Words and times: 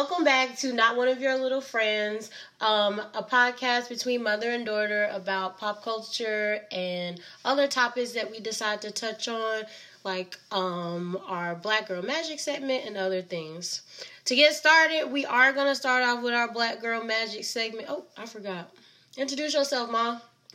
welcome 0.00 0.24
back 0.24 0.56
to 0.56 0.72
Not 0.72 0.96
One 0.96 1.08
of 1.08 1.20
Your 1.20 1.36
Little 1.36 1.60
Friends, 1.60 2.30
um, 2.62 3.02
a 3.12 3.22
podcast 3.22 3.90
between 3.90 4.22
mother 4.22 4.48
and 4.48 4.64
daughter 4.64 5.10
about 5.12 5.58
pop 5.58 5.84
culture 5.84 6.58
and 6.72 7.20
other 7.44 7.68
topics 7.68 8.12
that 8.12 8.30
we 8.30 8.40
decide 8.40 8.80
to 8.80 8.90
touch 8.90 9.28
on, 9.28 9.64
like 10.02 10.38
um, 10.52 11.18
our 11.26 11.54
Black 11.54 11.86
Girl 11.86 12.00
Magic 12.00 12.40
segment 12.40 12.86
and 12.86 12.96
other 12.96 13.20
things. 13.20 13.82
To 14.24 14.34
get 14.34 14.54
started, 14.54 15.12
we 15.12 15.26
are 15.26 15.52
going 15.52 15.66
to 15.66 15.74
start 15.74 16.02
off 16.02 16.24
with 16.24 16.32
our 16.32 16.50
Black 16.50 16.80
Girl 16.80 17.04
Magic 17.04 17.44
segment. 17.44 17.84
Oh, 17.90 18.06
I 18.16 18.24
forgot. 18.24 18.72
Introduce 19.18 19.52
yourself, 19.52 19.90
Mom. 19.90 20.18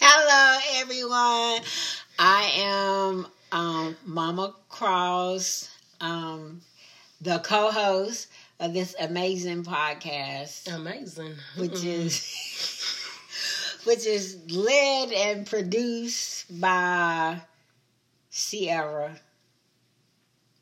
Hello, 0.00 0.60
everyone. 0.76 1.64
I 2.16 2.52
am 2.58 3.26
um, 3.50 3.96
Mama 4.06 4.54
Cross, 4.68 5.68
um, 6.00 6.60
the 7.20 7.40
co-host 7.40 8.28
of 8.60 8.72
this 8.72 8.94
amazing 9.00 9.64
podcast, 9.64 10.72
Amazing. 10.74 11.34
which 11.56 11.72
Mm. 11.72 11.84
is 11.84 12.32
which 13.84 14.06
is 14.06 14.36
led 14.50 15.12
and 15.12 15.46
produced 15.46 16.58
by 16.60 17.40
Sierra, 18.30 19.16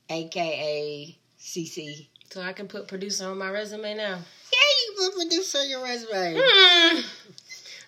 aka 0.08 1.16
CC. 1.38 2.06
So 2.30 2.42
I 2.42 2.52
can 2.52 2.66
put 2.68 2.88
producer 2.88 3.28
on 3.28 3.38
my 3.38 3.48
resume 3.50 3.94
now. 3.94 4.18
Yeah, 4.52 4.68
you 4.88 4.94
can 4.96 5.10
put 5.10 5.16
producer 5.18 5.58
on 5.58 5.68
your 5.70 5.82
resume. 5.84 6.36
Hmm. 6.42 7.00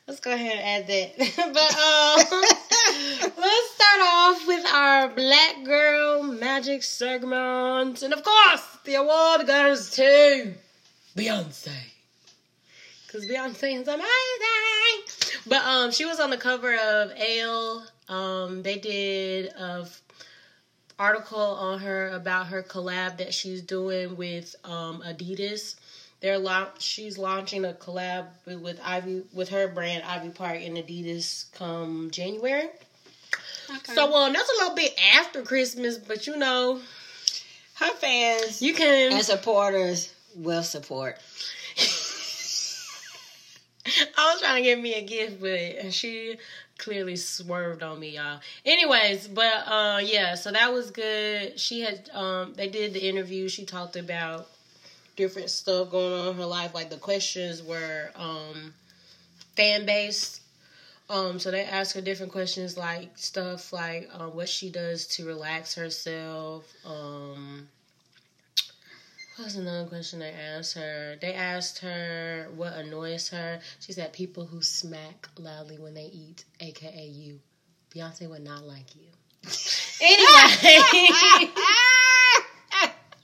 Let's 0.07 0.20
go 0.20 0.32
ahead 0.32 0.52
and 0.52 0.60
add 0.60 0.87
that. 0.87 1.18
but 1.52 1.74
um, 1.74 3.32
let's 3.43 3.70
start 3.74 4.01
off 4.02 4.46
with 4.46 4.65
our 4.73 5.09
Black 5.09 5.65
Girl 5.65 6.23
Magic 6.23 6.84
segment, 6.84 8.02
and 8.02 8.15
of 8.15 8.23
course, 8.23 8.62
the 8.86 8.95
award 8.95 9.46
goes 9.46 9.90
to 9.92 10.54
Beyonce, 11.16 11.68
because 13.06 13.26
Beyonce 13.26 13.80
is 13.80 13.88
amazing. 13.88 15.43
But 15.46 15.65
um, 15.65 15.90
she 15.90 16.04
was 16.04 16.20
on 16.20 16.30
the 16.30 16.37
cover 16.37 16.74
of 16.74 17.12
Elle. 17.16 17.87
Um, 18.09 18.62
they 18.62 18.78
did 18.78 19.46
a 19.52 19.87
article 20.98 21.38
on 21.38 21.80
her 21.80 22.09
about 22.10 22.46
her 22.46 22.62
collab 22.62 23.18
that 23.18 23.34
she's 23.34 23.60
doing 23.62 24.16
with 24.16 24.54
um 24.65 25.02
Adidas. 25.06 25.74
They're 26.21 26.38
la- 26.38 26.68
she's 26.78 27.18
launching 27.18 27.65
a 27.65 27.73
collab 27.74 28.26
with, 28.46 28.60
with 28.60 28.80
Ivy 28.82 29.23
with 29.34 29.50
her 29.50 29.68
brand 29.68 30.04
Ivy 30.04 30.30
Park 30.30 30.59
and 30.62 30.76
Adidas 30.76 31.52
come 31.52 32.10
January. 32.10 32.68
Okay. 33.68 33.95
So 33.95 34.15
um 34.15 34.32
that's 34.32 34.48
a 34.48 34.62
little 34.62 34.74
bit 34.76 34.98
after 35.15 35.43
Christmas, 35.43 35.98
but 35.98 36.26
you 36.26 36.37
know 36.37 36.80
her 37.77 37.93
fans 37.95 38.60
you 38.63 38.74
can 38.74 39.13
and 39.13 39.24
supporters 39.24 40.13
will 40.35 40.63
support. 40.63 41.19
I 44.18 44.33
was 44.33 44.41
trying 44.41 44.63
to 44.63 44.68
give 44.68 44.79
me 44.79 44.95
a 44.95 45.02
gift, 45.02 45.41
but 45.41 45.93
she 45.93 46.37
clearly 46.79 47.16
swerved 47.16 47.83
on 47.83 48.01
me, 48.01 48.16
y'all. 48.16 48.41
Anyways, 48.65 49.29
but 49.29 49.66
uh 49.66 50.01
yeah, 50.02 50.35
so 50.35 50.51
that 50.52 50.73
was 50.73 50.91
good. 50.91 51.59
She 51.59 51.80
had 51.80 52.10
um 52.13 52.55
they 52.55 52.68
did 52.68 52.93
the 52.93 53.09
interview. 53.09 53.49
She 53.49 53.65
talked 53.65 53.96
about 53.96 54.49
different 55.16 55.51
stuff 55.51 55.90
going 55.90 56.13
on 56.13 56.29
in 56.29 56.37
her 56.37 56.46
life. 56.46 56.74
Like 56.74 56.90
the 56.90 56.96
questions 56.96 57.63
were 57.63 58.11
um 58.16 58.74
fan 59.57 59.87
based. 59.87 60.43
Um, 61.09 61.38
so 61.38 61.51
they 61.51 61.62
ask 61.62 61.95
her 61.95 62.01
different 62.01 62.32
questions 62.32 62.76
like 62.76 63.10
stuff 63.15 63.73
like 63.73 64.09
um, 64.12 64.34
what 64.34 64.49
she 64.49 64.71
does 64.71 65.06
to 65.09 65.25
relax 65.25 65.75
herself. 65.75 66.72
Um, 66.84 67.69
what 69.37 69.44
was 69.44 69.56
another 69.56 69.87
question 69.88 70.19
they 70.19 70.32
asked 70.32 70.75
her? 70.75 71.16
They 71.21 71.34
asked 71.34 71.78
her 71.81 72.49
what 72.56 72.72
annoys 72.72 73.28
her. 73.28 73.60
She 73.81 73.93
said 73.93 74.12
people 74.12 74.47
who 74.47 74.62
smack 74.62 75.28
loudly 75.38 75.78
when 75.78 75.94
they 75.94 76.06
eat, 76.06 76.44
aka 76.59 77.06
you. 77.06 77.38
Beyonce 77.94 78.28
would 78.28 78.43
not 78.43 78.65
like 78.65 78.97
you. 78.97 79.09
Anyway. 79.99 81.53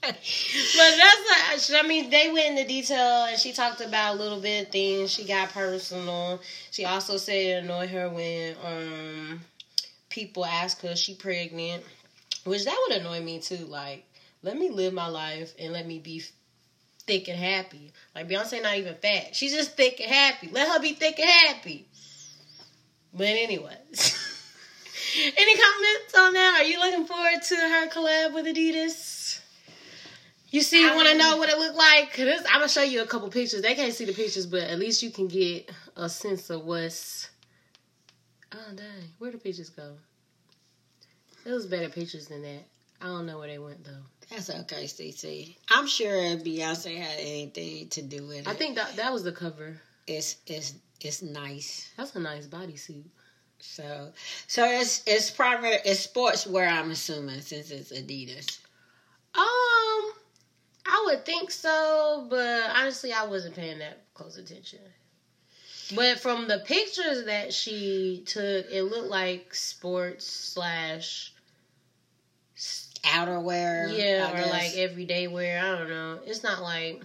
But 0.05 0.97
that's 0.97 1.69
like, 1.71 1.83
I 1.83 1.87
mean, 1.87 2.09
they 2.09 2.29
went 2.31 2.57
into 2.57 2.67
detail 2.67 3.25
and 3.25 3.39
she 3.39 3.53
talked 3.53 3.79
about 3.79 4.15
a 4.15 4.17
little 4.17 4.39
bit 4.39 4.67
of 4.67 4.71
things. 4.71 5.11
She 5.11 5.23
got 5.23 5.49
personal. 5.49 6.41
She 6.71 6.83
also 6.85 7.17
said 7.17 7.35
it 7.35 7.63
annoyed 7.63 7.89
her 7.89 8.09
when 8.09 8.55
um 8.65 9.41
people 10.09 10.45
ask 10.45 10.81
her 10.81 10.95
she 10.95 11.15
pregnant, 11.15 11.83
which 12.43 12.65
that 12.65 12.85
would 12.87 12.97
annoy 12.97 13.21
me 13.21 13.39
too. 13.39 13.65
Like, 13.65 14.05
let 14.41 14.57
me 14.57 14.69
live 14.69 14.93
my 14.93 15.07
life 15.07 15.53
and 15.57 15.71
let 15.71 15.87
me 15.87 15.99
be 15.99 16.21
thick 17.07 17.29
and 17.29 17.39
happy. 17.39 17.91
Like 18.13 18.27
Beyonce, 18.27 18.61
not 18.61 18.77
even 18.77 18.95
fat. 18.95 19.35
She's 19.35 19.53
just 19.53 19.77
thick 19.77 20.01
and 20.01 20.11
happy. 20.11 20.49
Let 20.51 20.67
her 20.67 20.79
be 20.81 20.93
thick 20.93 21.19
and 21.19 21.29
happy. 21.29 21.85
But 23.13 23.27
anyways. 23.27 24.19
Any 25.15 25.55
comments 25.55 26.17
on 26.17 26.33
that? 26.33 26.57
Are 26.59 26.63
you 26.63 26.79
looking 26.79 27.05
forward 27.05 27.41
to 27.41 27.55
her 27.55 27.87
collab 27.89 28.33
with 28.33 28.45
Adidas? 28.47 29.12
You 30.53 30.61
see, 30.61 30.87
I 30.87 30.95
want 30.95 31.09
to 31.09 31.17
know 31.17 31.37
what 31.37 31.49
it 31.49 31.57
looked 31.57 31.75
like? 31.75 32.11
Cause 32.11 32.25
this, 32.25 32.43
I'm 32.45 32.59
gonna 32.59 32.69
show 32.69 32.83
you 32.83 33.01
a 33.01 33.07
couple 33.07 33.27
pictures. 33.29 33.63
They 33.63 33.73
can't 33.73 33.91
see 33.91 34.05
the 34.05 34.13
pictures, 34.13 34.45
but 34.45 34.61
at 34.61 34.77
least 34.77 35.01
you 35.01 35.09
can 35.09 35.27
get 35.27 35.71
a 35.97 36.07
sense 36.07 36.51
of 36.51 36.63
what's. 36.63 37.31
Oh 38.53 38.75
dang, 38.75 38.85
where 39.17 39.31
the 39.31 39.39
pictures 39.39 39.71
go? 39.71 39.95
It 41.43 41.49
was 41.51 41.65
better 41.65 41.89
pictures 41.89 42.27
than 42.27 42.43
that. 42.43 42.65
I 43.01 43.07
don't 43.07 43.25
know 43.25 43.39
where 43.39 43.47
they 43.47 43.57
went 43.57 43.83
though. 43.83 44.03
That's 44.29 44.51
okay, 44.51 44.83
Cece. 44.83 45.55
I'm 45.71 45.87
sure 45.87 46.11
Beyonce 46.11 46.97
had 46.97 47.19
anything 47.19 47.89
to 47.89 48.03
do 48.03 48.27
with 48.27 48.41
it. 48.41 48.47
I 48.47 48.53
think 48.53 48.75
that 48.75 48.95
that 48.97 49.11
was 49.11 49.23
the 49.23 49.31
cover. 49.31 49.81
it's 50.05 50.35
it's 50.45 50.75
it's 51.01 51.23
nice. 51.23 51.89
That's 51.97 52.15
a 52.15 52.19
nice 52.19 52.45
bodysuit. 52.45 53.05
So 53.57 54.09
so 54.45 54.65
it's 54.65 55.01
it's 55.07 55.31
primary 55.31 55.77
it's 55.83 56.01
sports 56.01 56.45
sportswear. 56.45 56.71
I'm 56.71 56.91
assuming 56.91 57.41
since 57.41 57.71
it's 57.71 57.91
Adidas. 57.91 58.59
Um, 59.35 59.82
I 60.85 61.03
would 61.07 61.25
think 61.25 61.51
so, 61.51 62.27
but 62.29 62.69
honestly, 62.75 63.13
I 63.13 63.25
wasn't 63.25 63.55
paying 63.55 63.79
that 63.79 63.99
close 64.13 64.37
attention. 64.37 64.79
But 65.95 66.19
from 66.19 66.47
the 66.47 66.59
pictures 66.59 67.25
that 67.25 67.53
she 67.53 68.23
took, 68.25 68.65
it 68.71 68.83
looked 68.83 69.09
like 69.09 69.53
sports 69.53 70.25
slash 70.25 71.33
Outerwear. 73.03 73.95
yeah, 73.97 74.29
I 74.29 74.31
or 74.31 74.43
guess. 74.43 74.51
like 74.51 74.77
everyday 74.77 75.27
wear. 75.27 75.61
I 75.61 75.77
don't 75.77 75.89
know. 75.89 76.19
It's 76.25 76.41
not 76.41 76.61
like 76.61 77.03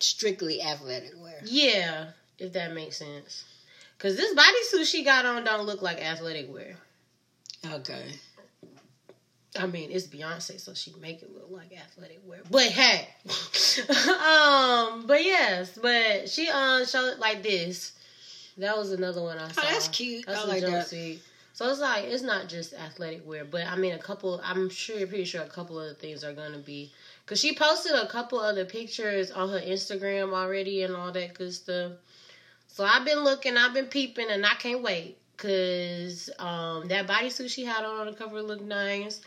strictly 0.00 0.60
athletic 0.60 1.12
wear. 1.16 1.40
yeah, 1.44 2.10
if 2.38 2.52
that 2.52 2.74
makes 2.74 2.98
sense. 2.98 3.44
Cause 3.98 4.16
this 4.16 4.34
bodysuit 4.34 4.84
she 4.84 5.02
got 5.02 5.24
on 5.24 5.44
don't 5.44 5.64
look 5.64 5.80
like 5.80 5.98
athletic 6.04 6.52
wear. 6.52 6.76
Okay. 7.72 8.04
I 9.58 9.66
mean, 9.66 9.90
it's 9.90 10.06
Beyonce, 10.06 10.58
so 10.60 10.74
she 10.74 10.92
make 11.00 11.22
it 11.22 11.34
look 11.34 11.48
like 11.50 11.72
athletic 11.72 12.20
wear. 12.26 12.40
But 12.50 12.68
hey, 12.68 13.08
um, 13.28 15.06
but 15.06 15.22
yes, 15.22 15.78
but 15.80 16.28
she 16.28 16.48
um 16.48 16.84
showed 16.86 17.12
it 17.12 17.18
like 17.18 17.42
this. 17.42 17.92
That 18.58 18.76
was 18.76 18.92
another 18.92 19.22
one 19.22 19.38
I 19.38 19.50
saw. 19.50 19.62
Oh, 19.62 19.68
that's 19.70 19.88
cute. 19.88 20.26
That's 20.26 20.40
I 20.40 20.44
a 20.44 20.46
like 20.46 20.60
that. 20.62 21.18
So 21.54 21.70
it's 21.70 21.78
like 21.78 22.04
it's 22.04 22.22
not 22.24 22.48
just 22.48 22.74
athletic 22.74 23.24
wear, 23.26 23.44
but 23.44 23.66
I 23.66 23.76
mean 23.76 23.92
a 23.92 23.98
couple. 23.98 24.40
I'm 24.44 24.68
sure, 24.68 25.06
pretty 25.06 25.24
sure 25.24 25.42
a 25.42 25.48
couple 25.48 25.78
of 25.78 25.88
the 25.88 25.94
things 25.94 26.24
are 26.24 26.32
gonna 26.32 26.58
be. 26.58 26.90
Cause 27.26 27.40
she 27.40 27.54
posted 27.54 27.92
a 27.92 28.08
couple 28.08 28.40
other 28.40 28.64
pictures 28.64 29.30
on 29.30 29.48
her 29.48 29.60
Instagram 29.60 30.34
already 30.34 30.82
and 30.82 30.94
all 30.94 31.12
that 31.12 31.34
good 31.34 31.54
stuff. 31.54 31.92
So 32.66 32.84
I've 32.84 33.04
been 33.04 33.20
looking, 33.20 33.56
I've 33.56 33.72
been 33.72 33.86
peeping, 33.86 34.30
and 34.30 34.44
I 34.44 34.54
can't 34.54 34.82
wait. 34.82 35.16
Cause 35.36 36.28
um, 36.40 36.88
that 36.88 37.06
bodysuit 37.06 37.50
she 37.50 37.64
had 37.64 37.84
on 37.84 38.00
on 38.00 38.06
the 38.06 38.12
cover 38.14 38.42
looked 38.42 38.64
nice. 38.64 39.20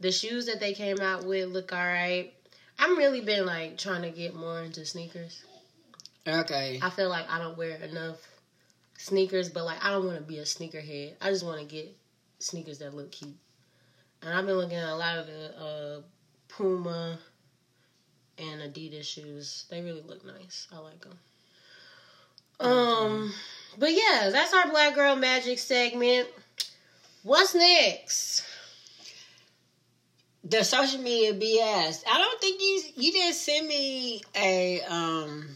The 0.00 0.12
shoes 0.12 0.46
that 0.46 0.60
they 0.60 0.74
came 0.74 1.00
out 1.00 1.24
with 1.24 1.48
look 1.48 1.72
alright. 1.72 2.34
I'm 2.78 2.96
really 2.96 3.20
been 3.20 3.46
like 3.46 3.78
trying 3.78 4.02
to 4.02 4.10
get 4.10 4.34
more 4.34 4.62
into 4.62 4.84
sneakers. 4.84 5.44
Okay. 6.26 6.80
I 6.82 6.90
feel 6.90 7.08
like 7.08 7.30
I 7.30 7.38
don't 7.38 7.56
wear 7.56 7.76
enough 7.76 8.16
sneakers, 8.98 9.48
but 9.48 9.64
like 9.64 9.84
I 9.84 9.90
don't 9.90 10.06
want 10.06 10.18
to 10.18 10.24
be 10.24 10.38
a 10.38 10.42
sneakerhead. 10.42 11.14
I 11.20 11.30
just 11.30 11.44
want 11.44 11.60
to 11.60 11.66
get 11.66 11.94
sneakers 12.38 12.78
that 12.78 12.94
look 12.94 13.12
cute. 13.12 13.36
And 14.22 14.32
I've 14.32 14.46
been 14.46 14.56
looking 14.56 14.78
at 14.78 14.88
a 14.88 14.96
lot 14.96 15.18
of 15.18 15.26
the 15.26 15.58
uh, 15.58 16.00
Puma 16.48 17.18
and 18.38 18.60
Adidas 18.62 19.04
shoes. 19.04 19.66
They 19.70 19.82
really 19.82 20.02
look 20.02 20.24
nice. 20.24 20.66
I 20.72 20.78
like 20.78 21.00
them. 21.00 21.18
Um, 22.60 23.32
but 23.78 23.92
yeah, 23.92 24.30
that's 24.30 24.54
our 24.54 24.70
Black 24.70 24.94
Girl 24.94 25.16
Magic 25.16 25.58
segment. 25.58 26.28
What's 27.22 27.54
next? 27.54 28.44
The 30.44 30.62
social 30.62 31.00
media 31.00 31.32
BS. 31.32 32.04
I 32.10 32.18
don't 32.18 32.40
think 32.40 32.60
you 32.60 32.82
you 32.96 33.12
didn't 33.12 33.34
send 33.34 33.66
me 33.66 34.22
a 34.36 34.82
um 34.82 35.46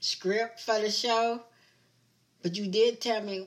script 0.00 0.60
for 0.60 0.78
the 0.80 0.90
show, 0.90 1.42
but 2.42 2.56
you 2.56 2.68
did 2.68 3.00
tell 3.00 3.20
me 3.22 3.46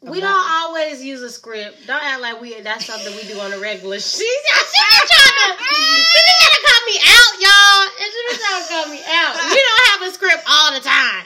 We 0.00 0.20
don't 0.20 0.50
always 0.50 1.02
use 1.04 1.20
a 1.22 1.30
script. 1.30 1.86
Don't 1.86 2.02
act 2.02 2.20
like 2.20 2.40
we 2.40 2.60
that's 2.60 2.86
something 2.86 3.14
we 3.14 3.22
do 3.24 3.38
on 3.40 3.52
a 3.52 3.58
regular. 3.58 3.96
She, 4.00 4.24
she 4.24 4.26
trying 4.50 5.56
to, 5.56 5.64
she 5.64 6.02
just 6.02 6.36
trying 6.40 6.56
to 6.56 6.62
cut 6.64 6.82
me 6.86 6.96
out, 7.16 7.32
y'all. 7.40 7.82
And 8.00 8.08
she 8.12 8.20
trying 8.40 8.62
to 8.62 8.68
cut 8.68 8.88
me 8.90 9.00
out. 9.06 9.34
We 9.50 9.60
don't 9.68 9.86
have 9.90 10.02
a 10.08 10.12
script 10.12 10.44
all 10.48 10.72
the 10.74 10.80
time. 10.80 11.24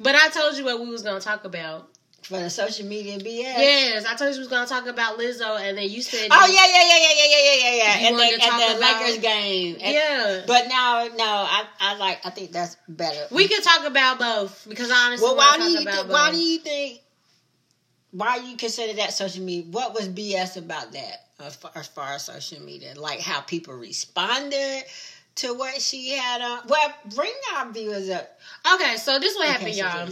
But 0.00 0.14
I 0.14 0.28
told 0.28 0.56
you 0.56 0.64
what 0.64 0.80
we 0.80 0.88
was 0.88 1.02
gonna 1.02 1.20
talk 1.20 1.44
about. 1.44 1.88
For 2.26 2.40
the 2.40 2.50
social 2.50 2.86
media 2.86 3.18
BS. 3.18 3.24
Yes, 3.24 4.04
I 4.04 4.16
told 4.16 4.30
you 4.30 4.36
we 4.36 4.38
was 4.40 4.48
gonna 4.48 4.66
talk 4.66 4.86
about 4.88 5.16
Lizzo, 5.16 5.60
and 5.60 5.78
then 5.78 5.88
you 5.88 6.02
said, 6.02 6.28
Oh 6.32 6.46
yeah, 6.46 6.66
yeah, 6.66 6.82
yeah, 6.82 6.98
yeah, 6.98 7.14
yeah, 7.14 7.38
yeah, 7.38 7.70
yeah, 7.70 7.76
yeah. 7.76 8.06
And 8.08 8.16
wanted 8.16 8.34
the, 8.34 8.38
to 8.38 8.46
talk 8.46 8.60
and 8.60 8.74
the 8.74 8.78
about- 8.78 9.00
Lakers 9.00 9.18
game. 9.18 9.76
And- 9.80 9.94
yeah." 9.94 10.42
But 10.46 10.64
no, 10.68 11.08
no, 11.16 11.24
I, 11.24 11.64
I 11.78 11.96
like. 11.98 12.26
I 12.26 12.30
think 12.30 12.50
that's 12.50 12.76
better. 12.88 13.26
We 13.30 13.46
could 13.46 13.62
talk 13.62 13.86
about 13.86 14.18
both 14.18 14.66
because 14.68 14.90
I 14.90 15.06
honestly 15.06 15.24
Well, 15.24 15.36
why 15.36 15.56
do 15.56 15.70
you 15.70 15.84
think? 15.84 16.08
Why 16.10 16.30
do 16.32 16.38
you 16.38 16.58
think? 16.58 17.00
Why 18.10 18.36
you 18.36 18.56
consider 18.56 18.94
that 18.94 19.12
social 19.12 19.44
media? 19.44 19.70
What 19.70 19.94
was 19.94 20.08
BS 20.08 20.56
about 20.56 20.92
that 20.92 21.26
as 21.38 21.54
far 21.54 21.70
as, 21.76 21.86
far 21.86 22.14
as 22.14 22.24
social 22.24 22.60
media? 22.60 22.94
Like 22.96 23.20
how 23.20 23.40
people 23.40 23.74
responded 23.74 24.82
to 25.36 25.54
what 25.54 25.80
she 25.80 26.10
had 26.10 26.40
on. 26.40 26.60
Well, 26.66 26.94
bring 27.14 27.32
our 27.54 27.70
viewers 27.70 28.08
up. 28.10 28.38
Okay, 28.74 28.96
so 28.96 29.18
this 29.18 29.36
what 29.36 29.48
happened, 29.48 29.74
so 29.74 29.84
y'all. 29.84 30.06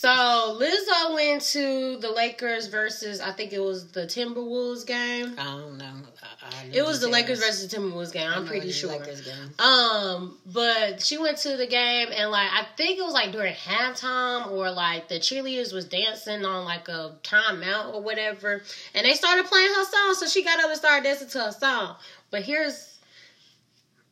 Can 0.00 0.08
see 0.08 0.08
it. 0.08 0.30
So 0.30 0.58
Lizzo 0.58 1.14
went 1.14 1.42
to 1.42 1.98
the 1.98 2.10
Lakers 2.10 2.68
versus 2.68 3.20
I 3.20 3.32
think 3.32 3.52
it 3.52 3.58
was 3.58 3.92
the 3.92 4.06
Timberwolves 4.06 4.86
game. 4.86 5.34
I 5.38 5.44
don't 5.44 5.76
know. 5.76 5.92
I, 6.22 6.46
I 6.46 6.70
It 6.72 6.84
was 6.84 7.00
the. 7.00 7.08
Lakers 7.08 7.40
versus 7.40 7.68
the 7.68 7.76
Timberwolves 7.76 8.12
game. 8.12 8.30
I'm 8.32 8.46
pretty 8.46 8.68
it 8.68 8.72
sure. 8.72 8.90
Lakers 8.90 9.20
game. 9.20 9.50
Um, 9.58 10.38
but 10.46 11.02
she 11.02 11.18
went 11.18 11.38
to 11.38 11.56
the 11.56 11.66
game 11.66 12.08
and 12.12 12.30
like 12.30 12.48
I 12.50 12.66
think 12.76 12.98
it 12.98 13.02
was 13.02 13.12
like 13.12 13.32
during 13.32 13.52
halftime 13.52 14.50
or 14.50 14.70
like 14.70 15.08
the 15.08 15.16
cheerleaders 15.16 15.72
was 15.72 15.84
dancing 15.86 16.44
on 16.44 16.64
like 16.64 16.88
a 16.88 17.16
timeout 17.22 17.94
or 17.94 18.00
whatever, 18.00 18.62
and 18.94 19.06
they 19.06 19.12
started 19.14 19.46
playing 19.46 19.68
her 19.68 19.84
song. 19.84 20.14
So 20.14 20.26
she 20.26 20.42
got 20.42 20.60
up 20.60 20.70
and 20.70 20.76
started 20.78 21.04
dancing 21.04 21.28
to 21.28 21.44
her 21.44 21.52
song. 21.52 21.96
But 22.30 22.42
here's 22.42 22.98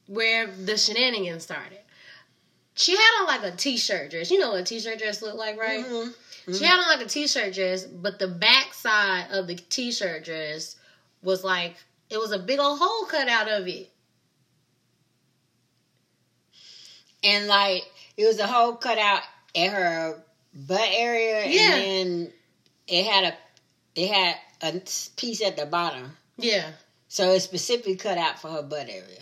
where 0.07 0.49
the 0.49 0.77
shenanigans 0.77 1.45
started. 1.45 1.79
She 2.79 2.93
had 2.93 3.21
on 3.21 3.27
like 3.27 3.43
a 3.43 3.57
t-shirt 3.57 4.11
dress. 4.13 4.31
You 4.31 4.39
know 4.39 4.53
what 4.53 4.61
a 4.61 4.65
t-shirt 4.65 4.99
dress 4.99 5.21
look 5.21 5.35
like, 5.35 5.59
right? 5.59 5.85
Mhm. 5.85 6.15
She 6.57 6.65
had 6.65 6.79
on 6.79 6.87
like 6.99 7.05
a 7.05 7.09
t-shirt 7.09 7.53
dress, 7.53 7.85
but 7.85 8.19
the 8.21 8.29
back 8.29 8.73
side 8.73 9.27
of 9.33 9.49
the 9.49 9.57
t-shirt 9.57 10.25
dress 10.25 10.77
was 11.23 11.43
like 11.43 11.75
it 12.09 12.19
was 12.19 12.31
a 12.33 12.39
big 12.39 12.61
old 12.61 12.79
hole 12.79 13.05
cut 13.07 13.29
out 13.29 13.49
of 13.49 13.67
it. 13.67 13.91
And 17.25 17.49
like 17.49 17.83
it 18.17 18.27
was 18.27 18.39
a 18.39 18.47
hole 18.47 18.75
cut 18.77 18.99
out 18.99 19.23
at 19.57 19.71
her 19.73 20.23
butt 20.55 20.89
area, 20.89 21.47
Yeah. 21.49 21.75
and 21.75 21.83
then 22.27 22.33
it 22.87 23.05
had 23.07 23.25
a 23.25 23.37
it 24.01 24.09
had 24.13 24.37
a 24.63 24.81
piece 25.17 25.43
at 25.43 25.57
the 25.57 25.67
bottom. 25.67 26.17
Yeah. 26.37 26.71
So 27.09 27.33
it's 27.33 27.45
specifically 27.45 27.97
cut 27.97 28.19
out 28.19 28.41
for 28.41 28.49
her 28.51 28.63
butt 28.63 28.89
area. 28.89 29.19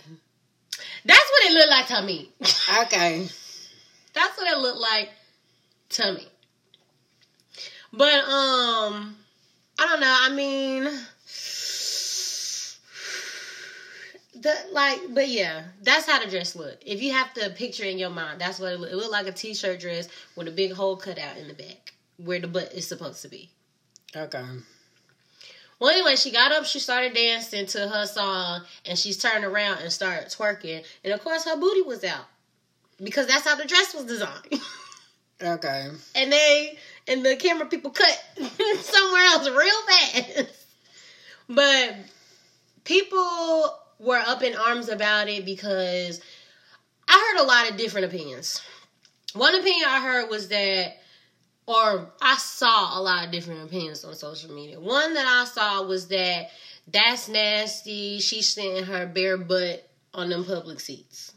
That's 1.05 1.31
what 1.31 1.45
it 1.45 1.53
looked 1.53 1.69
like 1.71 1.87
to 1.87 2.01
me. 2.03 2.31
Okay. 2.83 3.27
That's 4.17 4.35
what 4.35 4.51
it 4.51 4.57
looked 4.57 4.79
like 4.79 5.09
to 5.89 6.13
me. 6.13 6.27
But 7.93 8.23
um 8.23 9.15
I 9.79 9.85
don't 9.85 9.99
know. 9.99 10.17
I 10.21 10.33
mean 10.33 10.85
the 14.41 14.55
like 14.71 15.01
but 15.13 15.27
yeah, 15.27 15.65
that's 15.83 16.07
how 16.07 16.23
the 16.23 16.31
dress 16.31 16.55
looked. 16.55 16.83
If 16.83 17.03
you 17.03 17.11
have 17.11 17.31
to 17.35 17.51
picture 17.51 17.83
in 17.83 17.99
your 17.99 18.09
mind, 18.09 18.41
that's 18.41 18.59
what 18.59 18.73
it 18.73 18.79
looked. 18.79 18.91
It 18.91 18.95
looked 18.95 19.11
like 19.11 19.27
a 19.27 19.31
t-shirt 19.31 19.79
dress 19.79 20.09
with 20.35 20.47
a 20.47 20.51
big 20.51 20.71
hole 20.73 20.97
cut 20.97 21.19
out 21.19 21.37
in 21.37 21.47
the 21.47 21.53
back 21.53 21.93
where 22.17 22.39
the 22.39 22.47
butt 22.47 22.73
is 22.73 22.87
supposed 22.87 23.21
to 23.21 23.27
be. 23.27 23.51
Okay. 24.15 24.43
Well, 25.79 25.91
anyway, 25.91 26.15
she 26.15 26.31
got 26.31 26.51
up, 26.51 26.65
she 26.65 26.79
started 26.79 27.13
dancing 27.13 27.67
to 27.67 27.87
her 27.87 28.07
song, 28.07 28.63
and 28.83 28.97
she's 28.97 29.19
turned 29.19 29.45
around 29.45 29.77
and 29.83 29.91
started 29.93 30.29
twerking. 30.29 30.83
And 31.03 31.13
of 31.13 31.23
course, 31.23 31.45
her 31.45 31.55
booty 31.55 31.83
was 31.83 32.03
out 32.03 32.25
because 33.01 33.27
that's 33.27 33.43
how 33.43 33.55
the 33.55 33.65
dress 33.65 33.93
was 33.93 34.05
designed. 34.05 34.61
Okay. 35.41 35.89
and 36.15 36.31
they 36.31 36.77
and 37.07 37.23
the 37.23 37.35
camera 37.35 37.67
people 37.67 37.91
cut 37.91 38.23
somewhere 38.79 39.23
else 39.23 39.47
real 39.49 39.81
fast. 39.87 40.47
But 41.47 41.95
people 42.83 43.77
were 43.99 44.17
up 44.17 44.41
in 44.41 44.55
arms 44.55 44.89
about 44.89 45.29
it 45.29 45.45
because 45.45 46.21
I 47.07 47.33
heard 47.35 47.43
a 47.43 47.47
lot 47.47 47.69
of 47.69 47.77
different 47.77 48.07
opinions. 48.07 48.61
One 49.33 49.55
opinion 49.55 49.87
I 49.87 50.01
heard 50.01 50.29
was 50.29 50.49
that, 50.49 50.97
or 51.67 52.11
I 52.21 52.35
saw 52.37 52.99
a 52.99 53.01
lot 53.01 53.25
of 53.25 53.31
different 53.31 53.63
opinions 53.63 54.03
on 54.03 54.15
social 54.15 54.51
media. 54.53 54.79
One 54.79 55.13
that 55.13 55.25
I 55.27 55.45
saw 55.45 55.83
was 55.85 56.07
that 56.07 56.49
that's 56.87 57.29
nasty. 57.29 58.19
She's 58.19 58.49
sitting 58.49 58.83
her 58.85 59.05
bare 59.05 59.37
butt 59.37 59.87
on 60.13 60.29
them 60.29 60.45
public 60.45 60.79
seats. 60.79 61.33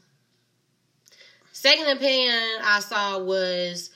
Second 1.60 1.88
opinion 1.88 2.40
I 2.64 2.80
saw 2.80 3.18
was 3.18 3.90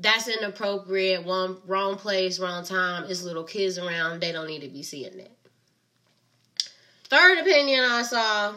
that's 0.00 0.26
inappropriate. 0.26 1.24
One 1.24 1.58
wrong 1.68 1.94
place, 1.94 2.40
wrong 2.40 2.64
time. 2.64 3.04
It's 3.08 3.22
little 3.22 3.44
kids 3.44 3.78
around. 3.78 4.18
They 4.18 4.32
don't 4.32 4.48
need 4.48 4.62
to 4.62 4.68
be 4.68 4.82
seeing 4.82 5.16
that. 5.18 5.30
Third 7.04 7.38
opinion 7.38 7.84
I 7.84 8.02
saw 8.02 8.54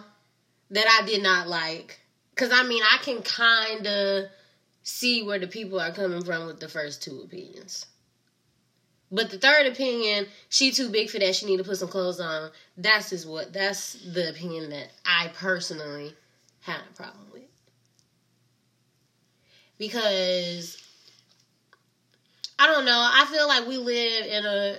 that 0.71 0.99
I 0.99 1.05
did 1.05 1.21
not 1.21 1.47
like. 1.47 1.99
Cause 2.35 2.49
I 2.51 2.63
mean 2.63 2.81
I 2.81 2.97
can 3.03 3.21
kinda 3.21 4.31
see 4.81 5.21
where 5.21 5.37
the 5.37 5.45
people 5.45 5.79
are 5.79 5.91
coming 5.91 6.23
from 6.23 6.47
with 6.47 6.59
the 6.59 6.67
first 6.67 7.03
two 7.03 7.21
opinions. 7.23 7.85
But 9.11 9.29
the 9.29 9.37
third 9.37 9.67
opinion, 9.67 10.25
she 10.49 10.71
too 10.71 10.89
big 10.89 11.11
for 11.11 11.19
that. 11.19 11.35
She 11.35 11.45
need 11.45 11.57
to 11.57 11.63
put 11.63 11.77
some 11.77 11.87
clothes 11.87 12.19
on. 12.19 12.49
That's 12.77 13.13
is 13.13 13.27
what. 13.27 13.53
That's 13.53 13.93
the 14.11 14.31
opinion 14.31 14.71
that 14.71 14.87
I 15.05 15.29
personally 15.35 16.15
had 16.61 16.79
a 16.89 16.95
problem 16.95 17.27
with 17.31 17.32
because 19.87 20.77
I 22.57 22.67
don't 22.67 22.85
know. 22.85 22.91
I 23.13 23.25
feel 23.31 23.47
like 23.47 23.67
we 23.67 23.77
live 23.77 24.25
in 24.25 24.45
a 24.45 24.77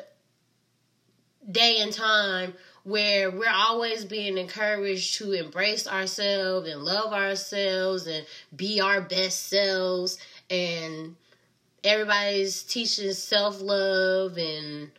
day 1.51 1.79
and 1.81 1.93
time 1.93 2.55
where 2.85 3.31
we're 3.31 3.51
always 3.53 4.05
being 4.05 4.39
encouraged 4.39 5.17
to 5.17 5.33
embrace 5.33 5.87
ourselves 5.87 6.69
and 6.69 6.83
love 6.83 7.13
ourselves 7.13 8.07
and 8.07 8.25
be 8.57 8.81
our 8.81 9.03
best 9.03 9.49
selves 9.49 10.19
and 10.49 11.17
everybody's 11.83 12.63
teaching 12.63 13.13
self-love 13.13 14.39
and 14.39 14.91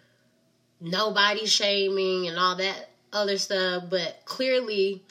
nobody 0.79 1.47
shaming 1.47 2.27
and 2.27 2.37
all 2.37 2.55
that 2.55 2.89
other 3.11 3.37
stuff 3.37 3.83
but 3.89 4.21
clearly 4.25 5.01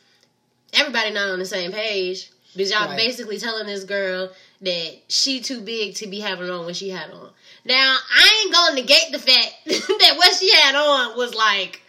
everybody 0.73 1.11
not 1.11 1.31
on 1.31 1.39
the 1.39 1.47
same 1.47 1.73
page 1.73 2.31
because 2.53 2.71
y'all 2.71 2.89
Right. 2.89 2.97
basically 2.97 3.39
telling 3.39 3.67
this 3.67 3.85
girl 3.85 4.31
that 4.61 4.97
she 5.09 5.41
too 5.41 5.61
big 5.61 5.95
to 5.97 6.07
be 6.07 6.21
having 6.21 6.49
on 6.51 6.65
what 6.65 6.77
she 6.77 6.91
had 6.91 7.11
on. 7.11 7.31
Now 7.65 7.97
I 8.17 8.43
ain't 8.45 8.55
gonna 8.55 8.75
negate 8.77 9.13
the 9.13 9.19
fact 9.19 9.55
that 9.67 10.15
what 10.17 10.35
she 10.37 10.53
had 10.55 10.75
on 10.75 11.17
was 11.17 11.35
like, 11.35 11.83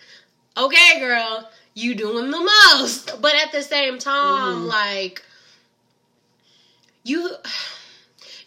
okay, 0.57 0.99
girl, 0.99 1.49
you 1.73 1.95
doing 1.95 2.31
the 2.31 2.39
most. 2.73 3.21
But 3.21 3.35
at 3.35 3.51
the 3.51 3.61
same 3.61 3.99
time, 3.99 4.63
Mhm. 4.63 4.67
like 4.67 5.23
you 7.03 7.29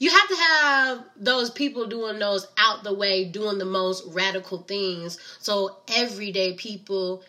you 0.01 0.11
have 0.11 0.29
to 0.29 0.37
have 0.37 1.05
those 1.17 1.51
people 1.51 1.87
doing 1.87 2.19
those 2.19 2.47
out 2.57 2.85
the 2.85 2.95
way, 2.95 3.25
doing 3.25 3.59
the 3.59 3.65
most 3.65 4.05
radical 4.07 4.59
things, 4.59 5.19
so 5.41 5.77
everyday 5.89 6.55
people 6.55 7.23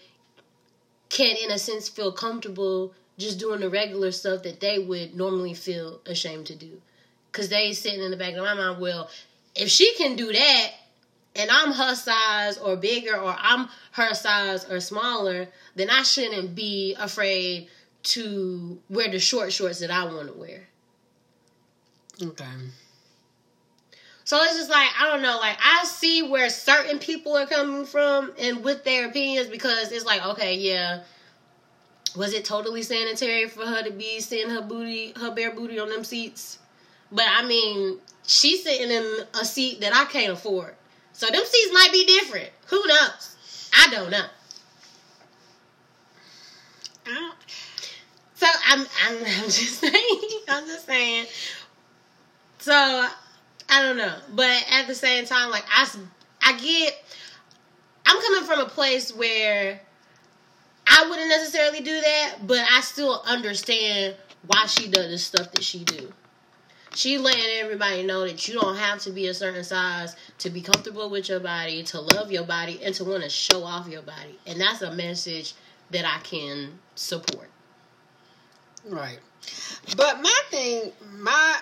can, 1.10 1.36
in 1.38 1.50
a 1.50 1.58
sense, 1.58 1.90
feel 1.90 2.12
comfortable 2.12 2.94
just 3.20 3.38
doing 3.38 3.60
the 3.60 3.70
regular 3.70 4.12
stuff 4.12 4.44
that 4.44 4.60
they 4.60 4.80
would 4.80 5.16
normally 5.16 5.54
feel 5.54 6.02
ashamed 6.06 6.48
to 6.48 6.56
do. 6.56 6.82
Cause 7.32 7.50
they 7.50 7.74
sitting 7.74 8.02
in 8.02 8.10
the 8.10 8.18
back 8.18 8.34
of 8.34 8.44
my 8.44 8.56
mind, 8.56 8.82
well, 8.82 9.10
if 9.56 9.70
she 9.70 9.94
can 9.96 10.16
do 10.16 10.32
that, 10.34 10.72
and 11.36 11.52
I'm 11.52 11.72
her 11.72 11.94
size 11.94 12.58
or 12.58 12.76
bigger, 12.76 13.16
or 13.16 13.36
I'm 13.38 13.68
her 13.92 14.14
size 14.16 14.66
or 14.70 14.80
smaller, 14.80 15.48
then 15.76 15.90
I 15.90 16.02
shouldn't 16.02 16.56
be 16.56 16.96
afraid 16.98 17.68
to 18.02 18.80
wear 18.90 19.10
the 19.12 19.20
short 19.20 19.54
shorts 19.54 19.80
that 19.80 19.92
I 19.92 20.06
want 20.06 20.28
to 20.28 20.34
wear. 20.34 20.68
Okay. 22.22 22.46
So 24.24 24.42
it's 24.44 24.58
just 24.58 24.70
like 24.70 24.90
I 25.00 25.10
don't 25.10 25.22
know, 25.22 25.38
like 25.40 25.58
I 25.60 25.86
see 25.86 26.22
where 26.22 26.50
certain 26.50 27.00
people 27.00 27.36
are 27.36 27.48
coming 27.48 27.86
from 27.86 28.32
and 28.38 28.64
with 28.64 28.84
their 28.84 29.08
opinions 29.08 29.50
because 29.50 29.92
it's 29.92 30.06
like, 30.06 30.26
okay, 30.26 30.56
yeah, 30.56 31.02
was 32.16 32.34
it 32.34 32.46
totally 32.46 32.82
sanitary 32.82 33.48
for 33.48 33.66
her 33.66 33.84
to 33.84 33.92
be 33.92 34.20
seeing 34.20 34.50
her 34.50 34.62
booty, 34.62 35.14
her 35.18 35.32
bare 35.32 35.52
booty 35.52 35.80
on 35.80 35.90
them 35.90 36.04
seats? 36.04 36.60
But 37.12 37.26
I 37.28 37.46
mean, 37.46 38.00
she's 38.26 38.64
sitting 38.64 38.90
in 38.92 39.26
a 39.40 39.46
seat 39.46 39.82
that 39.82 39.96
I 39.96 40.06
can't 40.06 40.34
afford, 40.34 40.76
so 41.14 41.28
them 41.28 41.44
seats 41.46 41.74
might 41.74 41.90
be 41.92 42.06
different. 42.06 42.50
Who 42.68 42.86
knows? 42.88 43.36
I 43.76 43.88
don't 43.92 44.10
know. 44.10 44.26
I 47.08 47.14
don't, 47.14 47.36
So 48.36 48.48
I'm, 48.68 48.82
I'm, 48.82 49.18
I'm 49.18 49.46
just 49.46 49.80
saying, 49.80 50.20
I'm 50.48 50.66
just 50.66 50.86
saying. 50.86 51.26
So 52.60 52.74
I 52.74 53.82
don't 53.82 53.98
know, 53.98 54.16
but 54.36 54.66
at 54.72 54.88
the 54.88 54.96
same 54.96 55.26
time, 55.26 55.50
like 55.52 55.66
I, 55.70 55.88
I 56.42 56.58
get. 56.60 57.04
I'm 58.06 58.20
coming 58.22 58.44
from 58.44 58.62
a 58.62 58.66
place 58.66 59.16
where 59.16 59.80
I 60.90 61.08
wouldn't 61.10 61.30
necessarily 61.30 61.82
do 61.82 62.02
that, 62.02 62.36
but 62.46 62.60
I 62.72 62.82
still 62.82 63.22
understand 63.26 64.16
why 64.48 64.66
she 64.66 64.90
does 64.90 65.10
the 65.12 65.18
stuff 65.18 65.52
that 65.52 65.64
she 65.64 65.84
do. 65.84 66.12
She 66.96 67.18
letting 67.20 67.44
everybody 67.62 68.04
know 68.04 68.26
that 68.26 68.48
you 68.48 68.56
don't 68.60 68.76
have 68.76 69.00
to 69.02 69.12
be 69.12 69.28
a 69.28 69.34
certain 69.34 69.64
size 69.64 70.16
to 70.40 70.50
be 70.50 70.62
comfortable 70.62 71.10
with 71.10 71.30
your 71.30 71.40
body, 71.40 71.84
to 71.84 72.02
love 72.02 72.32
your 72.32 72.44
body, 72.44 72.80
and 72.84 72.96
to 72.96 73.04
want 73.04 73.24
to 73.24 73.30
show 73.30 73.64
off 73.64 73.88
your 73.88 74.02
body. 74.02 74.40
And 74.48 74.60
that's 74.60 74.82
a 74.82 74.92
message 74.96 75.54
that 75.92 76.06
I 76.06 76.20
can 76.24 76.80
support. 76.96 77.48
Right. 78.88 79.20
But 79.96 80.22
my 80.22 80.40
thing, 80.50 80.92
my 81.18 81.58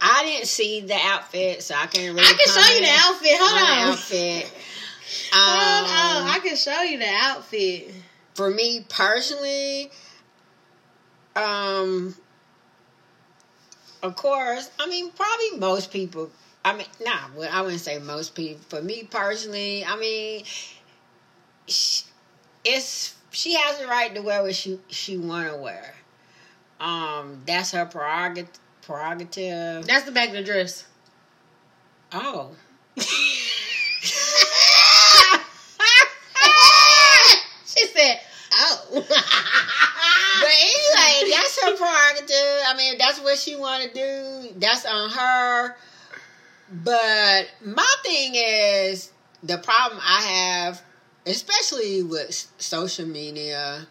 I 0.00 0.24
didn't 0.24 0.48
see 0.48 0.80
the 0.80 0.98
outfit, 1.00 1.62
so 1.62 1.76
I 1.76 1.86
can't 1.86 2.14
really. 2.14 2.20
I 2.26 2.32
can 2.32 2.52
show 2.52 2.74
you 2.74 2.80
the 2.80 2.90
outfit. 2.90 3.30
Hold 3.34 3.62
on 3.62 3.70
on. 3.70 3.86
the 3.86 3.92
outfit. 3.92 4.52
Hold 5.32 5.86
Um, 5.86 6.26
on. 6.26 6.30
I 6.34 6.38
can 6.40 6.56
show 6.56 6.82
you 6.82 6.98
the 6.98 7.08
outfit. 7.08 7.94
For 8.34 8.50
me 8.50 8.84
personally, 8.88 9.90
um, 11.36 12.14
of 14.02 14.16
course, 14.16 14.70
I 14.78 14.88
mean, 14.88 15.10
probably 15.12 15.58
most 15.58 15.90
people. 15.92 16.30
I 16.64 16.76
mean, 16.76 16.86
nah, 17.04 17.18
well, 17.36 17.48
I 17.52 17.62
wouldn't 17.62 17.80
say 17.80 17.98
most 17.98 18.34
people. 18.34 18.62
For 18.68 18.82
me 18.82 19.04
personally, 19.04 19.84
I 19.84 19.96
mean, 19.96 20.44
sh- 21.66 22.02
it's 22.64 23.14
she 23.30 23.54
has 23.54 23.78
the 23.78 23.86
right 23.86 24.14
to 24.14 24.20
wear 24.22 24.42
what 24.42 24.54
she 24.54 24.78
she 24.88 25.16
want 25.16 25.50
to 25.50 25.56
wear. 25.56 25.94
Um, 26.80 27.42
that's 27.46 27.72
her 27.72 27.86
prerogative. 27.86 28.50
Prerogative. 28.82 29.86
That's 29.86 30.04
the 30.04 30.12
back 30.12 30.28
of 30.28 30.34
the 30.34 30.42
dress. 30.42 30.84
Oh. 32.12 32.50
she 32.96 33.06
said, 37.86 38.20
"Oh." 38.52 39.04
But 40.42 40.50
anyway, 40.50 41.30
her 41.62 41.76
prerogative. 41.76 42.62
I 42.66 42.74
mean, 42.76 42.98
that's 42.98 43.20
what 43.20 43.38
she 43.38 43.56
want 43.56 43.84
to 43.84 43.92
do. 43.92 44.54
That's 44.58 44.84
on 44.86 45.10
her. 45.10 45.76
But 46.72 47.50
my 47.64 47.94
thing 48.02 48.32
is 48.34 49.12
the 49.42 49.58
problem 49.58 50.00
I 50.02 50.22
have, 50.22 50.82
especially 51.26 52.02
with 52.02 52.50
social 52.58 53.06
media, 53.06 53.86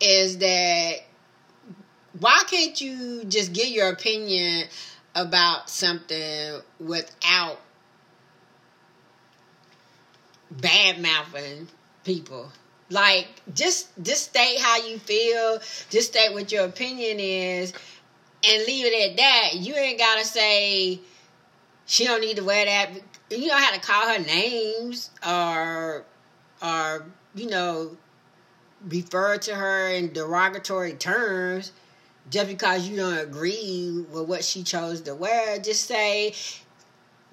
is 0.00 0.38
that 0.38 0.94
why 2.18 2.42
can't 2.48 2.80
you 2.80 3.24
just 3.24 3.52
get 3.52 3.68
your 3.68 3.90
opinion 3.90 4.68
about 5.14 5.68
something 5.68 6.60
without 6.80 7.60
bad 10.50 11.00
mouthing 11.00 11.68
people? 12.04 12.50
Like 12.90 13.28
just 13.54 13.88
just 14.02 14.24
state 14.24 14.58
how 14.60 14.78
you 14.78 14.98
feel, 14.98 15.60
just 15.90 16.12
state 16.12 16.32
what 16.32 16.50
your 16.50 16.64
opinion 16.64 17.20
is, 17.20 17.72
and 18.44 18.66
leave 18.66 18.86
it 18.86 19.10
at 19.10 19.16
that. 19.16 19.50
You 19.56 19.74
ain't 19.74 19.98
gotta 19.98 20.24
say 20.24 21.00
she 21.86 22.04
don't 22.04 22.20
need 22.20 22.36
to 22.36 22.44
wear 22.44 22.64
that. 22.64 22.90
You 23.30 23.48
don't 23.48 23.60
have 23.60 23.74
to 23.74 23.80
call 23.80 24.08
her 24.08 24.18
names 24.18 25.10
or 25.26 26.04
or 26.62 27.06
you 27.34 27.48
know 27.50 27.96
refer 28.88 29.36
to 29.38 29.54
her 29.54 29.88
in 29.88 30.12
derogatory 30.12 30.92
terms 30.94 31.72
just 32.30 32.48
because 32.48 32.88
you 32.88 32.96
don't 32.96 33.18
agree 33.18 34.04
with 34.10 34.28
what 34.28 34.44
she 34.44 34.62
chose 34.62 35.00
to 35.02 35.14
wear. 35.14 35.58
Just 35.58 35.86
say 35.86 36.34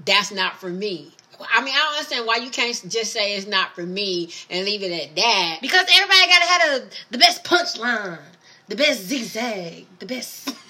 that's 0.06 0.32
not 0.32 0.60
for 0.60 0.70
me. 0.70 1.12
I 1.52 1.64
mean, 1.64 1.74
I 1.74 1.78
don't 1.80 1.94
understand 1.94 2.26
why 2.26 2.38
you 2.38 2.50
can't 2.50 2.74
just 2.90 3.12
say 3.14 3.36
it's 3.36 3.48
not 3.48 3.76
for 3.76 3.84
me 3.84 4.30
and 4.50 4.66
leave 4.66 4.84
it 4.84 4.92
at 4.92 5.16
that. 5.16 5.58
because 5.62 5.86
everybody 5.94 6.28
gotta 6.28 6.46
have 6.46 6.62
the, 6.82 6.96
the 7.12 7.18
best 7.18 7.44
punchline, 7.44 8.20
the 8.68 8.76
best 8.76 9.04
zigzag, 9.04 9.86
the 10.00 10.06
best. 10.06 10.54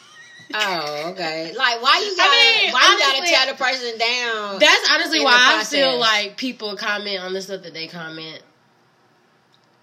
Oh, 0.53 1.09
okay. 1.11 1.53
Like, 1.57 1.81
why 1.81 2.05
you 2.07 2.15
gotta, 2.15 2.29
mean, 2.29 2.71
why 2.71 2.91
you 2.91 2.99
gotta 2.99 3.25
tear 3.25 3.51
the 3.51 3.57
person 3.57 3.97
down? 3.97 4.59
That's 4.59 4.89
honestly 4.91 5.23
why 5.23 5.57
I 5.59 5.63
feel 5.63 5.99
like 5.99 6.37
people 6.37 6.75
comment 6.77 7.19
on 7.19 7.33
the 7.33 7.41
stuff 7.41 7.63
that 7.63 7.73
they 7.73 7.87
comment. 7.87 8.41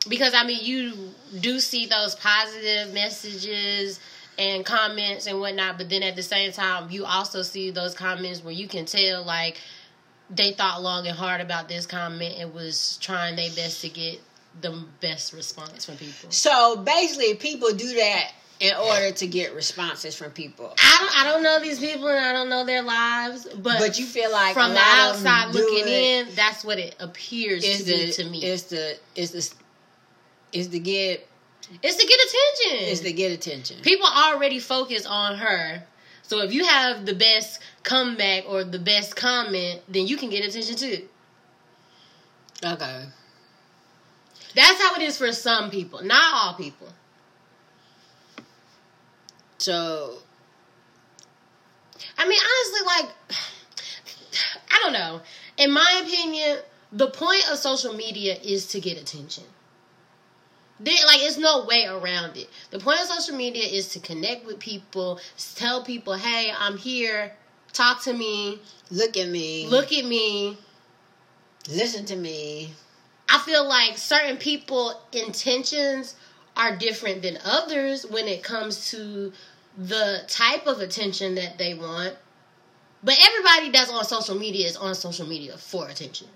Because 0.09 0.35
I 0.35 0.45
mean, 0.45 0.61
you 0.63 1.11
do 1.41 1.61
see 1.61 1.87
those 1.87 2.15
positive 2.15 2.95
messages 2.95 4.01
and 4.39 4.65
comments 4.65 5.27
and 5.27 5.41
whatnot, 5.41 5.79
but 5.79 5.91
then 5.91 6.03
at 6.03 6.17
the 6.17 6.23
same 6.23 6.53
time, 6.53 6.91
you 6.91 7.05
also 7.05 7.43
see 7.43 7.71
those 7.71 7.95
comments 7.95 8.43
where 8.43 8.55
you 8.55 8.67
can 8.69 8.85
tell 8.85 9.25
like 9.25 9.61
they 10.35 10.53
thought 10.53 10.83
long 10.83 11.07
and 11.07 11.17
hard 11.17 11.41
about 11.41 11.69
this 11.69 11.87
comment 11.87 12.35
and 12.39 12.55
was 12.55 12.99
trying 13.01 13.37
their 13.37 13.51
best 13.51 13.81
to 13.83 13.89
get 13.89 14.21
the 14.61 14.85
best 15.01 15.33
response 15.33 15.85
from 15.85 15.97
people. 15.97 16.31
so 16.31 16.77
basically, 16.77 17.35
people 17.35 17.73
do 17.73 17.95
that 17.95 18.33
in 18.61 18.75
order 18.77 19.11
to 19.11 19.27
get 19.27 19.55
responses 19.55 20.15
from 20.15 20.31
people. 20.31 20.73
I 20.79 20.99
don't, 21.01 21.21
I 21.21 21.33
don't 21.33 21.43
know 21.43 21.61
these 21.61 21.81
people 21.81 22.09
and 22.09 22.25
I 22.25 22.33
don't 22.33 22.49
know 22.49 22.65
their 22.65 22.83
lives, 22.83 23.49
but, 23.57 23.79
But 23.79 23.99
you 23.99 24.07
feel 24.07 24.31
like 24.31 24.55
from 24.55 24.71
the 24.71 24.77
lot 24.77 25.11
of 25.11 25.23
them 25.23 25.27
outside 25.27 25.55
looking 25.55 25.89
it 25.89 26.29
in, 26.29 26.35
that's 26.37 26.65
what 26.65 26.79
it 26.79 26.95
appears 27.01 27.65
to 27.65 27.85
be 27.85 28.13
to 28.13 28.25
me. 28.25 28.45
Is 28.45 28.65
the 28.65 28.99
is 29.17 29.33
the 29.33 29.53
is 30.53 30.69
to 30.69 30.79
get 30.79 31.27
It's 31.83 31.97
to 31.97 32.07
get 32.07 32.21
attention. 32.21 32.89
is 32.89 33.01
to 33.01 33.13
get 33.13 33.33
attention. 33.33 33.81
People 33.83 34.07
already 34.07 34.61
focus 34.61 35.07
on 35.07 35.39
her. 35.39 35.83
So 36.23 36.41
if 36.41 36.53
you 36.53 36.65
have 36.65 37.05
the 37.05 37.15
best 37.15 37.61
comeback 37.83 38.45
or 38.49 38.65
the 38.65 38.79
best 38.79 39.17
comment, 39.17 39.83
then 39.89 40.07
you 40.07 40.17
can 40.17 40.31
get 40.31 40.45
attention 40.45 40.77
too. 40.77 41.09
Okay. 42.65 43.05
That's 44.55 44.83
how 44.83 44.95
it 44.95 45.03
is 45.03 45.19
for 45.19 45.33
some 45.33 45.71
people, 45.71 46.03
not 46.05 46.35
all 46.35 46.55
people. 46.55 46.89
So 49.59 50.19
I 52.19 52.29
mean, 52.29 52.39
honestly, 52.39 52.87
like, 52.87 53.15
I 54.71 54.79
don't 54.83 54.93
know. 54.93 55.21
In 55.57 55.73
my 55.73 56.03
opinion, 56.05 56.59
the 56.93 57.09
point 57.09 57.51
of 57.51 57.59
social 57.59 57.95
media 57.95 58.37
is 58.43 58.67
to 58.69 58.81
get 58.81 59.01
attention. 59.01 59.45
There, 60.81 60.95
like, 61.07 61.21
it's 61.23 61.39
no 61.39 61.65
way 61.65 61.87
around 61.87 62.37
it. 62.37 62.49
The 62.71 62.79
point 62.79 63.01
of 63.01 63.07
social 63.07 63.37
media 63.37 63.65
is 63.65 63.89
to 63.91 64.01
connect 64.01 64.45
with 64.45 64.59
people, 64.59 65.21
tell 65.55 65.85
people, 65.85 66.15
hey, 66.15 66.53
I'm 66.59 66.77
here, 66.77 67.33
talk 67.73 68.03
to 68.05 68.13
me, 68.13 68.61
look 68.91 69.17
at 69.17 69.29
me. 69.29 69.67
look 69.69 69.93
at 69.93 70.05
me. 70.05 70.59
Listen 71.69 72.05
to 72.07 72.17
me. 72.17 72.73
I 73.29 73.39
feel 73.39 73.67
like 73.67 73.97
certain 73.97 74.37
people 74.37 75.01
intentions 75.13 76.17
are 76.57 76.77
different 76.77 77.23
than 77.23 77.39
others 77.45 78.05
when 78.05 78.27
it 78.27 78.43
comes 78.43 78.91
to 78.91 79.33
the 79.79 80.23
type 80.29 80.67
of 80.67 80.81
attention 80.81 81.35
that 81.37 81.57
they 81.59 81.75
want. 81.75 82.17
But 83.03 83.19
everybody 83.21 83.71
that's 83.71 83.91
on 83.91 84.05
social 84.05 84.35
media 84.35 84.67
is 84.67 84.77
on 84.77 84.95
social 84.95 85.27
media 85.27 85.57
for 85.57 85.89
attention. 85.89 86.29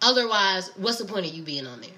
Otherwise, 0.00 0.70
what's 0.76 0.98
the 0.98 1.04
point 1.04 1.26
of 1.26 1.34
you 1.34 1.42
being 1.42 1.66
on 1.66 1.80
there? 1.80 1.90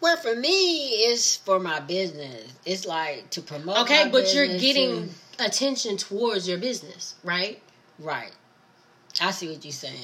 Well, 0.00 0.16
for 0.16 0.34
me, 0.34 0.88
it's 1.10 1.36
for 1.36 1.60
my 1.60 1.80
business. 1.80 2.52
It's 2.64 2.86
like 2.86 3.30
to 3.30 3.42
promote. 3.42 3.78
Okay, 3.80 4.08
but 4.10 4.34
you're 4.34 4.46
getting 4.58 4.90
and- 4.96 5.14
attention 5.38 5.96
towards 5.96 6.48
your 6.48 6.58
business, 6.58 7.14
right? 7.22 7.60
right. 7.98 8.32
I 9.20 9.30
see 9.30 9.48
what 9.50 9.64
you're 9.64 9.72
saying. 9.72 9.94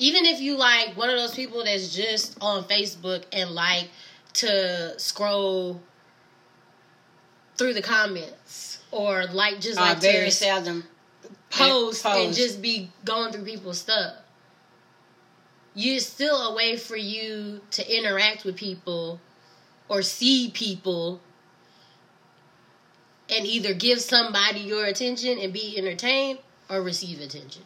even 0.00 0.24
if 0.24 0.40
you 0.40 0.56
like 0.56 0.96
one 0.96 1.08
of 1.08 1.16
those 1.16 1.34
people 1.34 1.62
that's 1.64 1.94
just 1.94 2.36
on 2.40 2.64
Facebook 2.64 3.24
and 3.32 3.50
like 3.50 3.88
to 4.34 4.98
scroll 4.98 5.80
through 7.56 7.74
the 7.74 7.82
comments 7.82 8.78
or 8.90 9.26
like 9.26 9.60
just 9.60 9.78
I 9.78 9.90
like 9.90 10.00
very 10.00 10.24
to 10.24 10.30
seldom 10.32 10.84
post, 11.50 12.04
and 12.06 12.34
just 12.34 12.60
be 12.60 12.90
going 13.04 13.32
through 13.32 13.44
people's 13.44 13.78
stuff. 13.78 14.14
You 15.74 15.94
it's 15.94 16.06
still 16.06 16.36
a 16.36 16.54
way 16.54 16.76
for 16.76 16.96
you 16.96 17.60
to 17.72 17.96
interact 17.96 18.44
with 18.44 18.56
people 18.56 19.20
or 19.88 20.02
see 20.02 20.50
people 20.54 21.20
and 23.28 23.46
either 23.46 23.74
give 23.74 24.00
somebody 24.00 24.60
your 24.60 24.84
attention 24.84 25.38
and 25.38 25.52
be 25.52 25.76
entertained 25.76 26.38
or 26.70 26.82
receive 26.82 27.20
attention. 27.20 27.62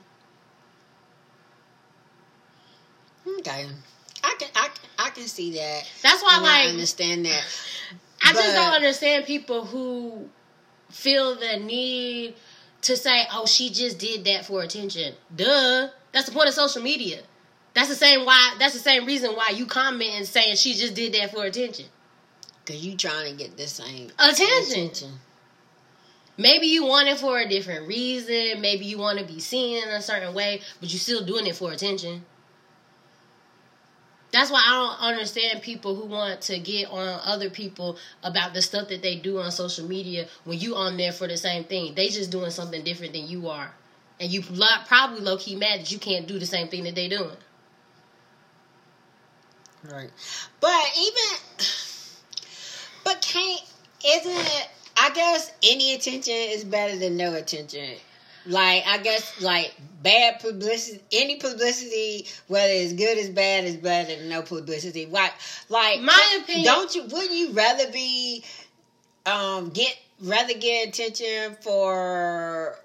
Okay, 3.41 3.67
I 4.25 4.37
can 4.39 4.49
I 4.55 4.71
I 4.99 5.11
can 5.11 5.25
see 5.25 5.53
that. 5.53 5.91
That's 6.03 6.23
why 6.23 6.37
And 6.37 6.47
I 6.47 6.63
like 6.63 6.69
understand 6.71 7.27
that. 7.27 7.45
I 8.25 8.33
just 8.33 8.55
don't 8.55 8.75
understand 8.75 9.27
people 9.27 9.65
who 9.65 10.29
feel 10.91 11.35
the 11.37 11.59
need 11.59 12.35
to 12.83 12.97
say, 12.97 13.27
"Oh, 13.33 13.47
she 13.47 13.71
just 13.71 13.99
did 13.99 14.25
that 14.25 14.47
for 14.47 14.63
attention." 14.63 15.15
Duh. 15.35 15.89
That's 16.13 16.27
the 16.27 16.33
point 16.33 16.49
of 16.49 16.55
social 16.55 16.83
media. 16.83 17.21
That's 17.79 17.91
the 17.91 17.95
same 17.95 18.25
why. 18.25 18.57
That's 18.59 18.75
the 18.75 18.81
same 18.81 19.07
reason 19.07 19.37
why 19.37 19.51
you 19.51 19.65
comment 19.65 20.11
and 20.17 20.27
saying 20.27 20.57
she 20.57 20.75
just 20.75 20.97
did 20.97 21.13
that 21.13 21.31
for 21.33 21.45
attention. 21.45 21.87
Cause 22.67 22.85
you 22.85 22.97
trying 22.97 23.31
to 23.31 23.39
get 23.39 23.57
the 23.57 23.69
same 23.69 24.11
Attention. 24.19 25.13
Maybe 26.37 26.67
you 26.67 26.85
want 26.85 27.09
it 27.09 27.21
for 27.21 27.39
a 27.39 27.49
different 27.49 27.87
reason. 27.87 28.61
Maybe 28.61 28.85
you 28.85 28.99
want 28.99 29.21
to 29.21 29.25
be 29.25 29.39
seen 29.39 29.81
in 29.81 29.91
a 29.91 30.03
certain 30.03 30.35
way, 30.35 30.61
but 30.81 30.93
you're 30.93 30.99
still 30.99 31.25
doing 31.25 31.47
it 31.47 31.55
for 31.55 31.71
attention. 31.71 32.25
That's 34.33 34.51
why 34.51 34.65
I 34.67 34.73
don't 34.73 35.13
understand 35.13 35.63
people 35.63 35.95
who 35.95 36.07
want 36.07 36.41
to 36.43 36.59
get 36.59 36.91
on 36.91 37.21
other 37.25 37.49
people 37.49 37.97
about 38.25 38.55
the 38.55 38.61
stuff 38.61 38.89
that 38.89 39.03
they 39.03 39.15
do 39.15 39.39
on 39.39 39.53
social 39.53 39.87
media 39.87 40.27
when 40.43 40.59
you 40.59 40.75
on 40.75 40.97
there 40.97 41.13
for 41.13 41.29
the 41.29 41.37
same 41.37 41.63
thing. 41.63 41.95
They 41.95 42.09
just 42.09 42.33
doing 42.33 42.51
something 42.51 42.83
different 42.83 43.13
than 43.13 43.29
you 43.29 43.49
are. 43.49 43.71
And 44.19 44.33
you 44.33 44.43
probably 44.43 45.21
low 45.21 45.37
key 45.37 45.55
mad 45.55 45.79
that 45.79 45.93
you 45.93 46.01
can't 46.01 46.27
do 46.27 46.41
the 46.41 46.47
same 46.47 46.67
thing 46.67 46.83
that 46.83 46.97
they 46.97 47.09
doing. 47.09 47.37
Right. 49.85 50.11
But 50.61 50.85
even 50.99 51.67
but 53.05 53.21
can't 53.23 53.63
isn't 54.05 54.33
it 54.33 54.69
I 54.97 55.11
guess 55.11 55.53
any 55.63 55.95
attention 55.95 56.35
is 56.35 56.65
better 56.65 56.97
than 56.97 57.17
no 57.17 57.35
attention. 57.35 57.97
Like 58.47 58.85
I 58.87 58.99
guess 58.99 59.41
like 59.41 59.75
bad 60.03 60.41
publicity 60.41 61.01
any 61.13 61.37
publicity, 61.37 62.27
whether 62.49 62.73
it's 62.73 62.93
good 62.93 63.19
as 63.19 63.31
bad 63.31 63.65
is 63.65 63.77
better 63.77 64.17
than 64.17 64.29
no 64.29 64.43
publicity. 64.43 65.07
Like 65.07 65.33
like 65.69 66.01
my 66.01 66.39
opinion 66.43 66.65
don't 66.65 66.95
you 66.95 67.03
wouldn't 67.05 67.33
you 67.33 67.53
rather 67.53 67.91
be 67.93 68.45
um 69.27 69.71
get 69.71 69.97
rather 70.21 70.55
get 70.55 70.89
attention 70.89 71.57
for 71.61 72.77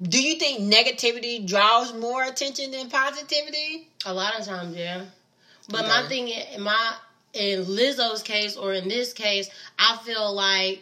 do 0.00 0.22
you 0.22 0.36
think 0.36 0.60
negativity 0.72 1.44
draws 1.44 1.92
more 1.94 2.22
attention 2.22 2.70
than 2.70 2.88
positivity? 2.88 3.88
A 4.06 4.14
lot 4.14 4.38
of 4.38 4.46
times, 4.46 4.76
yeah. 4.76 5.06
But 5.68 5.80
okay. 5.80 5.88
my 5.88 6.08
thing, 6.08 6.28
in 6.28 6.62
my 6.62 6.94
in 7.34 7.64
Lizzo's 7.64 8.22
case 8.22 8.56
or 8.56 8.72
in 8.72 8.88
this 8.88 9.12
case, 9.12 9.50
I 9.78 9.98
feel 10.04 10.32
like 10.34 10.80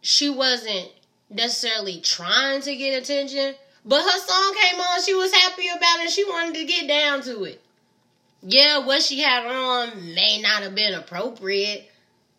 she 0.00 0.30
wasn't 0.30 0.90
necessarily 1.30 2.00
trying 2.00 2.60
to 2.62 2.76
get 2.76 3.00
attention, 3.02 3.54
but 3.84 4.02
her 4.02 4.18
song 4.18 4.54
came 4.60 4.80
on, 4.80 5.02
she 5.02 5.14
was 5.14 5.32
happy 5.34 5.68
about 5.68 6.00
it, 6.00 6.10
she 6.10 6.24
wanted 6.24 6.54
to 6.54 6.64
get 6.64 6.88
down 6.88 7.22
to 7.22 7.44
it. 7.44 7.62
Yeah, 8.42 8.84
what 8.84 9.02
she 9.02 9.20
had 9.20 9.46
on 9.46 10.14
may 10.14 10.40
not 10.40 10.62
have 10.62 10.74
been 10.74 10.94
appropriate, 10.94 11.90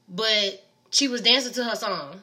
but 0.10 0.63
she 0.91 1.08
was 1.08 1.22
dancing 1.22 1.53
to 1.53 1.63
her 1.63 1.75
song. 1.75 2.20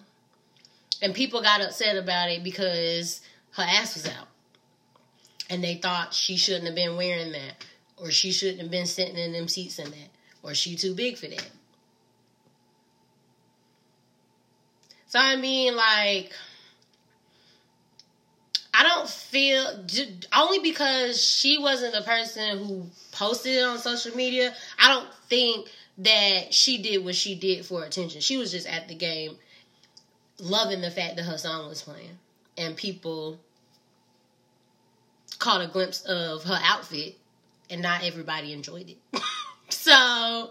And 1.02 1.14
people 1.14 1.40
got 1.40 1.62
upset 1.62 1.96
about 1.96 2.28
it 2.28 2.44
because 2.44 3.22
her 3.52 3.62
ass 3.62 3.94
was 3.94 4.06
out. 4.06 4.28
And 5.48 5.64
they 5.64 5.76
thought 5.76 6.12
she 6.12 6.36
shouldn't 6.36 6.66
have 6.66 6.74
been 6.74 6.96
wearing 6.96 7.32
that. 7.32 7.64
Or 8.00 8.10
she 8.10 8.32
shouldn't 8.32 8.60
have 8.60 8.70
been 8.70 8.86
sitting 8.86 9.16
in 9.16 9.32
them 9.32 9.48
seats 9.48 9.78
in 9.78 9.90
that. 9.90 10.10
Or 10.42 10.54
she 10.54 10.74
too 10.76 10.94
big 10.94 11.18
for 11.18 11.26
that. 11.26 11.50
So 15.06 15.18
I 15.18 15.36
mean 15.36 15.76
like 15.76 16.32
I 18.72 18.82
don't 18.84 19.08
feel 19.08 19.84
only 20.34 20.60
because 20.60 21.22
she 21.22 21.58
wasn't 21.58 21.94
the 21.94 22.02
person 22.02 22.58
who 22.58 22.86
posted 23.12 23.56
it 23.56 23.62
on 23.62 23.78
social 23.78 24.16
media. 24.16 24.54
I 24.78 24.88
don't 24.88 25.08
think 25.28 25.68
that 25.98 26.54
she 26.54 26.80
did 26.80 27.04
what 27.04 27.14
she 27.14 27.34
did 27.34 27.66
for 27.66 27.84
attention. 27.84 28.20
She 28.20 28.36
was 28.36 28.52
just 28.52 28.66
at 28.66 28.88
the 28.88 28.94
game, 28.94 29.36
loving 30.38 30.80
the 30.80 30.90
fact 30.90 31.16
that 31.16 31.24
her 31.24 31.36
song 31.36 31.68
was 31.68 31.82
playing, 31.82 32.18
and 32.56 32.76
people 32.76 33.38
caught 35.38 35.60
a 35.60 35.66
glimpse 35.66 36.02
of 36.02 36.44
her 36.44 36.58
outfit, 36.62 37.18
and 37.70 37.82
not 37.82 38.04
everybody 38.04 38.52
enjoyed 38.52 38.90
it. 38.90 39.22
so 39.68 40.50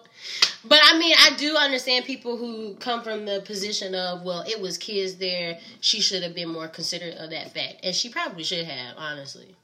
but 0.66 0.80
I 0.84 0.98
mean, 0.98 1.16
I 1.18 1.32
do 1.38 1.56
understand 1.56 2.06
people 2.06 2.36
who 2.36 2.76
come 2.76 3.02
from 3.02 3.26
the 3.26 3.42
position 3.46 3.96
of, 3.96 4.24
well, 4.24 4.44
it 4.46 4.60
was 4.60 4.78
kids 4.78 5.16
there. 5.16 5.58
She 5.80 6.02
should 6.02 6.22
have 6.22 6.36
been 6.36 6.50
more 6.50 6.68
considerate 6.68 7.18
of 7.18 7.30
that 7.30 7.54
fact. 7.54 7.78
And 7.84 7.96
she 7.96 8.10
probably 8.10 8.44
should 8.44 8.66
have, 8.66 8.96
honestly. 8.98 9.56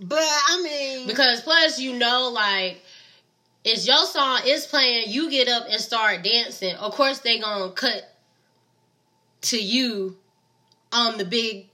But 0.00 0.22
I 0.22 0.62
mean. 0.62 1.06
Because 1.06 1.42
plus, 1.42 1.78
you 1.78 1.98
know, 1.98 2.30
like, 2.32 2.80
it's 3.64 3.86
your 3.86 4.06
song 4.06 4.40
is 4.46 4.66
playing, 4.66 5.04
you 5.08 5.30
get 5.30 5.46
up 5.46 5.64
and 5.68 5.80
start 5.80 6.22
dancing. 6.22 6.74
Of 6.76 6.92
course, 6.92 7.18
they 7.18 7.38
gonna 7.38 7.70
cut 7.72 8.16
to 9.42 9.62
you 9.62 10.16
on 10.90 11.18
the 11.18 11.24
big 11.24 11.68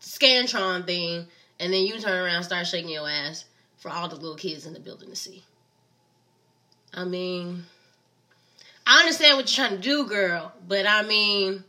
Scantron 0.00 0.86
thing, 0.86 1.26
and 1.60 1.72
then 1.72 1.84
you 1.84 1.98
turn 2.00 2.24
around 2.24 2.42
start 2.44 2.66
shaking 2.66 2.90
your 2.90 3.08
ass 3.08 3.44
for 3.76 3.90
all 3.90 4.08
the 4.08 4.16
little 4.16 4.36
kids 4.36 4.66
in 4.66 4.72
the 4.72 4.80
building 4.80 5.10
to 5.10 5.16
see. 5.16 5.42
I 6.94 7.04
mean, 7.04 7.64
I 8.86 9.00
understand 9.00 9.36
what 9.36 9.56
you're 9.56 9.66
trying 9.66 9.80
to 9.80 9.82
do, 9.82 10.06
girl, 10.06 10.52
but 10.66 10.86
I 10.86 11.02
mean, 11.02 11.64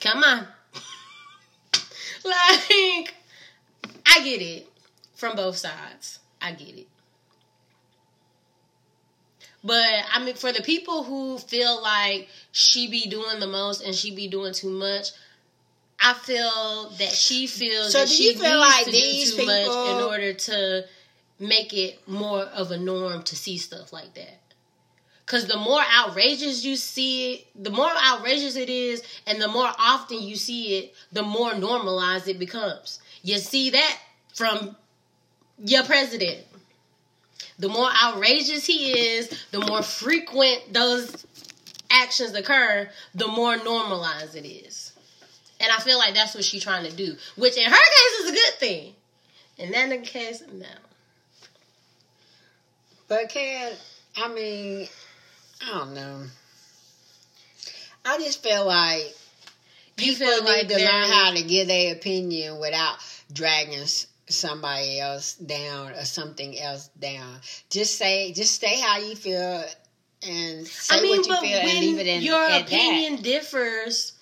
come 0.00 0.22
on. 0.22 0.38
like, 2.24 3.14
I 4.06 4.20
get 4.24 4.42
it 4.42 4.68
from 5.14 5.36
both 5.36 5.56
sides. 5.56 6.18
I 6.42 6.52
get 6.52 6.76
it. 6.76 6.88
But 9.62 10.04
I 10.12 10.24
mean, 10.24 10.34
for 10.34 10.52
the 10.52 10.62
people 10.62 11.04
who 11.04 11.38
feel 11.38 11.82
like 11.82 12.28
she 12.52 12.88
be 12.88 13.06
doing 13.08 13.40
the 13.40 13.46
most 13.46 13.82
and 13.82 13.94
she 13.94 14.14
be 14.14 14.26
doing 14.26 14.54
too 14.54 14.70
much, 14.70 15.08
I 16.02 16.14
feel 16.14 16.90
that 16.98 17.10
she 17.10 17.46
feels 17.46 17.92
so 17.92 18.00
that 18.00 18.08
she 18.08 18.28
needs 18.28 18.40
like 18.40 18.86
to 18.86 18.90
do 18.90 18.98
too 19.00 19.36
people... 19.36 19.46
much 19.46 19.88
in 19.88 20.02
order 20.02 20.32
to 20.32 20.84
make 21.38 21.72
it 21.72 21.98
more 22.08 22.42
of 22.42 22.70
a 22.70 22.78
norm 22.78 23.22
to 23.24 23.36
see 23.36 23.58
stuff 23.58 23.92
like 23.92 24.14
that. 24.14 24.40
Because 25.24 25.46
the 25.46 25.58
more 25.58 25.82
outrageous 25.96 26.64
you 26.64 26.74
see 26.74 27.34
it, 27.34 27.46
the 27.54 27.70
more 27.70 27.90
outrageous 28.04 28.56
it 28.56 28.68
is, 28.68 29.02
and 29.26 29.40
the 29.40 29.46
more 29.46 29.70
often 29.78 30.20
you 30.20 30.36
see 30.36 30.78
it, 30.78 30.94
the 31.12 31.22
more 31.22 31.54
normalized 31.54 32.26
it 32.28 32.38
becomes. 32.38 32.98
You 33.22 33.38
see 33.38 33.70
that 33.70 33.98
from 34.34 34.76
your 35.64 35.84
president. 35.84 36.44
The 37.58 37.68
more 37.68 37.90
outrageous 38.02 38.66
he 38.66 38.98
is, 38.98 39.28
the 39.50 39.60
more 39.60 39.82
frequent 39.82 40.72
those 40.72 41.26
actions 41.90 42.34
occur, 42.34 42.88
the 43.14 43.28
more 43.28 43.56
normalized 43.58 44.34
it 44.34 44.48
is. 44.48 44.89
And 45.60 45.70
I 45.70 45.76
feel 45.78 45.98
like 45.98 46.14
that's 46.14 46.34
what 46.34 46.44
she's 46.44 46.62
trying 46.62 46.88
to 46.88 46.96
do, 46.96 47.16
which 47.36 47.56
in 47.56 47.64
her 47.64 47.70
case 47.70 48.20
is 48.20 48.30
a 48.30 48.32
good 48.32 48.54
thing. 48.58 48.94
In 49.58 49.72
that 49.72 50.04
case, 50.04 50.42
no. 50.52 50.66
But 53.08 53.28
can 53.28 53.72
I 54.16 54.28
mean 54.28 54.88
I 55.62 55.78
don't 55.78 55.94
know. 55.94 56.24
I 58.04 58.18
just 58.18 58.42
feel 58.42 58.66
like 58.66 59.14
people 59.96 60.26
feel 60.26 60.44
like 60.44 60.68
need 60.68 60.78
to 60.78 60.84
learn 60.84 61.10
how 61.10 61.32
to 61.34 61.42
give 61.42 61.68
their 61.68 61.92
opinion 61.92 62.58
without 62.58 62.96
dragging 63.32 63.84
somebody 64.28 65.00
else 65.00 65.34
down 65.34 65.92
or 65.92 66.04
something 66.04 66.58
else 66.58 66.88
down. 66.98 67.40
Just 67.68 67.98
say, 67.98 68.32
just 68.32 68.60
say 68.60 68.80
how 68.80 68.98
you 68.98 69.14
feel 69.14 69.64
and 70.22 70.66
say 70.66 70.98
I 70.98 71.02
mean, 71.02 71.18
what 71.18 71.26
you 71.26 71.40
feel 71.40 71.58
and 71.58 71.80
leave 71.80 71.98
it 71.98 72.06
in. 72.06 72.22
Your 72.22 72.48
opinion 72.48 73.16
that. 73.16 73.22
differs 73.22 74.12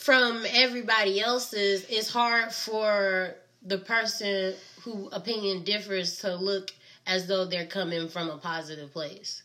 from 0.00 0.44
everybody 0.54 1.20
else's. 1.20 1.84
It's 1.90 2.10
hard 2.10 2.52
for 2.52 3.34
the 3.62 3.76
person 3.76 4.54
who 4.82 5.10
opinion 5.12 5.62
differs 5.62 6.18
to 6.20 6.34
look 6.34 6.70
as 7.06 7.26
though 7.26 7.44
they're 7.44 7.66
coming 7.66 8.08
from 8.08 8.30
a 8.30 8.38
positive 8.38 8.90
place 8.92 9.42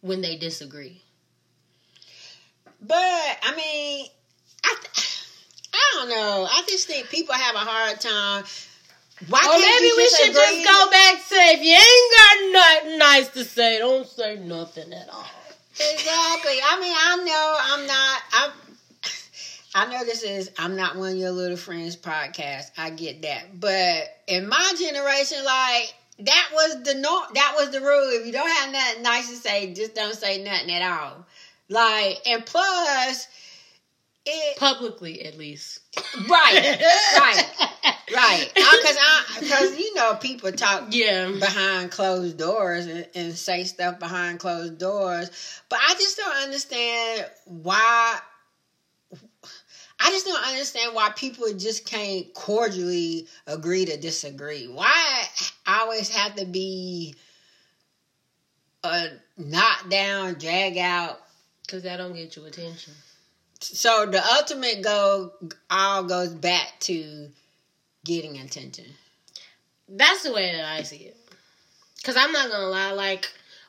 when 0.00 0.22
they 0.22 0.36
disagree. 0.36 1.02
But 2.80 2.96
I 2.96 3.54
mean, 3.54 4.06
I 4.64 4.74
th- 4.80 5.26
I 5.74 5.90
don't 5.94 6.08
know. 6.08 6.48
I 6.50 6.62
just 6.66 6.86
think 6.86 7.10
people 7.10 7.34
have 7.34 7.54
a 7.54 7.58
hard 7.58 8.00
time. 8.00 8.44
Why 9.28 9.40
or 9.40 9.58
maybe 9.58 9.92
we 9.96 10.08
should 10.08 10.30
agree? 10.30 10.64
just 10.64 10.66
go 10.66 10.90
back 10.90 11.14
to 11.28 11.34
if 11.52 11.60
you 11.60 11.76
ain't 11.76 12.52
got 12.52 12.84
nothing 12.84 12.98
nice 12.98 13.28
to 13.34 13.44
say, 13.44 13.78
don't 13.78 14.06
say 14.06 14.36
nothing 14.36 14.92
at 14.94 15.08
all. 15.10 15.26
Exactly. 15.74 16.58
I 16.62 16.78
mean, 16.80 16.94
I 16.96 17.16
know 17.24 17.56
I'm 17.60 17.86
not. 17.86 18.22
I'm. 18.32 18.63
I 19.74 19.86
know 19.86 20.04
this 20.04 20.22
is 20.22 20.50
I'm 20.56 20.76
not 20.76 20.96
one 20.96 21.12
of 21.12 21.18
your 21.18 21.32
little 21.32 21.56
friends 21.56 21.96
podcast. 21.96 22.70
I 22.78 22.90
get 22.90 23.22
that. 23.22 23.58
But 23.58 24.04
in 24.28 24.48
my 24.48 24.72
generation, 24.78 25.44
like 25.44 25.94
that 26.20 26.50
was 26.54 26.82
the 26.84 26.94
norm. 26.94 27.24
That 27.34 27.54
was 27.56 27.70
the 27.70 27.80
rule. 27.80 28.10
If 28.12 28.24
you 28.26 28.32
don't 28.32 28.48
have 28.48 28.72
nothing 28.72 29.02
nice 29.02 29.28
to 29.30 29.36
say, 29.36 29.74
just 29.74 29.94
don't 29.94 30.14
say 30.14 30.42
nothing 30.42 30.70
at 30.70 30.82
all. 30.82 31.26
Like, 31.68 32.18
and 32.26 32.46
plus, 32.46 33.26
it 34.24 34.56
publicly 34.58 35.24
at 35.26 35.36
least. 35.36 35.80
Right, 36.28 36.78
right, 37.18 37.44
right. 38.14 38.52
Uh, 38.56 38.76
because 38.76 38.96
I, 39.00 39.36
because 39.40 39.78
you 39.78 39.94
know, 39.94 40.14
people 40.14 40.52
talk 40.52 40.88
yeah 40.90 41.32
behind 41.32 41.90
closed 41.90 42.38
doors 42.38 42.86
and, 42.86 43.08
and 43.14 43.34
say 43.34 43.64
stuff 43.64 43.98
behind 43.98 44.38
closed 44.38 44.78
doors. 44.78 45.30
But 45.68 45.80
I 45.82 45.94
just 45.94 46.16
don't 46.16 46.36
understand 46.36 47.26
why 47.46 48.20
I 50.00 50.10
just 50.10 50.26
don't 50.26 50.46
understand 50.46 50.94
why 50.94 51.10
people 51.10 51.52
just 51.54 51.86
can't 51.86 52.32
cordially 52.34 53.26
agree 53.46 53.84
to 53.86 53.96
disagree. 53.96 54.66
Why 54.66 55.24
I 55.66 55.80
always 55.80 56.14
have 56.14 56.34
to 56.36 56.44
be 56.44 57.14
uh, 58.82 59.08
a 59.38 59.40
knock 59.40 59.88
down, 59.88 60.34
drag 60.34 60.76
out? 60.78 61.20
Because 61.62 61.82
that 61.84 61.96
don't 61.96 62.14
get 62.14 62.36
you 62.36 62.44
attention. 62.44 62.92
So 63.60 64.06
the 64.06 64.22
ultimate 64.34 64.82
goal 64.82 65.32
all 65.70 66.04
goes 66.04 66.34
back 66.34 66.74
to 66.80 67.30
getting 68.04 68.38
attention. 68.38 68.84
that's 69.88 70.22
the 70.22 70.32
way 70.32 70.52
that 70.52 70.64
I 70.64 70.82
see 70.82 70.96
it. 70.96 71.16
Cause 72.02 72.16
I'm 72.18 72.32
not 72.32 72.50
gonna 72.50 72.68
lie, 72.68 72.92
like 72.92 73.26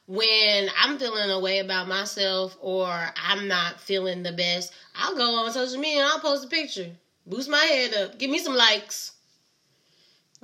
when 0.08 0.70
I'm 0.80 0.98
feeling 1.00 1.30
a 1.32 1.40
way 1.40 1.60
about 1.60 1.88
myself 1.88 2.58
or 2.62 2.88
I'm 2.88 3.48
not 3.48 3.80
feeling 3.80 4.24
the 4.24 4.34
best, 4.34 4.74
I'll 4.96 5.16
go 5.16 5.44
on 5.44 5.52
social 5.52 5.80
media 5.80 6.02
and 6.02 6.10
I'll 6.10 6.20
post 6.20 6.46
a 6.46 6.48
picture, 6.48 6.92
boost 7.26 7.50
my 7.50 7.58
head 7.58 7.94
up, 7.96 8.20
give 8.20 8.30
me 8.30 8.40
some 8.40 8.56
likes. 8.56 9.14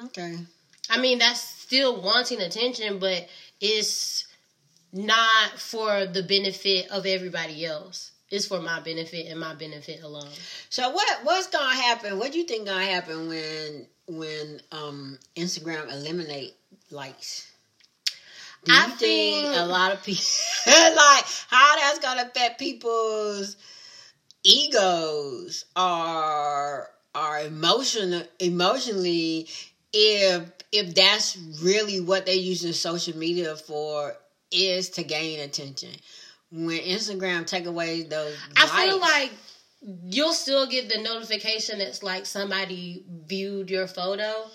Okay. 0.06 0.38
I 0.90 1.00
mean, 1.00 1.20
that's 1.20 1.42
still 1.42 2.02
wanting 2.02 2.42
attention, 2.42 3.00
but 3.00 3.28
it's 3.60 4.28
not 4.92 5.58
for 5.58 6.06
the 6.06 6.24
benefit 6.24 6.90
of 6.90 7.06
everybody 7.06 7.66
else. 7.66 8.12
It's 8.30 8.48
for 8.48 8.62
my 8.62 8.80
benefit 8.80 9.28
and 9.28 9.40
my 9.40 9.54
benefit 9.54 10.02
alone. 10.04 10.30
So 10.70 10.90
what 10.90 11.20
what's 11.24 11.48
gonna 11.48 11.76
happen? 11.76 12.18
What 12.18 12.32
do 12.32 12.40
you 12.40 12.46
think 12.46 12.66
gonna 12.66 12.86
happen 12.86 13.28
when 13.28 13.88
when 14.08 14.62
um 14.72 15.20
Instagram 15.36 15.92
eliminate 15.92 16.56
likes? 16.90 17.51
Do 18.64 18.72
I 18.74 18.88
think, 18.88 19.00
think- 19.00 19.58
a 19.58 19.66
lot 19.66 19.92
of 19.92 20.04
people 20.04 20.24
like 20.68 21.26
how 21.50 21.76
that's 21.78 22.00
gonna 22.00 22.24
affect 22.24 22.60
people's 22.60 23.58
egos 24.44 25.66
or 25.76 26.90
are 27.14 27.42
emotional 27.42 28.24
emotionally 28.40 29.48
if 29.94 30.44
if 30.72 30.96
that's 30.96 31.38
really 31.62 32.00
what 32.00 32.26
they're 32.26 32.36
using 32.36 32.72
social 32.74 33.18
media 33.18 33.56
for 33.56 34.16
is 34.52 34.90
to 34.92 35.04
gain 35.04 35.40
attention. 35.40 35.90
When 36.52 36.80
Instagram 36.80 37.46
take 37.46 37.66
away 37.66 38.04
those 38.04 38.38
I 38.58 38.68
feel 38.68 39.00
like 39.00 39.32
you'll 40.06 40.34
still 40.34 40.68
get 40.68 40.90
the 40.90 41.02
notification 41.02 41.80
that's 41.80 42.04
like 42.04 42.26
somebody 42.26 43.04
viewed 43.26 43.70
your 43.70 43.88
photo. 43.88 44.46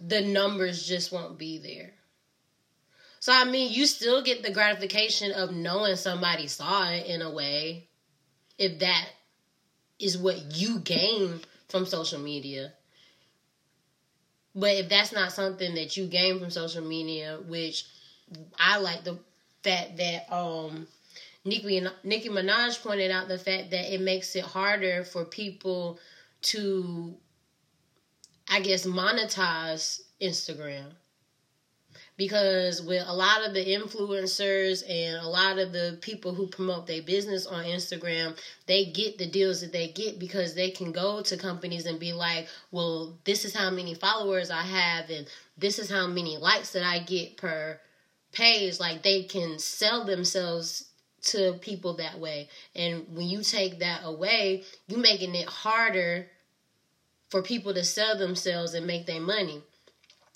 The 0.00 0.20
numbers 0.20 0.86
just 0.86 1.12
won't 1.12 1.38
be 1.38 1.58
there. 1.58 1.92
So 3.28 3.34
I 3.34 3.44
mean, 3.44 3.70
you 3.70 3.84
still 3.84 4.22
get 4.22 4.42
the 4.42 4.50
gratification 4.50 5.32
of 5.32 5.52
knowing 5.52 5.96
somebody 5.96 6.46
saw 6.46 6.88
it 6.88 7.04
in 7.04 7.20
a 7.20 7.30
way, 7.30 7.86
if 8.56 8.78
that 8.78 9.06
is 9.98 10.16
what 10.16 10.56
you 10.56 10.78
gain 10.78 11.40
from 11.68 11.84
social 11.84 12.20
media. 12.20 12.72
But 14.54 14.76
if 14.76 14.88
that's 14.88 15.12
not 15.12 15.32
something 15.32 15.74
that 15.74 15.94
you 15.94 16.06
gain 16.06 16.40
from 16.40 16.48
social 16.48 16.82
media, 16.82 17.38
which 17.46 17.84
I 18.58 18.78
like 18.78 19.04
the 19.04 19.18
fact 19.62 19.98
that 19.98 20.32
um 20.32 20.86
Nicki 21.44 21.86
Nicki 22.04 22.30
Minaj 22.30 22.82
pointed 22.82 23.10
out 23.10 23.28
the 23.28 23.38
fact 23.38 23.72
that 23.72 23.92
it 23.92 24.00
makes 24.00 24.34
it 24.36 24.44
harder 24.44 25.04
for 25.04 25.26
people 25.26 25.98
to 26.44 27.14
I 28.48 28.60
guess 28.60 28.86
monetize 28.86 30.00
Instagram. 30.18 30.92
Because 32.18 32.82
with 32.82 33.04
a 33.06 33.14
lot 33.14 33.46
of 33.46 33.54
the 33.54 33.64
influencers 33.64 34.82
and 34.90 35.24
a 35.24 35.28
lot 35.28 35.58
of 35.58 35.72
the 35.72 35.98
people 36.02 36.34
who 36.34 36.48
promote 36.48 36.88
their 36.88 37.00
business 37.00 37.46
on 37.46 37.64
Instagram, 37.64 38.36
they 38.66 38.86
get 38.86 39.18
the 39.18 39.26
deals 39.26 39.60
that 39.60 39.72
they 39.72 39.88
get 39.88 40.18
because 40.18 40.54
they 40.54 40.70
can 40.70 40.90
go 40.90 41.22
to 41.22 41.36
companies 41.36 41.86
and 41.86 42.00
be 42.00 42.12
like, 42.12 42.48
well, 42.72 43.16
this 43.24 43.44
is 43.44 43.54
how 43.54 43.70
many 43.70 43.94
followers 43.94 44.50
I 44.50 44.62
have 44.62 45.08
and 45.10 45.28
this 45.56 45.78
is 45.78 45.88
how 45.88 46.08
many 46.08 46.36
likes 46.36 46.72
that 46.72 46.82
I 46.82 46.98
get 46.98 47.36
per 47.36 47.78
page. 48.32 48.80
Like 48.80 49.04
they 49.04 49.22
can 49.22 49.60
sell 49.60 50.04
themselves 50.04 50.88
to 51.22 51.52
people 51.60 51.94
that 51.98 52.18
way. 52.18 52.48
And 52.74 53.06
when 53.12 53.28
you 53.28 53.42
take 53.44 53.78
that 53.78 54.00
away, 54.02 54.64
you're 54.88 54.98
making 54.98 55.36
it 55.36 55.46
harder 55.46 56.26
for 57.30 57.42
people 57.42 57.74
to 57.74 57.84
sell 57.84 58.18
themselves 58.18 58.74
and 58.74 58.86
make 58.86 59.06
their 59.06 59.20
money. 59.20 59.62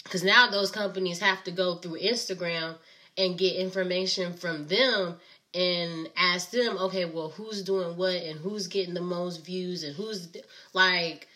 Because 0.04 0.24
now 0.24 0.50
those 0.50 0.70
companies 0.70 1.20
have 1.20 1.44
to 1.44 1.50
go 1.50 1.76
through 1.76 1.98
Instagram 2.00 2.76
and 3.16 3.38
get 3.38 3.56
information 3.56 4.34
from 4.34 4.66
them 4.66 5.16
and 5.54 6.08
ask 6.16 6.50
them, 6.50 6.78
okay, 6.78 7.04
well, 7.04 7.28
who's 7.30 7.62
doing 7.62 7.96
what 7.96 8.14
and 8.14 8.38
who's 8.38 8.66
getting 8.66 8.94
the 8.94 9.00
most 9.00 9.44
views 9.44 9.82
and 9.84 9.94
who's 9.94 10.28
like. 10.72 11.28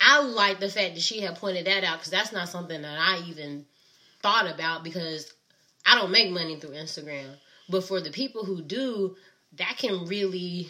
I 0.00 0.22
like 0.22 0.60
the 0.60 0.68
fact 0.68 0.94
that 0.94 1.02
she 1.02 1.20
had 1.20 1.36
pointed 1.36 1.66
that 1.66 1.84
out 1.84 1.98
because 1.98 2.10
that's 2.10 2.32
not 2.32 2.48
something 2.48 2.82
that 2.82 2.98
I 2.98 3.22
even 3.28 3.64
thought 4.22 4.52
about 4.52 4.82
because 4.82 5.32
I 5.86 5.94
don't 5.94 6.10
make 6.10 6.30
money 6.30 6.58
through 6.58 6.70
Instagram. 6.70 7.36
But 7.68 7.84
for 7.84 8.00
the 8.00 8.10
people 8.10 8.44
who 8.44 8.60
do, 8.60 9.16
that 9.56 9.76
can 9.78 10.06
really 10.06 10.68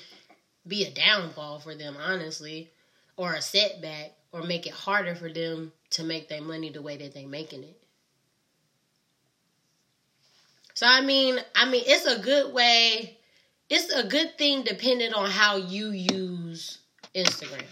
be 0.66 0.84
a 0.84 0.90
downfall 0.90 1.60
for 1.60 1.74
them, 1.74 1.96
honestly, 1.96 2.70
or 3.16 3.32
a 3.32 3.42
setback, 3.42 4.12
or 4.32 4.42
make 4.42 4.66
it 4.66 4.72
harder 4.72 5.14
for 5.14 5.32
them 5.32 5.72
to 5.94 6.04
make 6.04 6.28
their 6.28 6.42
money 6.42 6.70
the 6.70 6.82
way 6.82 6.96
that 6.96 7.14
they 7.14 7.24
making 7.24 7.62
it. 7.62 7.76
So 10.74 10.86
I 10.86 11.00
mean, 11.00 11.38
I 11.54 11.70
mean, 11.70 11.84
it's 11.86 12.06
a 12.06 12.18
good 12.18 12.52
way. 12.52 13.16
It's 13.70 13.92
a 13.92 14.04
good 14.06 14.36
thing 14.36 14.62
depending 14.62 15.14
on 15.14 15.30
how 15.30 15.56
you 15.56 15.90
use 15.90 16.78
Instagram. 17.14 17.64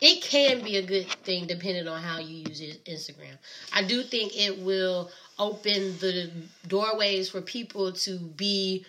It 0.00 0.22
can 0.22 0.62
be 0.64 0.76
a 0.76 0.82
good 0.82 1.06
thing 1.24 1.46
depending 1.46 1.86
on 1.86 2.00
how 2.00 2.18
you 2.18 2.44
use 2.48 2.60
Instagram. 2.60 3.36
I 3.74 3.82
do 3.84 4.02
think 4.02 4.32
it 4.34 4.58
will 4.58 5.10
open 5.38 5.98
the 5.98 6.30
doorways 6.66 7.28
for 7.28 7.42
people 7.42 7.92
to 7.92 8.18
be, 8.18 8.86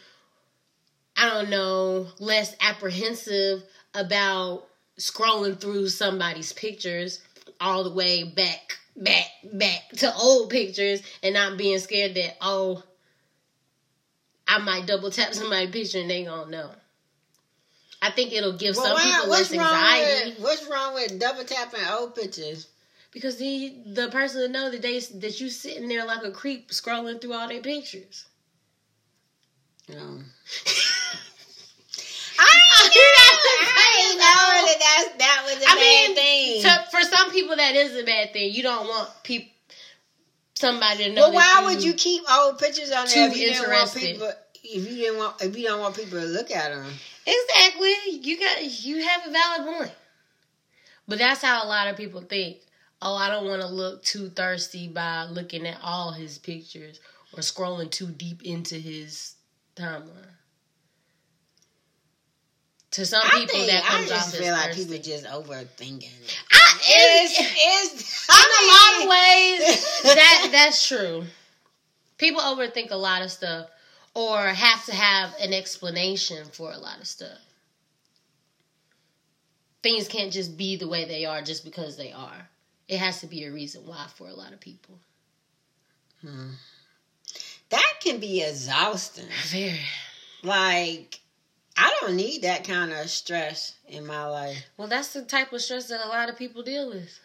I 1.18 1.30
don't 1.30 1.50
know, 1.50 2.08
less 2.20 2.56
apprehensive 2.62 3.64
about 3.94 4.68
scrolling 4.98 5.60
through 5.60 5.90
somebody's 5.90 6.54
pictures 6.54 7.20
all 7.62 7.84
the 7.86 7.94
way 7.94 8.24
back, 8.24 8.80
back, 8.98 9.28
back 9.54 9.90
to 9.98 10.14
old 10.16 10.50
pictures 10.50 11.02
and 11.24 11.34
not 11.36 11.58
being 11.58 11.80
scared 11.80 12.16
that, 12.16 12.36
oh, 12.42 12.84
I 14.48 14.58
might 14.58 14.86
double 14.88 15.12
tap 15.12 15.34
somebody's 15.36 15.70
picture 15.72 16.00
and 16.00 16.10
they 16.10 16.24
gonna 16.26 16.50
know. 16.52 16.72
I 18.02 18.10
think 18.10 18.34
it'll 18.34 18.58
give 18.58 18.76
Well, 18.76 18.86
some 18.86 18.94
why- 18.96 19.04
people 19.04 19.30
less 19.30 19.54
anxiety 19.54 20.32
with 20.32 20.40
what's 20.40 20.68
wrong 20.68 20.96
with 20.96 21.20
double 21.20 21.44
tapping 21.44 21.80
old 21.90 22.16
pictures? 22.16 22.68
because 23.12 23.38
the 23.38 23.74
the 23.94 24.08
person 24.10 24.42
will 24.42 24.50
know 24.50 24.72
that 24.72 24.82
they 24.82 24.98
that 25.00 25.40
you 25.40 25.50
sitting 25.50 25.88
there 25.90 26.06
like 26.06 26.24
a 26.24 26.32
creep 26.32 26.70
scrolling 26.72 27.22
through 27.22 27.34
all 27.34 27.48
their 27.48 27.62
pictures. 27.62 28.26
You 29.88 29.98
um. 30.00 30.18
know. 30.18 30.24
I 32.44 34.00
didn't 34.02 34.20
know 34.20 34.48
that 34.68 34.78
that's, 34.80 35.18
that 35.18 35.42
was 35.46 35.64
a 35.64 35.70
I 35.70 35.76
bad 35.76 36.08
mean, 36.08 36.16
thing. 36.16 36.62
to- 36.64 36.92
for 36.92 37.02
some 37.02 37.32
people 37.32 37.56
that 37.56 37.76
is 37.76 37.96
a 37.98 38.04
bad 38.04 38.34
thing. 38.34 38.54
You 38.54 38.64
don't 38.64 38.88
want 38.88 39.10
people 39.24 39.50
somebody 40.56 41.06
to 41.06 41.14
know. 41.14 41.30
well, 41.30 41.34
why 41.34 41.62
would 41.66 41.84
you 41.84 41.94
keep 41.94 42.24
old 42.32 42.60
pictures 42.60 42.92
on 42.92 43.08
there 43.08 43.28
if 43.30 43.38
you 43.38 43.48
didn't 43.50 43.70
want 43.70 43.94
people? 43.96 44.32
If 44.64 44.90
you 44.90 44.96
didn't 44.98 45.18
want, 45.18 45.42
if 45.42 45.58
you 45.58 45.66
don't 45.68 45.80
want 45.80 45.96
people 45.96 46.20
to 46.20 46.26
look 46.26 46.52
at 46.52 46.70
them, 46.72 46.86
Exactly. 47.26 47.94
You 48.22 48.40
got 48.40 48.64
you 48.84 49.04
have 49.08 49.28
a 49.28 49.32
valid 49.32 49.76
point. 49.78 49.92
But 51.08 51.18
that's 51.20 51.42
how 51.42 51.64
a 51.66 51.68
lot 51.68 51.88
of 51.88 51.98
people 51.98 52.22
think. 52.22 52.58
Oh, 53.02 53.16
I 53.16 53.30
don't 53.30 53.48
want 53.48 53.62
to 53.62 53.68
look 53.68 54.04
too 54.04 54.30
thirsty 54.30 54.88
by 54.88 55.24
looking 55.26 55.66
at 55.66 55.80
all 55.84 56.12
his 56.12 56.38
pictures 56.38 57.00
or 57.34 57.40
scrolling 57.40 57.90
too 57.90 58.08
deep 58.08 58.44
into 58.44 58.76
his 58.76 59.34
timeline. 59.76 60.28
To 62.92 63.06
some 63.06 63.22
I 63.24 63.30
people, 63.40 63.56
think 63.56 63.72
that 63.72 63.84
I 63.86 63.88
comes 63.88 64.12
off 64.12 64.18
just 64.18 64.34
as 64.36 64.40
feel 64.42 64.52
like 64.54 64.66
thirsty. 64.68 64.84
people 64.84 65.02
just 65.02 65.26
overthinking. 65.26 66.10
I, 66.52 66.78
It's, 66.84 67.40
it's, 67.40 67.50
it's 67.58 68.30
in 68.30 68.36
a 68.36 68.68
lot 68.68 69.04
of 69.04 69.10
ways, 69.10 70.02
that 70.16 70.50
that's 70.52 70.88
true. 70.88 71.24
People 72.18 72.42
overthink 72.42 72.92
a 72.92 72.98
lot 72.98 73.22
of 73.22 73.32
stuff, 73.32 73.68
or 74.14 74.42
have 74.42 74.86
to 74.88 74.94
have 74.94 75.34
an 75.40 75.54
explanation 75.54 76.46
for 76.52 76.72
a 76.74 76.78
lot 76.78 77.00
of 77.00 77.08
stuff. 77.08 77.40
Things 79.84 80.08
can't 80.10 80.32
just 80.34 80.58
be 80.58 80.76
the 80.76 80.88
way 80.88 81.06
they 81.06 81.26
are 81.26 81.42
just 81.42 81.64
because 81.64 81.96
they 81.98 82.12
are. 82.12 82.50
It 82.90 82.98
has 82.98 83.22
to 83.22 83.28
be 83.28 83.46
a 83.46 83.52
reason 83.52 83.84
why 83.86 84.06
for 84.16 84.28
a 84.28 84.34
lot 84.34 84.52
of 84.52 84.60
people. 84.60 85.00
Hmm. 86.20 86.50
That 87.70 87.94
can 88.04 88.20
be 88.20 88.44
exhausting. 88.44 89.28
Very. 89.48 89.80
Like, 90.44 91.21
I 91.84 91.98
don't 92.00 92.16
need 92.16 92.44
that 92.44 92.64
kind 92.64 92.92
of 92.94 93.10
stress 93.10 93.74
in 93.88 94.06
my 94.06 94.26
life. 94.26 94.64
Well, 94.78 94.88
that's 94.88 95.14
the 95.14 95.24
type 95.24 95.52
of 95.52 95.62
stress 95.62 95.88
that 95.88 96.06
a 96.06 96.10
lot 96.10 96.30
of 96.30 96.38
people 96.38 96.62
deal 96.62 96.90
with. 96.90 97.20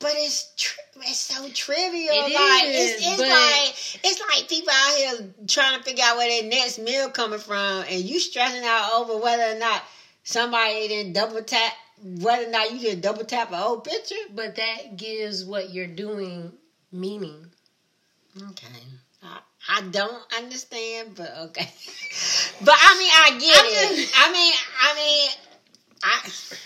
But 0.00 0.12
it's 0.16 0.52
tri- 0.56 0.82
it's 1.08 1.18
so 1.18 1.48
trivial. 1.50 2.12
It 2.12 2.34
like 2.34 2.64
is, 2.66 2.94
it's, 2.96 3.06
it's 3.06 3.16
but- 3.16 3.28
like 3.28 4.04
it's 4.04 4.20
like 4.38 4.48
people 4.48 4.72
out 4.72 4.96
here 4.96 5.34
trying 5.46 5.78
to 5.78 5.84
figure 5.84 6.04
out 6.04 6.16
where 6.16 6.28
their 6.28 6.50
next 6.50 6.78
meal 6.80 7.08
coming 7.10 7.38
from, 7.38 7.84
and 7.88 8.02
you 8.02 8.18
stressing 8.18 8.64
out 8.64 8.92
over 8.94 9.16
whether 9.16 9.56
or 9.56 9.58
not 9.58 9.82
somebody 10.24 10.88
didn't 10.88 11.12
double 11.12 11.42
tap, 11.42 11.72
whether 12.02 12.46
or 12.46 12.50
not 12.50 12.72
you 12.72 12.80
did 12.80 13.00
double 13.02 13.24
tap 13.24 13.52
a 13.52 13.62
old 13.62 13.84
picture. 13.84 14.16
But 14.34 14.56
that 14.56 14.96
gives 14.96 15.44
what 15.44 15.70
you're 15.70 15.86
doing 15.86 16.52
meaning. 16.92 17.46
Okay. 18.50 18.66
I, 19.68 19.78
I 19.78 19.82
don't 19.88 20.22
understand, 20.36 21.14
but 21.16 21.30
okay. 21.46 21.68
but 22.64 22.74
I 22.76 22.98
mean, 22.98 23.10
I 23.12 23.38
get 23.40 23.58
I'm 23.58 23.66
it. 23.66 23.96
just- 23.96 24.12
I 24.16 24.32
mean, 24.32 24.54
I 24.82 24.94
mean, 24.96 25.30
I. 26.02 26.30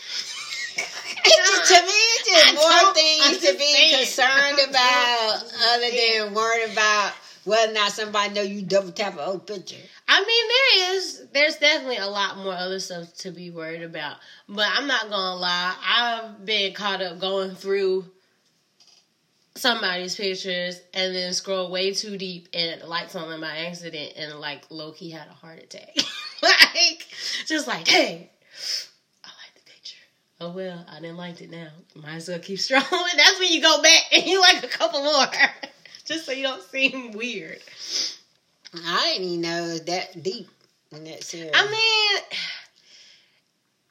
It's 1.23 1.51
just, 1.51 1.75
to 1.75 1.81
me, 1.83 1.93
it's 1.93 2.29
just 2.31 2.67
I 2.67 2.83
more 2.85 2.95
things 2.95 3.39
to 3.47 3.59
be 3.59 3.95
concerned 3.97 4.59
about 4.71 5.43
other 5.75 5.91
than 5.91 6.33
worrying 6.35 6.73
about 6.73 7.13
whether 7.45 7.71
or 7.71 7.75
not 7.75 7.93
somebody 7.93 8.33
know 8.35 8.43
you 8.43 8.63
double 8.63 8.91
tap 8.93 9.15
an 9.15 9.21
old 9.21 9.47
picture. 9.47 9.77
I 10.09 10.21
mean, 10.25 10.49
there 10.49 10.97
is, 10.97 11.27
there's 11.33 11.57
definitely 11.57 11.99
a 11.99 12.07
lot 12.07 12.39
more 12.39 12.55
other 12.55 12.81
stuff 12.81 13.15
to 13.19 13.31
be 13.33 13.51
worried 13.51 13.83
about. 13.83 14.17
But 14.49 14.67
I'm 14.73 14.87
not 14.87 15.11
gonna 15.11 15.37
lie, 15.37 15.75
I've 15.87 16.45
been 16.45 16.73
caught 16.73 17.03
up 17.03 17.19
going 17.21 17.55
through 17.55 18.07
somebody's 19.55 20.17
pictures 20.17 20.81
and 20.95 21.15
then 21.15 21.33
scroll 21.33 21.71
way 21.71 21.93
too 21.93 22.17
deep 22.17 22.49
and 22.55 22.83
like 22.85 23.11
something 23.11 23.41
by 23.41 23.57
accident 23.67 24.13
and 24.17 24.39
like 24.39 24.65
Loki 24.71 25.11
had 25.11 25.29
a 25.29 25.33
heart 25.33 25.59
attack. 25.59 25.97
like, 26.43 27.07
just 27.47 27.67
like, 27.67 27.89
hey, 27.89 28.31
I 29.25 29.29
like 29.29 29.55
the 29.55 29.71
picture. 29.71 29.97
Oh 30.41 30.53
well, 30.53 30.85
I 30.89 31.01
didn't 31.01 31.17
like 31.17 31.41
it 31.41 31.51
now. 31.51 31.69
Might 31.95 32.17
as 32.17 32.29
well 32.29 32.39
keep 32.39 32.59
strolling. 32.61 32.87
That's 33.17 33.39
when 33.39 33.53
you 33.53 33.61
go 33.61 33.83
back 33.83 34.03
and 34.13 34.25
you 34.25 34.41
like 34.41 34.63
a 34.65 34.69
couple 34.69 35.03
more. 35.03 35.27
just 36.05 36.27
so 36.27 36.33
you 36.33 36.43
don't 36.43 36.63
seem 36.63 37.13
weird. 37.13 37.61
I 38.75 39.13
didn't 39.13 39.29
even 39.29 39.41
know 39.41 39.79
that 39.79 40.23
deep 40.23 40.49
in 40.93 41.05
that 41.05 41.25
series. 41.25 41.51
I 41.55 41.65
mean, 41.65 42.39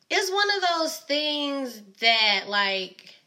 it's 0.09 0.31
one 0.31 0.47
of 0.55 0.79
those 0.79 0.97
things 0.99 1.81
that 1.99 2.45
like 2.47 3.18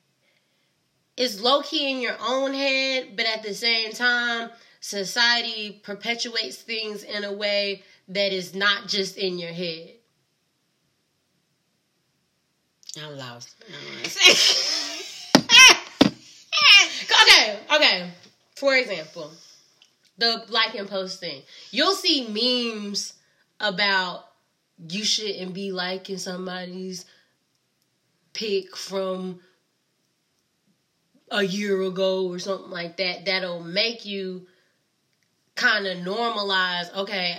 is 1.16 1.40
low 1.40 1.62
key 1.62 1.90
in 1.90 2.00
your 2.00 2.16
own 2.20 2.54
head, 2.54 3.16
but 3.16 3.26
at 3.26 3.42
the 3.42 3.54
same 3.54 3.92
time, 3.92 4.50
society 4.80 5.80
perpetuates 5.82 6.56
things 6.56 7.02
in 7.02 7.24
a 7.24 7.32
way 7.32 7.82
that 8.08 8.32
is 8.32 8.54
not 8.54 8.88
just 8.88 9.16
in 9.16 9.38
your 9.38 9.52
head. 9.52 9.92
I'm 13.02 13.16
lost. 13.16 13.54
Okay, 17.22 17.58
okay. 17.74 18.10
For 18.56 18.76
example, 18.76 19.30
the 20.18 20.44
like 20.48 20.74
and 20.74 20.88
post 20.88 21.20
thing. 21.20 21.42
You'll 21.70 21.94
see 21.94 22.28
memes 22.28 23.14
about 23.60 24.24
you 24.88 25.04
shouldn't 25.04 25.54
be 25.54 25.72
liking 25.72 26.18
somebody's 26.18 27.04
pic 28.32 28.76
from 28.76 29.40
a 31.32 31.42
year 31.42 31.80
ago 31.82 32.26
or 32.28 32.38
something 32.38 32.70
like 32.70 32.96
that. 32.98 33.24
That'll 33.24 33.62
make 33.64 34.04
you 34.04 34.46
kind 35.54 35.86
of 35.86 35.98
normalize, 35.98 36.94
okay, 36.94 37.38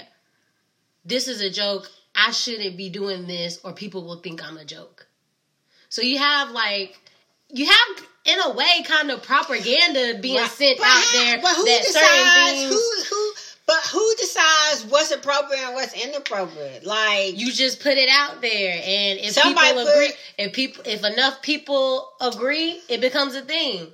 this 1.06 1.28
is 1.28 1.42
a 1.42 1.50
joke. 1.50 1.90
I 2.16 2.32
shouldn't 2.32 2.78
be 2.78 2.90
doing 2.90 3.28
this 3.28 3.60
or 3.64 3.74
people 3.74 4.04
will 4.06 4.20
think 4.20 4.44
I'm 4.44 4.58
a 4.58 4.66
joke. 4.66 5.08
So 5.90 6.02
you 6.02 6.18
have 6.18 6.52
like 6.52 7.00
you 7.50 7.68
have 7.68 8.04
in 8.26 8.40
a 8.46 8.52
way 8.54 8.84
kind 8.86 9.12
of 9.12 9.22
propaganda 9.24 10.20
being 10.20 10.38
Right. 10.38 10.50
sent 10.50 10.78
But 10.78 10.88
out 10.88 10.92
how- 11.04 11.12
there 11.24 11.42
But 11.42 11.56
who 11.56 11.66
that 11.66 11.84
decides 11.84 12.06
certain 12.08 12.46
things 12.70 12.74
who 13.10 13.16
who? 13.16 13.33
But 13.66 13.80
who 13.92 14.16
decides 14.16 14.86
what's 14.90 15.12
appropriate 15.12 15.62
and 15.62 15.74
what's 15.74 15.94
inappropriate? 15.94 16.86
Like 16.86 17.38
you 17.38 17.52
just 17.52 17.82
put 17.82 17.94
it 17.94 18.10
out 18.12 18.42
there 18.42 18.74
and 18.74 19.20
if 19.20 19.36
people 19.36 19.54
put- 19.54 19.88
agree 19.88 20.12
if 20.38 20.54
people 20.54 20.84
if 20.86 21.04
enough 21.06 21.42
people 21.42 22.12
agree 22.20 22.82
it 22.90 23.00
becomes 23.00 23.36
a 23.36 23.42
thing. 23.42 23.88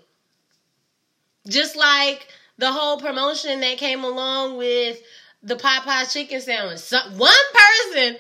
Just 1.48 1.76
like 1.76 2.28
the 2.58 2.72
whole 2.72 3.00
promotion 3.00 3.60
that 3.62 3.78
came 3.78 4.04
along 4.04 4.58
with 4.58 5.02
the 5.42 5.56
Popeyes 5.56 6.12
chicken 6.12 6.42
sandwich. 6.42 6.80
Some, 6.80 7.18
one 7.18 7.32
person 7.54 8.18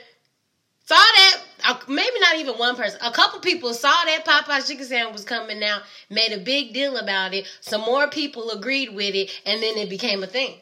saw 0.86 0.96
that 0.96 1.42
uh, 1.66 1.76
maybe 1.88 2.20
not 2.22 2.36
even 2.38 2.56
one 2.56 2.76
person 2.76 3.00
a 3.04 3.12
couple 3.12 3.40
people 3.40 3.74
saw 3.74 3.94
that 4.06 4.24
Popeyes 4.26 4.68
chicken 4.68 4.86
sandwich 4.86 5.14
was 5.14 5.26
coming 5.26 5.64
out 5.64 5.82
made 6.10 6.32
a 6.32 6.38
big 6.40 6.74
deal 6.74 6.98
about 6.98 7.34
it 7.34 7.48
some 7.62 7.82
more 7.82 8.08
people 8.08 8.50
agreed 8.52 8.94
with 8.96 9.14
it 9.14 9.30
and 9.46 9.62
then 9.62 9.78
it 9.78 9.90
became 9.90 10.24
a 10.24 10.28
thing 10.28 10.56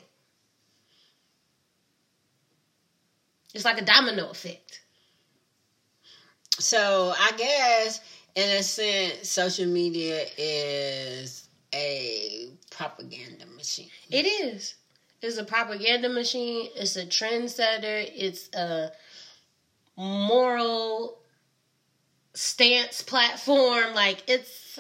it's 3.54 3.66
like 3.66 3.82
a 3.82 3.86
domino 3.86 4.30
effect 4.30 4.82
So 6.60 7.14
I 7.18 7.32
guess 7.38 8.02
in 8.36 8.50
a 8.50 8.64
sense, 8.64 9.30
social 9.30 9.66
media 9.66 10.24
is 10.38 11.50
a 11.74 12.52
propaganda 12.70 13.46
machine. 13.48 13.90
It 14.12 14.26
is. 14.26 14.76
It's 15.22 15.38
a 15.38 15.44
propaganda 15.44 16.08
machine. 16.10 16.70
It's 16.76 16.96
a 16.96 17.06
trendsetter. 17.06 18.08
It's 18.16 18.50
a 18.54 18.92
moral 19.98 21.18
stance 22.36 23.02
platform. 23.02 23.96
Like 23.96 24.24
it's 24.28 24.80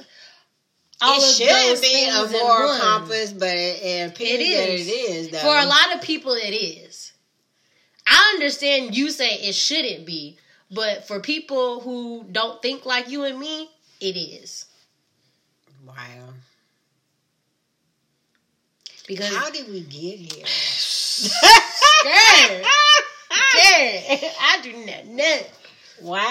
all 1.02 1.18
it 1.18 1.22
should 1.22 1.82
be 1.82 2.10
a 2.10 2.28
moral 2.44 2.78
compass, 2.80 3.34
but 3.34 3.50
it, 3.50 3.82
it 3.82 4.12
appears 4.12 4.40
It 4.40 4.56
that 4.56 4.70
is. 4.70 4.88
it 4.88 4.92
is. 4.92 5.30
Though. 5.30 5.40
For 5.40 5.58
a 5.58 5.66
lot 5.66 5.96
of 5.96 6.02
people, 6.02 6.34
it 6.34 6.54
is. 6.54 7.07
I 8.10 8.32
understand 8.36 8.96
you 8.96 9.10
say 9.12 9.30
it 9.36 9.54
shouldn't 9.54 10.06
be, 10.06 10.38
but 10.72 11.08
for 11.08 11.20
people 11.20 11.82
who 11.82 12.26
don't 12.32 12.62
think 12.62 12.86
like 12.86 13.10
you 13.10 13.24
and 13.24 13.40
me, 13.40 13.70
it 14.00 14.16
is 14.18 14.66
Wow. 15.86 15.96
because 19.08 19.36
How 19.36 19.50
did 19.50 19.68
we 19.70 19.82
get 19.82 20.20
here? 20.20 20.46
Girl. 22.04 22.62
Girl, 23.54 24.02
I 24.42 24.60
do 24.62 24.74
not 24.86 25.06
know. 25.08 25.40
Wow, 26.00 26.22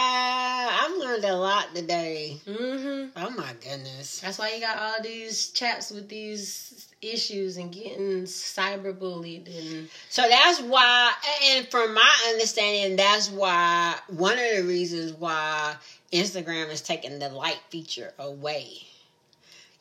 I've 0.81 0.97
learned 0.97 1.25
a 1.25 1.37
lot 1.37 1.75
today. 1.75 2.39
hmm 2.47 3.07
Oh 3.17 3.31
my 3.31 3.53
goodness. 3.61 4.21
That's 4.21 4.39
why 4.39 4.55
you 4.55 4.61
got 4.61 4.79
all 4.79 5.03
these 5.03 5.49
chats 5.51 5.91
with 5.91 6.09
these 6.09 6.87
issues 7.03 7.57
and 7.57 7.73
getting 7.73 8.25
cyberbullied 8.25 9.47
and 9.47 9.89
So 10.09 10.23
that's 10.29 10.61
why, 10.61 11.13
and 11.45 11.67
from 11.69 11.95
my 11.95 12.15
understanding, 12.29 12.97
that's 12.97 13.29
why 13.29 13.99
one 14.09 14.39
of 14.39 14.57
the 14.57 14.63
reasons 14.65 15.13
why 15.13 15.77
Instagram 16.13 16.71
is 16.71 16.81
taking 16.81 17.19
the 17.19 17.29
like 17.29 17.59
feature 17.71 18.13
away. 18.19 18.87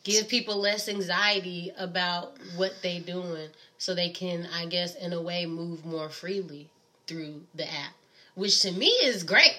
give 0.04 0.28
people 0.28 0.58
less 0.58 0.88
anxiety 0.88 1.72
about 1.78 2.34
what 2.56 2.74
they're 2.82 3.00
doing 3.00 3.50
so 3.78 3.94
they 3.94 4.10
can 4.10 4.48
i 4.54 4.66
guess 4.66 4.96
in 4.96 5.14
a 5.14 5.22
way 5.22 5.46
move 5.46 5.84
more 5.86 6.10
freely 6.10 6.68
through 7.08 7.42
the 7.56 7.66
app 7.72 7.94
which 8.36 8.62
to 8.62 8.72
me 8.72 8.88
is 9.04 9.24
great 9.24 9.56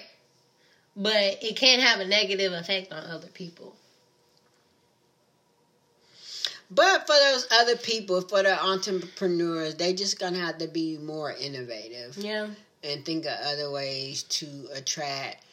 but 0.97 1.37
it 1.43 1.55
can 1.55 1.79
have 1.79 1.99
a 1.99 2.05
negative 2.05 2.51
effect 2.53 2.91
on 2.91 3.03
other 3.05 3.27
people. 3.27 3.75
But 6.69 7.07
for 7.07 7.15
those 7.15 7.47
other 7.51 7.77
people, 7.77 8.21
for 8.21 8.43
the 8.43 8.61
entrepreneurs, 8.61 9.75
they 9.75 9.93
just 9.93 10.19
gonna 10.19 10.39
have 10.39 10.57
to 10.57 10.67
be 10.67 10.97
more 10.97 11.31
innovative 11.31 12.17
yeah. 12.17 12.47
and 12.83 13.05
think 13.05 13.25
of 13.25 13.37
other 13.45 13.71
ways 13.71 14.23
to 14.23 14.47
attract 14.73 15.45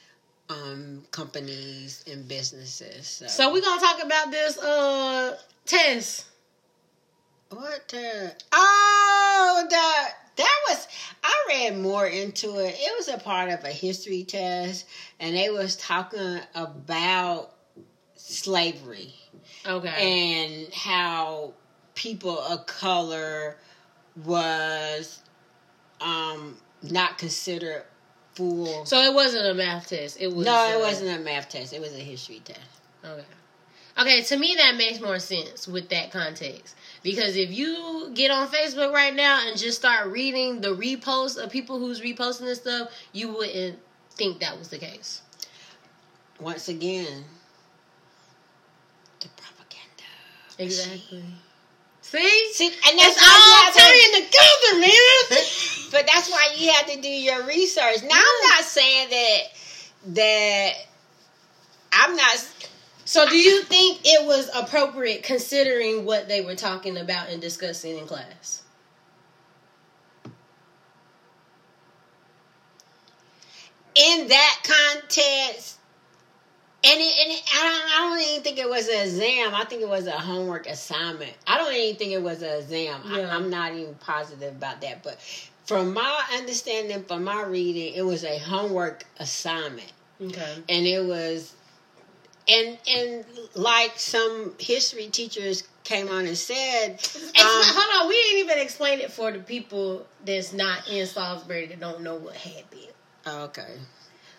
um 0.48 1.04
companies 1.10 2.04
and 2.10 2.26
businesses. 2.26 3.06
So, 3.06 3.26
so 3.26 3.52
we're 3.52 3.62
gonna 3.62 3.80
talk 3.80 4.02
about 4.02 4.30
this 4.30 4.58
uh 4.58 5.36
test. 5.66 6.26
What 7.50 7.86
the 7.88 8.34
oh 8.50 9.66
the 9.70 10.23
that 10.36 10.60
was 10.68 10.86
I 11.22 11.44
read 11.48 11.78
more 11.78 12.06
into 12.06 12.58
it. 12.58 12.74
It 12.78 12.92
was 12.96 13.08
a 13.08 13.18
part 13.18 13.50
of 13.50 13.64
a 13.64 13.70
history 13.70 14.24
test, 14.24 14.86
and 15.20 15.36
they 15.36 15.50
was 15.50 15.76
talking 15.76 16.40
about 16.54 17.50
slavery 18.16 19.12
okay 19.66 20.54
and 20.56 20.72
how 20.72 21.52
people 21.94 22.38
of 22.38 22.64
color 22.66 23.56
was 24.24 25.20
um 26.00 26.56
not 26.82 27.18
considered 27.18 27.84
full. 28.34 28.84
so 28.86 29.00
it 29.00 29.12
wasn't 29.12 29.44
a 29.46 29.54
math 29.54 29.88
test 29.88 30.20
it 30.20 30.32
was 30.32 30.46
no, 30.46 30.70
it 30.70 30.80
wasn't 30.80 31.20
a 31.20 31.22
math 31.22 31.48
test. 31.48 31.72
It 31.72 31.80
was 31.80 31.92
a 31.94 31.98
history 31.98 32.40
test. 32.44 32.60
Okay. 33.04 33.24
Okay, 33.98 34.22
to 34.22 34.36
me 34.36 34.54
that 34.56 34.76
makes 34.76 35.00
more 35.00 35.18
sense 35.18 35.68
with 35.68 35.88
that 35.90 36.10
context. 36.10 36.74
Because 37.04 37.36
if 37.36 37.52
you 37.52 38.10
get 38.14 38.30
on 38.30 38.48
Facebook 38.48 38.92
right 38.92 39.14
now 39.14 39.46
and 39.46 39.58
just 39.58 39.78
start 39.78 40.08
reading 40.10 40.62
the 40.62 40.74
reposts 40.74 41.36
of 41.36 41.50
people 41.50 41.78
who's 41.78 42.00
reposting 42.00 42.40
this 42.46 42.60
stuff, 42.62 42.90
you 43.12 43.30
wouldn't 43.30 43.78
think 44.12 44.40
that 44.40 44.58
was 44.58 44.70
the 44.70 44.78
case. 44.78 45.20
Once 46.40 46.68
again, 46.68 47.24
the 49.20 49.28
propaganda. 49.36 50.08
Exactly. 50.58 51.22
See? 52.00 52.52
See, 52.54 52.66
and 52.68 52.98
that's 52.98 53.16
It's 53.16 53.22
all 53.22 53.38
you 53.38 53.64
have 53.64 53.74
to- 53.74 53.80
tying 53.80 54.24
together, 54.24 54.80
man. 54.80 55.40
But 55.90 56.08
that's 56.12 56.28
why 56.28 56.48
you 56.56 56.72
have 56.72 56.86
to 56.86 57.00
do 57.00 57.08
your 57.08 57.46
research. 57.46 58.02
Now 58.02 58.16
I'm 58.16 58.50
not 58.50 58.64
saying 58.64 59.10
that 59.10 59.40
that 60.14 60.72
I'm 61.92 62.16
not 62.16 62.36
So 63.04 63.28
do 63.28 63.36
you 63.36 63.62
think 63.62 64.00
it 64.04 64.26
was 64.26 64.50
appropriate 64.54 65.22
considering 65.22 66.04
what 66.04 66.28
they 66.28 66.40
were 66.40 66.54
talking 66.54 66.96
about 66.96 67.28
and 67.28 67.40
discussing 67.40 67.98
in 67.98 68.06
class? 68.06 68.64
in 73.94 74.28
that 74.28 74.60
context. 74.64 75.78
And, 76.86 77.00
it, 77.00 77.14
and 77.22 77.32
it, 77.32 77.42
I, 77.54 77.62
don't, 77.62 77.92
I 77.92 78.08
don't 78.08 78.28
even 78.30 78.42
think 78.42 78.58
it 78.58 78.68
was 78.68 78.88
an 78.88 79.00
exam. 79.06 79.54
I 79.54 79.64
think 79.64 79.80
it 79.80 79.88
was 79.88 80.06
a 80.06 80.12
homework 80.12 80.66
assignment. 80.66 81.32
I 81.46 81.56
don't 81.56 81.72
even 81.72 81.96
think 81.96 82.12
it 82.12 82.22
was 82.22 82.42
an 82.42 82.58
exam. 82.58 83.00
Yeah. 83.06 83.20
I, 83.20 83.34
I'm 83.34 83.48
not 83.48 83.72
even 83.72 83.94
positive 83.94 84.54
about 84.54 84.82
that. 84.82 85.02
But 85.02 85.18
from 85.64 85.94
my 85.94 86.24
understanding, 86.34 87.02
from 87.04 87.24
my 87.24 87.42
reading, 87.42 87.94
it 87.94 88.02
was 88.02 88.24
a 88.24 88.38
homework 88.38 89.04
assignment. 89.18 89.92
Okay. 90.20 90.62
and 90.68 90.86
it 90.86 91.04
was 91.04 91.54
and 92.48 92.78
and 92.88 93.24
like 93.54 93.92
some 93.98 94.54
history 94.58 95.08
teachers 95.08 95.64
came 95.84 96.08
on 96.08 96.26
and 96.26 96.36
said 96.36 96.92
um, 96.92 97.30
hold 97.40 98.02
on, 98.02 98.08
we 98.08 98.14
didn't 98.14 98.44
even 98.44 98.58
explain 98.58 99.00
it 99.00 99.10
for 99.12 99.30
the 99.32 99.38
people 99.38 100.06
that's 100.24 100.52
not 100.52 100.88
in 100.88 101.06
Salisbury 101.06 101.66
that 101.66 101.80
don't 101.80 102.02
know 102.02 102.16
what 102.16 102.34
had 102.34 102.68
been. 102.70 102.80
oh, 103.26 103.44
okay 103.44 103.76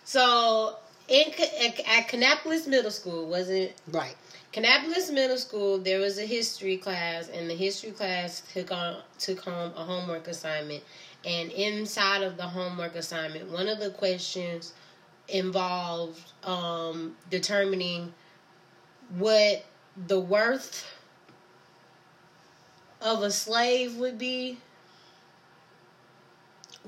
So 0.04 0.76
in 1.08 1.26
at, 1.30 2.08
Kannapolis 2.08 2.66
Middle 2.66 2.90
School, 2.90 3.28
wasn't 3.28 3.72
right 3.92 4.16
Kannapolis 4.52 5.12
Middle 5.12 5.36
School? 5.36 5.78
There 5.78 6.00
was 6.00 6.18
a 6.18 6.24
history 6.24 6.78
class, 6.78 7.28
and 7.28 7.48
the 7.50 7.54
history 7.54 7.90
class 7.90 8.42
took 8.52 8.72
on 8.72 8.96
took 9.18 9.40
home 9.40 9.72
a 9.76 9.84
homework 9.84 10.28
assignment. 10.28 10.82
And 11.26 11.50
inside 11.52 12.22
of 12.22 12.36
the 12.36 12.44
homework 12.44 12.94
assignment, 12.94 13.50
one 13.50 13.68
of 13.68 13.80
the 13.80 13.90
questions 13.90 14.72
involved 15.28 16.20
um, 16.44 17.16
determining 17.30 18.12
what 19.18 19.64
the 20.06 20.18
worth 20.18 20.84
of 23.00 23.22
a 23.22 23.30
slave 23.30 23.96
would 23.96 24.18
be. 24.18 24.58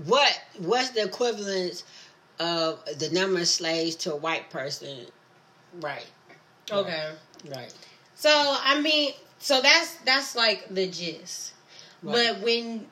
what 0.04 0.40
what's 0.58 0.90
the 0.90 1.02
equivalence 1.02 1.82
of 2.38 2.78
the 2.98 3.10
number 3.10 3.40
of 3.40 3.48
slaves 3.48 3.96
to 3.96 4.12
a 4.12 4.16
white 4.16 4.48
person 4.50 5.06
right 5.80 6.06
Okay. 6.70 7.10
right 7.50 7.74
So 8.14 8.30
I 8.30 8.80
mean, 8.80 9.12
so 9.38 9.60
that's 9.60 9.94
that's 10.04 10.36
like 10.36 10.66
the 10.74 10.86
gist. 10.88 11.54
Right. 12.02 12.32
But 12.34 12.42
when 12.44 12.86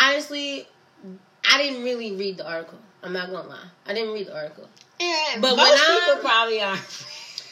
honestly, 0.00 0.68
I 1.50 1.62
didn't 1.62 1.82
really 1.84 2.12
read 2.12 2.36
the 2.38 2.48
article. 2.48 2.78
I'm 3.06 3.12
not 3.12 3.30
gonna 3.30 3.48
lie, 3.48 3.58
I 3.86 3.94
didn't 3.94 4.12
read 4.14 4.26
the 4.26 4.34
article. 4.36 4.68
and 5.00 5.40
But 5.42 5.56
most 5.56 5.70
when 5.70 5.72
I- 5.72 6.00
people 6.06 6.22
probably 6.28 6.60
are 6.62 6.76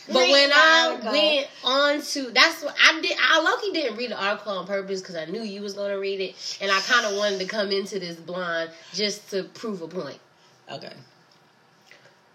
But 0.07 0.17
when 0.17 0.51
I 0.53 0.99
went 1.03 1.49
on 1.65 2.03
to 2.03 2.31
that's 2.31 2.63
what 2.63 2.75
I 2.79 3.01
did. 3.01 3.17
I 3.19 3.41
lucky 3.41 3.73
didn't 3.73 3.97
read 3.97 4.11
the 4.11 4.23
article 4.23 4.53
on 4.59 4.67
purpose 4.67 5.01
because 5.01 5.17
I 5.17 5.25
knew 5.25 5.41
you 5.43 5.63
was 5.63 5.73
gonna 5.73 5.99
read 5.99 6.21
it, 6.21 6.59
and 6.61 6.71
I 6.71 6.79
kind 6.81 7.07
of 7.07 7.17
wanted 7.17 7.39
to 7.41 7.47
come 7.47 7.71
into 7.71 7.99
this 7.99 8.17
blind 8.17 8.69
just 8.93 9.31
to 9.31 9.45
prove 9.45 9.81
a 9.81 9.89
point. 9.89 10.19
okay 10.71 10.93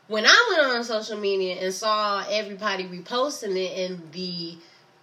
when 0.07 0.25
I 0.25 0.47
went 0.57 0.75
on 0.75 0.83
social 0.83 1.17
media 1.17 1.57
and 1.61 1.71
saw 1.71 2.23
everybody 2.27 2.85
reposting 2.85 3.55
it 3.55 3.91
and 3.91 4.11
the 4.11 4.55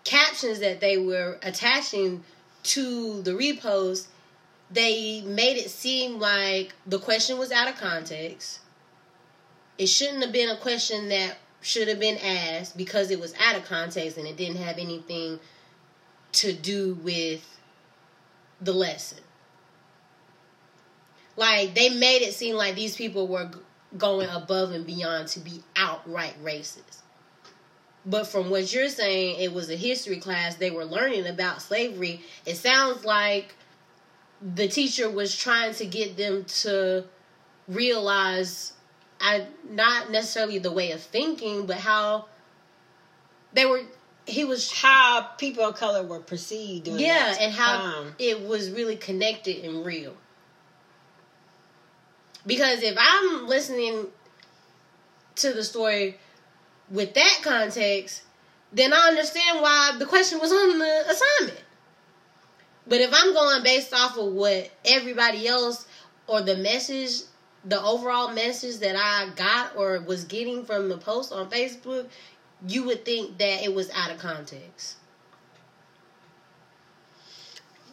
captions 0.02 0.58
that 0.58 0.80
they 0.80 0.98
were 0.98 1.38
attaching 1.44 2.24
to 2.64 3.22
the 3.22 3.30
repost, 3.30 4.06
they 4.70 5.22
made 5.22 5.56
it 5.56 5.70
seem 5.70 6.18
like 6.18 6.74
the 6.86 6.98
question 6.98 7.38
was 7.38 7.52
out 7.52 7.68
of 7.68 7.76
context. 7.76 8.60
It 9.78 9.86
shouldn't 9.86 10.22
have 10.22 10.32
been 10.32 10.48
a 10.48 10.56
question 10.56 11.08
that 11.10 11.36
should 11.60 11.88
have 11.88 12.00
been 12.00 12.18
asked 12.18 12.76
because 12.76 13.10
it 13.10 13.20
was 13.20 13.34
out 13.40 13.56
of 13.56 13.64
context 13.64 14.16
and 14.16 14.26
it 14.26 14.36
didn't 14.36 14.56
have 14.56 14.78
anything 14.78 15.38
to 16.32 16.52
do 16.52 16.94
with 17.02 17.44
the 18.60 18.72
lesson. 18.72 19.18
Like 21.36 21.74
they 21.74 21.90
made 21.90 22.22
it 22.22 22.34
seem 22.34 22.56
like 22.56 22.74
these 22.74 22.96
people 22.96 23.28
were 23.28 23.50
going 23.96 24.28
above 24.30 24.72
and 24.72 24.86
beyond 24.86 25.28
to 25.28 25.40
be 25.40 25.62
outright 25.76 26.34
racist. 26.42 27.02
But 28.04 28.28
from 28.28 28.50
what 28.50 28.72
you're 28.72 28.88
saying, 28.88 29.40
it 29.40 29.52
was 29.52 29.68
a 29.68 29.76
history 29.76 30.18
class. 30.18 30.54
They 30.54 30.70
were 30.70 30.84
learning 30.84 31.26
about 31.26 31.60
slavery. 31.60 32.22
It 32.44 32.54
sounds 32.56 33.04
like 33.04 33.54
the 34.40 34.68
teacher 34.68 35.10
was 35.10 35.36
trying 35.36 35.74
to 35.74 35.86
get 35.86 36.16
them 36.16 36.44
to 36.44 37.04
realize, 37.68 38.72
I 39.20 39.46
not 39.68 40.10
necessarily 40.10 40.58
the 40.58 40.72
way 40.72 40.92
of 40.92 41.02
thinking, 41.02 41.66
but 41.66 41.78
how 41.78 42.26
they 43.52 43.66
were. 43.66 43.82
He 44.26 44.44
was 44.44 44.72
how 44.72 45.22
people 45.38 45.64
of 45.64 45.76
color 45.76 46.02
were 46.02 46.18
perceived 46.18 46.88
yeah, 46.88 47.36
and 47.40 47.52
how 47.52 47.78
time. 47.78 48.14
it 48.18 48.40
was 48.40 48.72
really 48.72 48.96
connected 48.96 49.64
and 49.64 49.86
real. 49.86 50.16
Because 52.44 52.82
if 52.82 52.96
I'm 52.98 53.46
listening 53.46 54.06
to 55.36 55.52
the 55.52 55.62
story 55.62 56.18
with 56.90 57.14
that 57.14 57.40
context, 57.42 58.22
then 58.72 58.92
I 58.92 59.08
understand 59.08 59.60
why 59.62 59.94
the 59.98 60.06
question 60.06 60.40
was 60.40 60.50
on 60.50 60.78
the 60.78 61.04
assignment. 61.08 61.65
But 62.86 63.00
if 63.00 63.10
I'm 63.12 63.32
going 63.32 63.62
based 63.62 63.92
off 63.92 64.16
of 64.16 64.32
what 64.32 64.70
everybody 64.84 65.48
else 65.48 65.86
or 66.26 66.42
the 66.42 66.56
message, 66.56 67.22
the 67.64 67.80
overall 67.82 68.32
message 68.32 68.78
that 68.78 68.96
I 68.96 69.30
got 69.34 69.76
or 69.76 70.00
was 70.00 70.24
getting 70.24 70.64
from 70.64 70.88
the 70.88 70.96
post 70.96 71.32
on 71.32 71.50
Facebook, 71.50 72.06
you 72.66 72.84
would 72.84 73.04
think 73.04 73.38
that 73.38 73.62
it 73.64 73.74
was 73.74 73.90
out 73.90 74.10
of 74.10 74.18
context. 74.18 74.96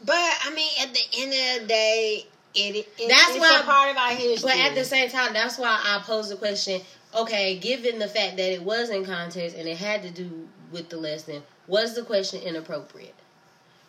But 0.05 0.15
I 0.15 0.53
mean, 0.53 0.69
at 0.81 0.93
the 0.93 1.01
end 1.17 1.31
of 1.31 1.61
the 1.61 1.67
day, 1.67 2.27
it, 2.53 2.75
it 2.75 3.09
That's 3.09 3.31
it's 3.31 3.39
why- 3.39 3.59
a 3.61 3.63
part 3.63 3.89
of 3.91 3.97
our 3.97 4.11
history. 4.11 4.49
But 4.51 4.59
at 4.59 4.75
the 4.75 4.85
same 4.85 5.09
time, 5.09 5.33
that's 5.33 5.57
why 5.57 5.79
I 5.83 6.01
posed 6.03 6.29
the 6.29 6.35
question. 6.35 6.81
Okay, 7.15 7.57
given 7.57 7.99
the 7.99 8.07
fact 8.07 8.37
that 8.37 8.51
it 8.51 8.63
was 8.63 8.89
in 8.89 9.05
context 9.05 9.55
and 9.55 9.67
it 9.67 9.77
had 9.77 10.01
to 10.03 10.09
do 10.09 10.47
with 10.71 10.89
the 10.89 10.97
lesson, 10.97 11.43
was 11.67 11.95
the 11.95 12.03
question 12.03 12.41
inappropriate? 12.41 13.13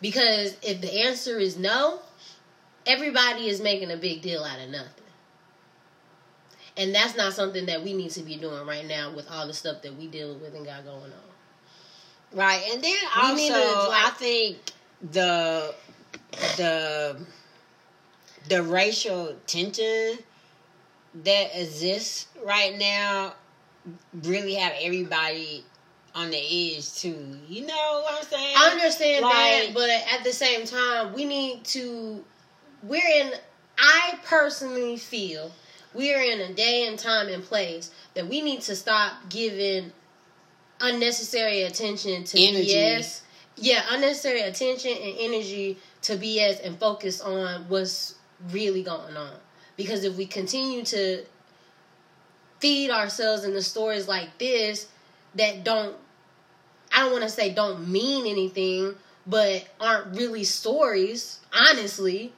Because 0.05 0.55
if 0.61 0.81
the 0.81 1.01
answer 1.01 1.39
is 1.39 1.57
no, 1.57 1.99
everybody 2.85 3.47
is 3.49 3.59
making 3.59 3.89
a 3.89 3.97
big 3.97 4.21
deal 4.21 4.43
out 4.43 4.59
of 4.59 4.69
nothing. 4.69 4.91
And 6.77 6.93
that's 6.93 7.17
not 7.17 7.33
something 7.33 7.65
that 7.65 7.83
we 7.83 7.93
need 7.93 8.11
to 8.11 8.21
be 8.21 8.35
doing 8.37 8.67
right 8.67 8.85
now 8.85 9.11
with 9.15 9.27
all 9.31 9.47
the 9.47 9.53
stuff 9.55 9.81
that 9.81 9.95
we 9.97 10.05
dealing 10.05 10.39
with 10.41 10.53
and 10.53 10.63
got 10.63 10.85
going 10.85 11.11
on. 11.11 12.37
right, 12.37 12.61
and 12.71 12.83
then 12.83 12.95
We 13.15 13.49
also, 13.49 13.53
to, 13.53 13.89
like- 13.89 14.05
I 14.05 14.09
think 14.11 14.57
the 15.11 15.73
the 16.57 17.17
the 18.47 18.61
racial 18.61 19.35
tension 19.47 20.19
that 21.23 21.59
exists 21.59 22.27
right 22.45 22.77
now 22.77 23.33
really 24.21 24.53
have 24.53 24.73
everybody 24.79 25.63
on 26.15 26.31
the 26.31 26.37
edge 26.37 26.95
too. 26.95 27.37
You 27.47 27.67
know 27.67 28.01
what 28.03 28.15
I'm 28.15 28.23
saying? 28.23 28.55
I 28.57 28.69
understand 28.71 29.25
that, 29.25 29.71
but 29.73 29.89
at 29.89 30.23
the 30.23 30.31
same 30.31 30.65
time, 30.65 31.13
we 31.13 31.25
need 31.25 31.63
to. 31.65 32.23
We're 32.81 33.07
in. 33.07 33.33
I 33.77 34.17
personally 34.25 34.95
feel 34.95 35.51
we 35.93 36.13
are 36.13 36.21
in 36.21 36.39
a 36.39 36.53
day 36.53 36.87
and 36.87 36.97
time 36.97 37.27
and 37.27 37.43
place 37.43 37.91
that 38.13 38.27
we 38.27 38.41
need 38.41 38.61
to 38.61 38.75
stop 38.75 39.13
giving 39.29 39.91
unnecessary 40.79 41.63
attention 41.63 42.23
to 42.23 42.39
Energy. 42.39 42.73
BS. 42.73 43.21
Yeah, 43.57 43.83
unnecessary 43.89 44.41
attention 44.41 44.91
and 44.91 45.15
energy 45.19 45.77
to 46.03 46.17
BS 46.17 46.65
and 46.65 46.77
focus 46.77 47.21
on 47.21 47.65
what's 47.69 48.15
really 48.51 48.83
going 48.83 49.15
on. 49.15 49.33
Because 49.77 50.03
if 50.03 50.15
we 50.15 50.25
continue 50.25 50.83
to 50.85 51.23
feed 52.59 52.91
ourselves 52.91 53.43
in 53.43 53.53
the 53.53 53.61
stories 53.61 54.07
like 54.07 54.37
this 54.37 54.87
that 55.35 55.63
don't 55.63 55.95
I 56.95 57.01
don't 57.01 57.11
want 57.11 57.23
to 57.23 57.29
say 57.29 57.53
don't 57.53 57.87
mean 57.89 58.25
anything, 58.25 58.95
but 59.27 59.67
aren't 59.81 60.15
really 60.15 60.43
stories, 60.45 61.39
honestly, 61.53 62.31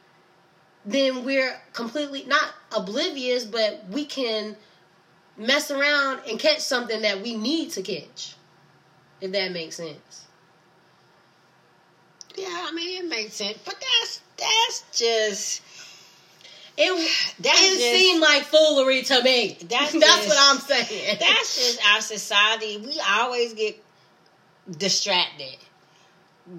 then 0.86 1.24
we're 1.24 1.56
completely 1.74 2.24
not 2.26 2.50
oblivious, 2.76 3.46
but 3.46 3.84
we 3.92 4.06
can 4.06 4.56
mess 5.38 5.70
around 5.70 6.22
and 6.30 6.40
catch 6.40 6.60
something 6.60 7.02
that 7.04 7.22
we 7.22 7.36
need 7.36 7.72
to 7.72 7.82
catch. 7.84 8.36
If 9.22 9.32
that 9.32 9.52
makes 9.52 9.76
sense. 9.78 10.26
yeah, 12.36 12.66
I 12.68 12.72
mean 12.72 13.04
it 13.04 13.10
makes 13.10 13.34
sense, 13.36 13.58
but 13.66 13.76
that's 13.80 14.22
that's 14.38 14.84
just 14.98 15.62
It, 16.78 16.92
That's 17.40 17.60
it 17.60 17.98
seemed 17.98 18.22
like 18.22 18.44
foolery 18.44 19.02
to 19.04 19.24
me. 19.24 19.58
That's 19.68 19.92
That's, 19.94 20.04
just- 20.04 20.28
what 20.28 20.38
I'm 20.40 20.60
saying. 20.60 21.18
that's 21.20 21.56
just 21.58 21.80
our 21.94 22.02
society. 22.02 22.78
We 22.78 23.02
always 23.10 23.54
get 23.56 23.84
distracted 24.70 25.58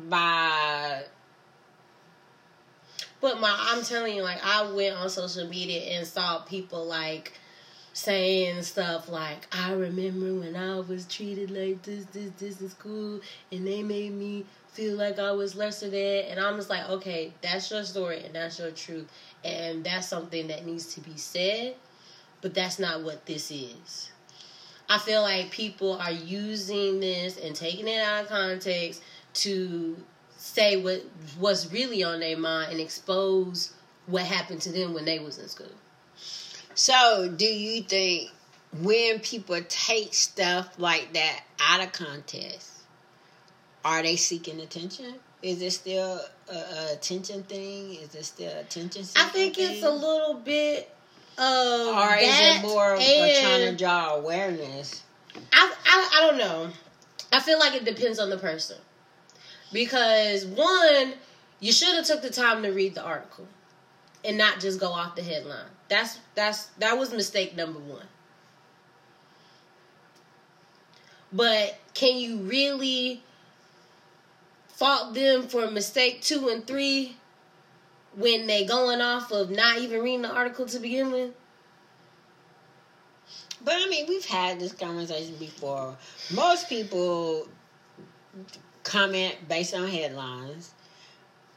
by 0.08 1.02
But 3.20 3.40
my, 3.40 3.54
I'm 3.58 3.82
telling 3.82 4.14
you, 4.16 4.22
like 4.22 4.44
I 4.44 4.70
went 4.70 4.96
on 4.96 5.10
social 5.10 5.48
media 5.48 5.98
and 5.98 6.06
saw 6.06 6.40
people 6.40 6.84
like 6.86 7.32
saying 7.92 8.62
stuff 8.62 9.08
like, 9.08 9.46
"I 9.52 9.72
remember 9.72 10.34
when 10.34 10.54
I 10.56 10.78
was 10.80 11.06
treated 11.06 11.50
like 11.50 11.82
this, 11.82 12.04
this, 12.06 12.30
this 12.38 12.60
in 12.60 12.70
school, 12.70 13.20
and 13.50 13.66
they 13.66 13.82
made 13.82 14.12
me 14.12 14.46
feel 14.72 14.96
like 14.96 15.18
I 15.18 15.32
was 15.32 15.56
lesser 15.56 15.90
than." 15.90 16.26
And 16.30 16.38
I'm 16.40 16.56
just 16.56 16.70
like, 16.70 16.88
okay, 16.88 17.32
that's 17.42 17.70
your 17.70 17.82
story 17.84 18.22
and 18.24 18.34
that's 18.34 18.58
your 18.60 18.70
truth, 18.70 19.08
and 19.44 19.82
that's 19.84 20.06
something 20.06 20.46
that 20.48 20.64
needs 20.64 20.94
to 20.94 21.00
be 21.00 21.16
said, 21.16 21.74
but 22.40 22.54
that's 22.54 22.78
not 22.78 23.02
what 23.02 23.26
this 23.26 23.50
is. 23.50 24.10
I 24.88 24.98
feel 24.98 25.22
like 25.22 25.50
people 25.50 25.94
are 25.98 26.12
using 26.12 27.00
this 27.00 27.36
and 27.36 27.54
taking 27.54 27.88
it 27.88 28.00
out 28.00 28.22
of 28.22 28.28
context 28.28 29.02
to 29.34 29.96
say 30.36 30.80
what 30.80 31.04
what's 31.38 31.70
really 31.72 32.02
on 32.02 32.20
their 32.20 32.38
mind 32.38 32.72
and 32.72 32.80
expose 32.80 33.72
what 34.06 34.22
happened 34.22 34.62
to 34.62 34.72
them 34.72 34.94
when 34.94 35.04
they 35.04 35.18
was 35.18 35.38
in 35.38 35.48
school. 35.48 35.66
So, 36.74 37.30
do 37.36 37.44
you 37.44 37.82
think 37.82 38.30
when 38.80 39.18
people 39.20 39.60
take 39.68 40.14
stuff 40.14 40.78
like 40.78 41.12
that 41.14 41.40
out 41.60 41.82
of 41.82 41.92
context, 41.92 42.72
are 43.84 44.02
they 44.02 44.16
seeking 44.16 44.60
attention? 44.60 45.14
Is 45.42 45.60
it 45.60 45.72
still 45.72 46.20
a, 46.50 46.54
a 46.54 46.92
attention 46.94 47.42
thing? 47.42 47.94
Is 47.94 48.14
it 48.14 48.24
still 48.24 48.58
attention? 48.58 49.04
I 49.16 49.24
think 49.24 49.56
thing? 49.56 49.72
it's 49.72 49.82
a 49.82 49.90
little 49.90 50.34
bit 50.34 50.90
of 51.38 51.96
or 51.96 52.16
is 52.16 52.40
it 52.40 52.62
more 52.62 52.94
of 52.94 53.00
and 53.00 53.44
trying 53.44 53.70
to 53.70 53.76
draw 53.76 54.14
awareness? 54.14 55.02
I, 55.52 55.74
I 55.86 56.10
I 56.14 56.26
don't 56.26 56.38
know. 56.38 56.70
I 57.32 57.40
feel 57.40 57.58
like 57.58 57.74
it 57.74 57.84
depends 57.84 58.18
on 58.18 58.30
the 58.30 58.38
person 58.38 58.78
because 59.72 60.46
one, 60.46 61.14
you 61.60 61.72
should 61.72 61.94
have 61.94 62.04
took 62.04 62.22
the 62.22 62.30
time 62.30 62.62
to 62.62 62.70
read 62.70 62.94
the 62.94 63.02
article 63.02 63.46
and 64.24 64.38
not 64.38 64.60
just 64.60 64.80
go 64.80 64.88
off 64.88 65.14
the 65.16 65.22
headline. 65.22 65.66
That's 65.88 66.18
that's 66.34 66.66
that 66.78 66.98
was 66.98 67.12
mistake 67.12 67.56
number 67.56 67.78
one. 67.78 68.06
But 71.32 71.78
can 71.94 72.16
you 72.16 72.38
really 72.38 73.22
fault 74.68 75.14
them 75.14 75.42
for 75.48 75.70
mistake 75.70 76.22
two 76.22 76.48
and 76.48 76.66
three 76.66 77.16
when 78.18 78.46
they 78.46 78.64
going 78.64 79.00
off 79.00 79.30
of 79.32 79.50
not 79.50 79.78
even 79.78 80.02
reading 80.02 80.22
the 80.22 80.30
article 80.30 80.66
to 80.66 80.78
begin 80.78 81.10
with? 81.12 81.30
But 83.64 83.74
I 83.76 83.86
mean, 83.88 84.06
we've 84.08 84.24
had 84.24 84.60
this 84.60 84.72
conversation 84.72 85.36
before. 85.36 85.96
Most 86.34 86.68
people 86.68 87.48
comment 88.84 89.36
based 89.48 89.74
on 89.74 89.88
headlines. 89.88 90.74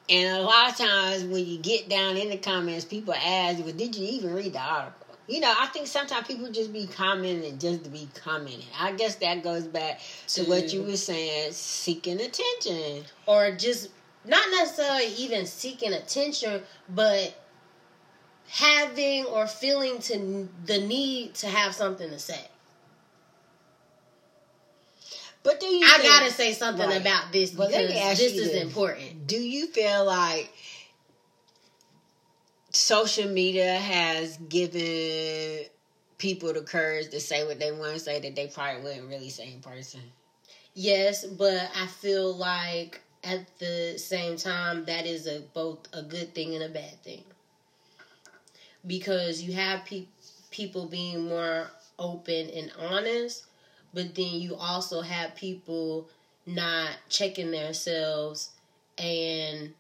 And 0.10 0.38
a 0.38 0.42
lot 0.42 0.72
of 0.72 0.78
times 0.78 1.24
when 1.24 1.46
you 1.46 1.58
get 1.58 1.90
down 1.90 2.18
in 2.18 2.30
the 2.30 2.38
comments, 2.38 2.86
people 2.86 3.14
ask, 3.14 3.64
well, 3.64 3.74
did 3.74 3.96
you 3.96 4.08
even 4.08 4.34
read 4.34 4.54
the 4.54 4.60
article? 4.60 5.16
You 5.28 5.40
know, 5.40 5.54
I 5.58 5.68
think 5.68 5.88
sometimes 5.88 6.28
people 6.28 6.52
just 6.52 6.74
be 6.74 6.88
commenting 6.88 7.58
just 7.58 7.86
to 7.86 7.90
be 7.90 8.10
commenting. 8.16 8.66
I 8.78 8.92
guess 8.92 9.16
that 9.18 9.44
goes 9.44 9.66
back 9.66 10.02
to, 10.28 10.44
to 10.44 10.50
what 10.50 10.66
mm. 10.66 10.74
you 10.74 10.84
were 10.84 10.98
saying, 10.98 11.54
seeking 11.54 12.20
attention. 12.20 13.06
Or 13.28 13.52
just 13.52 13.90
not 14.26 14.46
necessarily 14.52 15.08
even 15.16 15.46
seeking 15.46 15.94
attention, 15.94 16.62
but 16.90 17.34
having 18.48 19.26
or 19.26 19.48
feeling 19.48 20.00
to 20.00 20.48
the 20.66 20.80
need 20.80 21.34
to 21.36 21.48
have 21.48 21.74
something 21.74 22.10
to 22.10 22.20
say. 22.20 22.48
But 25.44 25.60
do 25.60 25.66
you? 25.66 25.86
I 25.88 25.98
think, 25.98 26.04
gotta 26.04 26.32
say 26.32 26.54
something 26.54 26.88
right. 26.88 27.02
about 27.02 27.32
this 27.32 27.52
because 27.52 27.72
this 27.72 28.20
is 28.20 28.52
this. 28.52 28.62
important. 28.62 29.26
Do 29.26 29.38
you 29.38 29.68
feel 29.68 30.06
like 30.06 30.54
social 32.72 33.28
media 33.30 33.76
has 33.76 34.38
given 34.38 35.66
people 36.18 36.54
the 36.54 36.62
courage 36.62 37.10
to 37.10 37.20
say 37.20 37.46
what 37.46 37.60
they 37.60 37.72
want 37.72 37.94
to 37.94 38.00
say 38.00 38.20
that 38.20 38.36
they 38.36 38.48
probably 38.48 38.84
wouldn't 38.84 39.10
really 39.10 39.30
say 39.30 39.52
in 39.52 39.62
person? 39.62 40.02
Yes, 40.76 41.26
but 41.26 41.72
I 41.76 41.88
feel 41.88 42.36
like 42.36 43.02
at 43.24 43.46
the 43.60 43.96
same 43.98 44.36
time 44.38 44.86
that 44.86 45.06
is 45.06 45.28
a 45.28 45.42
both 45.54 45.80
a 45.94 46.02
good 46.02 46.34
thing 46.34 46.54
and 46.56 46.64
a 46.64 46.70
bad 46.70 47.02
thing 47.04 47.24
because 48.86 49.42
you 49.42 49.54
have 49.54 49.86
pe- 49.86 50.06
people 50.50 50.86
being 50.86 51.28
more 51.28 51.68
open 52.00 52.50
and 52.50 52.72
honest 52.80 53.46
but 53.94 54.16
then 54.16 54.40
you 54.40 54.56
also 54.56 55.02
have 55.02 55.36
people 55.36 56.08
not 56.46 56.96
checking 57.10 57.52
themselves 57.52 58.50
and 58.98 59.74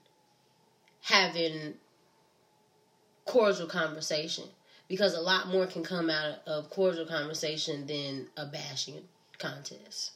having 1.01 1.73
cordial 3.25 3.67
conversation 3.67 4.43
because 4.87 5.13
a 5.13 5.21
lot 5.21 5.47
more 5.47 5.65
can 5.65 5.83
come 5.83 6.09
out 6.09 6.39
of 6.45 6.69
cordial 6.69 7.05
conversation 7.05 7.87
than 7.87 8.27
a 8.37 8.45
bashing 8.45 9.01
contest. 9.37 10.11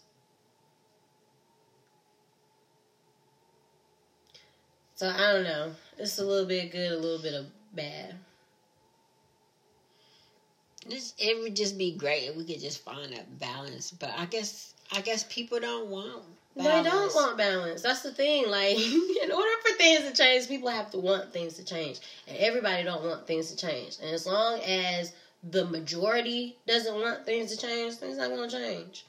So 4.95 5.09
I 5.09 5.33
don't 5.33 5.43
know. 5.43 5.73
It's 5.97 6.17
a 6.19 6.25
little 6.25 6.47
bit 6.47 6.71
good, 6.71 6.91
a 6.91 6.97
little 6.97 7.21
bit 7.21 7.33
of 7.33 7.45
bad. 7.75 8.15
This 10.87 11.13
it 11.17 11.41
would 11.41 11.55
just 11.55 11.77
be 11.77 11.91
great 11.91 12.29
if 12.29 12.35
we 12.35 12.45
could 12.45 12.61
just 12.61 12.83
find 12.83 13.11
that 13.13 13.39
balance. 13.39 13.91
But 13.91 14.11
I 14.17 14.25
guess 14.25 14.73
I 14.91 15.01
guess 15.01 15.25
people 15.27 15.59
don't 15.59 15.87
want 15.87 16.23
balance. 16.55 16.83
They 16.83 16.89
don't 16.89 17.15
want 17.15 17.37
balance. 17.37 17.81
That's 17.81 18.03
the 18.03 18.13
thing. 18.13 18.49
Like 18.49 18.77
in 19.23 19.31
order 19.31 19.51
for 19.61 19.75
things 19.77 20.09
to 20.09 20.13
change, 20.13 20.47
people 20.47 20.69
have 20.69 20.91
to 20.91 20.99
want 20.99 21.33
things 21.33 21.55
to 21.55 21.65
change. 21.65 21.99
And 22.27 22.37
everybody 22.37 22.83
don't 22.83 23.03
want 23.03 23.27
things 23.27 23.51
to 23.51 23.57
change. 23.57 23.97
And 24.01 24.11
as 24.11 24.25
long 24.25 24.61
as 24.61 25.13
the 25.43 25.65
majority 25.65 26.55
doesn't 26.67 26.95
want 26.95 27.25
things 27.25 27.53
to 27.53 27.57
change, 27.57 27.95
things 27.95 28.17
not 28.17 28.29
gonna 28.29 28.49
change. 28.49 29.05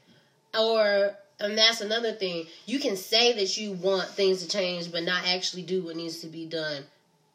Or 0.58 1.16
and 1.38 1.58
that's 1.58 1.80
another 1.80 2.12
thing. 2.12 2.46
You 2.64 2.78
can 2.78 2.96
say 2.96 3.34
that 3.34 3.56
you 3.56 3.72
want 3.72 4.08
things 4.08 4.42
to 4.42 4.48
change, 4.48 4.90
but 4.90 5.02
not 5.02 5.26
actually 5.26 5.62
do 5.62 5.84
what 5.84 5.96
needs 5.96 6.20
to 6.20 6.28
be 6.28 6.46
done 6.46 6.84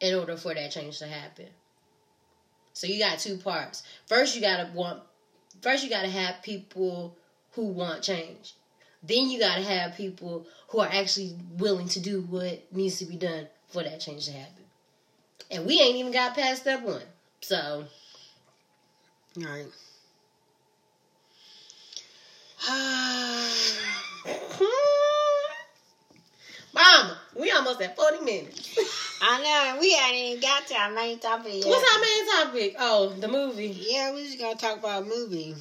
in 0.00 0.14
order 0.14 0.36
for 0.36 0.52
that 0.52 0.72
change 0.72 0.98
to 0.98 1.06
happen. 1.06 1.46
So 2.72 2.86
you 2.86 2.98
got 2.98 3.18
two 3.18 3.36
parts. 3.36 3.82
First, 4.06 4.34
you 4.34 4.40
gotta 4.40 4.70
want. 4.72 5.02
First, 5.60 5.84
you 5.84 5.90
gotta 5.90 6.08
have 6.08 6.42
people 6.42 7.16
who 7.52 7.66
want 7.66 8.02
change. 8.02 8.54
Then 9.02 9.30
you 9.30 9.38
gotta 9.38 9.62
have 9.62 9.96
people 9.96 10.46
who 10.68 10.80
are 10.80 10.88
actually 10.90 11.36
willing 11.58 11.88
to 11.88 12.00
do 12.00 12.22
what 12.22 12.72
needs 12.72 12.98
to 12.98 13.04
be 13.04 13.16
done 13.16 13.46
for 13.68 13.82
that 13.82 14.00
change 14.00 14.26
to 14.26 14.32
happen. 14.32 14.64
And 15.50 15.66
we 15.66 15.80
ain't 15.80 15.96
even 15.96 16.12
got 16.12 16.34
past 16.34 16.62
step 16.62 16.82
one. 16.82 17.02
So, 17.40 17.84
all 19.38 19.44
right. 19.44 19.66
Mama, 26.74 27.18
we 27.34 27.50
almost 27.50 27.80
at 27.82 27.96
40 27.96 28.24
minutes. 28.24 28.78
I 29.22 29.42
know. 29.42 29.80
We 29.80 29.92
hadn't 29.92 30.16
even 30.16 30.40
got 30.40 30.66
to 30.68 30.74
our 30.74 30.90
main 30.90 31.18
topic 31.18 31.52
yet. 31.54 31.66
What's 31.66 31.94
our 31.94 32.00
main 32.00 32.26
topic? 32.44 32.76
Oh, 32.78 33.10
the 33.10 33.28
movie. 33.28 33.68
Yeah, 33.68 34.14
we 34.14 34.24
just 34.24 34.38
gonna 34.38 34.56
talk 34.56 34.78
about 34.78 35.02
a 35.02 35.06
movie. 35.06 35.54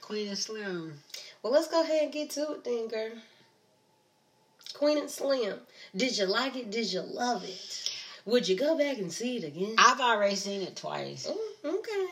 Queen 0.00 0.28
and 0.28 0.38
Slim. 0.38 0.98
Well, 1.42 1.52
let's 1.52 1.68
go 1.68 1.82
ahead 1.82 2.04
and 2.04 2.12
get 2.12 2.30
to 2.30 2.52
it 2.52 2.64
then, 2.64 2.88
girl. 2.88 3.10
Queen 4.74 4.98
and 4.98 5.10
Slim. 5.10 5.58
Did 5.94 6.16
you 6.16 6.26
like 6.26 6.56
it? 6.56 6.70
Did 6.70 6.92
you 6.92 7.02
love 7.02 7.44
it? 7.44 7.90
Would 8.24 8.48
you 8.48 8.56
go 8.56 8.76
back 8.76 8.98
and 8.98 9.12
see 9.12 9.36
it 9.36 9.44
again? 9.44 9.74
I've 9.78 10.00
already 10.00 10.36
seen 10.36 10.62
it 10.62 10.76
twice. 10.76 11.26
Oh, 11.28 11.54
okay. 11.64 12.06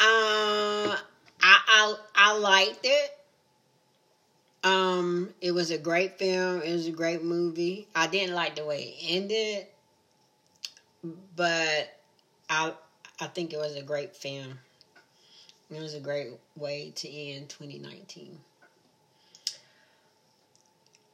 uh, 0.00 0.96
I 0.98 0.98
I 1.40 1.96
I 2.14 2.38
liked 2.38 2.80
it. 2.84 3.15
Um, 4.66 5.32
it 5.40 5.52
was 5.52 5.70
a 5.70 5.78
great 5.78 6.18
film. 6.18 6.60
It 6.60 6.72
was 6.72 6.88
a 6.88 6.90
great 6.90 7.22
movie. 7.22 7.86
I 7.94 8.08
didn't 8.08 8.34
like 8.34 8.56
the 8.56 8.64
way 8.64 8.96
it 8.98 9.14
ended, 9.14 9.66
but 11.36 11.96
I 12.50 12.72
I 13.20 13.26
think 13.28 13.52
it 13.52 13.58
was 13.58 13.76
a 13.76 13.82
great 13.82 14.16
film. 14.16 14.58
It 15.70 15.78
was 15.78 15.94
a 15.94 16.00
great 16.00 16.30
way 16.56 16.92
to 16.96 17.08
end 17.08 17.48
2019. 17.48 18.40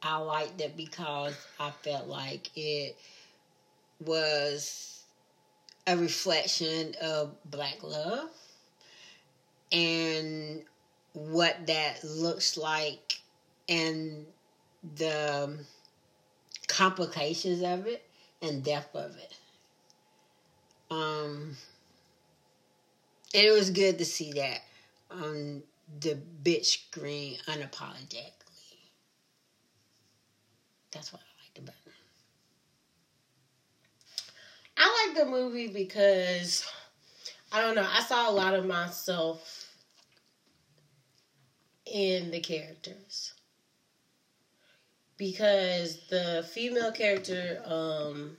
I 0.01 0.17
liked 0.17 0.59
it 0.59 0.75
because 0.75 1.35
I 1.59 1.69
felt 1.83 2.07
like 2.07 2.49
it 2.55 2.97
was 3.99 5.03
a 5.85 5.95
reflection 5.95 6.95
of 6.99 7.35
black 7.45 7.83
love 7.83 8.29
and 9.71 10.63
what 11.13 11.67
that 11.67 12.03
looks 12.03 12.57
like 12.57 13.12
and 13.69 14.25
the 14.95 15.57
complications 16.67 17.61
of 17.61 17.87
it 17.87 18.03
and 18.41 18.63
depth 18.63 18.95
of 18.95 19.15
it. 19.15 19.37
Um, 20.91 21.55
and 23.33 23.45
it 23.45 23.51
was 23.51 23.69
good 23.69 23.97
to 23.97 24.05
see 24.05 24.33
that 24.33 24.59
on 25.09 25.63
the 25.99 26.17
bitch 26.43 26.87
screen 26.87 27.37
unapologetically. 27.47 28.31
That's 30.91 31.11
what 31.11 31.21
I 31.21 31.43
liked 31.43 31.57
about 31.57 31.75
it. 31.85 31.93
I 34.77 35.07
like 35.07 35.17
the 35.17 35.31
movie 35.31 35.67
because 35.67 36.69
I 37.51 37.61
don't 37.61 37.75
know. 37.75 37.87
I 37.89 38.01
saw 38.01 38.29
a 38.29 38.33
lot 38.33 38.55
of 38.55 38.65
myself 38.65 39.67
in 41.85 42.31
the 42.31 42.39
characters 42.39 43.33
because 45.17 45.99
the 46.09 46.45
female 46.51 46.91
character, 46.91 47.61
um, 47.65 48.37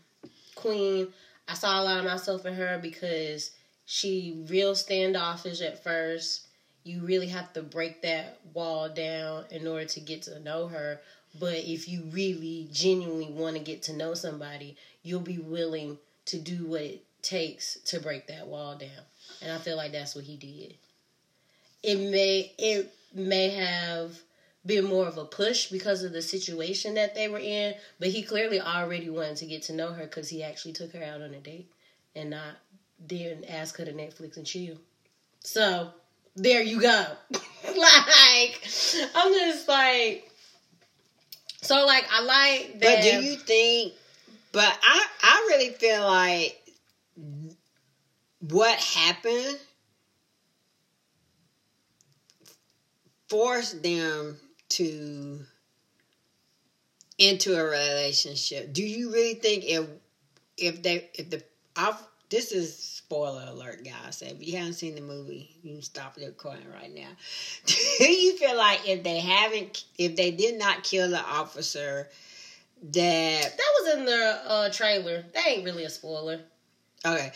Queen, 0.55 1.09
I 1.49 1.55
saw 1.55 1.81
a 1.81 1.85
lot 1.85 1.99
of 1.99 2.05
myself 2.05 2.47
in 2.47 2.55
her 2.55 2.79
because 2.81 3.51
she 3.87 4.45
real 4.49 4.75
standoffish 4.75 5.61
at 5.61 5.83
first, 5.83 6.47
you 6.85 7.01
really 7.01 7.29
have 7.29 7.53
to 7.55 7.63
break 7.63 8.03
that 8.03 8.39
wall 8.53 8.89
down 8.89 9.45
in 9.51 9.67
order 9.67 9.87
to 9.87 10.01
get 10.01 10.23
to 10.23 10.39
know 10.41 10.69
her. 10.69 11.01
But 11.39 11.57
if 11.57 11.89
you 11.89 12.03
really 12.13 12.69
genuinely 12.73 13.27
want 13.33 13.57
to 13.57 13.63
get 13.63 13.83
to 13.85 13.97
know 13.97 14.15
somebody, 14.15 14.77
you'll 15.03 15.21
be 15.21 15.39
willing 15.39 15.99
to 16.27 16.39
do 16.39 16.67
what 16.67 16.83
it 16.83 17.05
takes 17.23 17.79
to 17.87 18.01
break 18.01 18.27
that 18.29 18.47
wall 18.47 18.77
down. 18.77 18.91
And 19.43 19.53
I 19.53 19.59
feel 19.59 19.77
like 19.77 19.93
that's 19.93 20.15
what 20.15 20.25
he 20.25 20.37
did. 20.37 20.75
It 21.83 22.11
may 22.11 22.53
it 22.59 22.95
may 23.15 23.51
have 23.51 24.19
been 24.67 24.85
more 24.85 25.07
of 25.07 25.19
a 25.19 25.25
push 25.25 25.67
because 25.69 26.03
of 26.03 26.13
the 26.13 26.23
situation 26.23 26.95
that 26.95 27.15
they 27.15 27.29
were 27.29 27.39
in, 27.39 27.75
but 27.99 28.09
he 28.09 28.23
clearly 28.23 28.61
already 28.61 29.11
wanted 29.11 29.37
to 29.37 29.47
get 29.47 29.63
to 29.63 29.75
know 29.75 29.93
her 29.93 30.05
because 30.05 30.29
he 30.29 30.43
actually 30.43 30.73
took 30.73 30.93
her 30.93 31.03
out 31.03 31.21
on 31.21 31.35
a 31.35 31.41
date 31.41 31.71
and 32.17 32.31
not 32.31 32.57
didn't 33.07 33.45
ask 33.45 33.77
her 33.77 33.85
to 33.85 33.93
Netflix 33.93 34.37
and 34.37 34.47
chill. 34.47 34.77
So 35.41 35.91
there 36.37 36.63
you 36.63 36.81
go. 36.81 37.07
like 37.77 38.69
I'm 39.15 39.33
just 39.33 39.69
like 39.69 40.31
so 41.61 41.85
like 41.87 42.07
I 42.11 42.23
like 42.23 42.81
that 42.81 42.97
But 42.97 43.03
do 43.03 43.23
you 43.25 43.37
think 43.37 43.95
but 44.53 44.79
I 44.83 45.07
I 45.23 45.47
really 45.51 45.71
feel 45.71 46.03
like 46.03 46.61
what 48.41 48.79
happened 48.79 49.59
forced 53.29 53.83
them 53.83 54.39
to 54.75 55.41
into 57.19 57.57
a 57.57 57.65
relationship. 57.65 58.73
Do 58.73 58.83
you 58.83 59.13
really 59.13 59.35
think 59.35 59.65
if 59.65 59.87
if 60.57 60.83
they 60.83 61.11
if 61.15 61.31
the 61.31 61.43
I've, 61.77 61.97
this 62.31 62.53
is 62.53 62.77
spoiler 62.77 63.45
alert, 63.49 63.85
guys. 63.85 64.19
So 64.19 64.27
if 64.27 64.37
you 64.47 64.57
haven't 64.57 64.75
seen 64.75 64.95
the 64.95 65.01
movie, 65.01 65.57
you 65.63 65.75
can 65.75 65.83
stop 65.83 66.15
the 66.15 66.27
recording 66.27 66.71
right 66.73 66.93
now. 66.93 67.11
Do 67.67 68.11
you 68.11 68.37
feel 68.37 68.57
like 68.57 68.89
if 68.89 69.05
they 69.05 69.21
haven't, 69.21 69.85
if 69.99 70.17
they 70.17 70.31
did 70.31 70.59
not 70.59 70.83
kill 70.83 71.11
the 71.11 71.21
officer, 71.21 72.09
that 72.83 73.57
that 73.57 73.73
was 73.81 73.95
in 73.95 74.05
the 74.05 74.41
uh, 74.47 74.71
trailer. 74.71 75.25
That 75.35 75.47
ain't 75.47 75.65
really 75.65 75.85
a 75.85 75.91
spoiler. 75.91 76.41
Okay. 77.05 77.33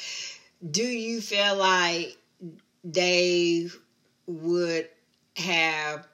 Do 0.68 0.82
you 0.82 1.20
feel 1.20 1.56
like 1.56 2.16
they 2.82 3.68
would 4.26 4.88
have 5.36 6.07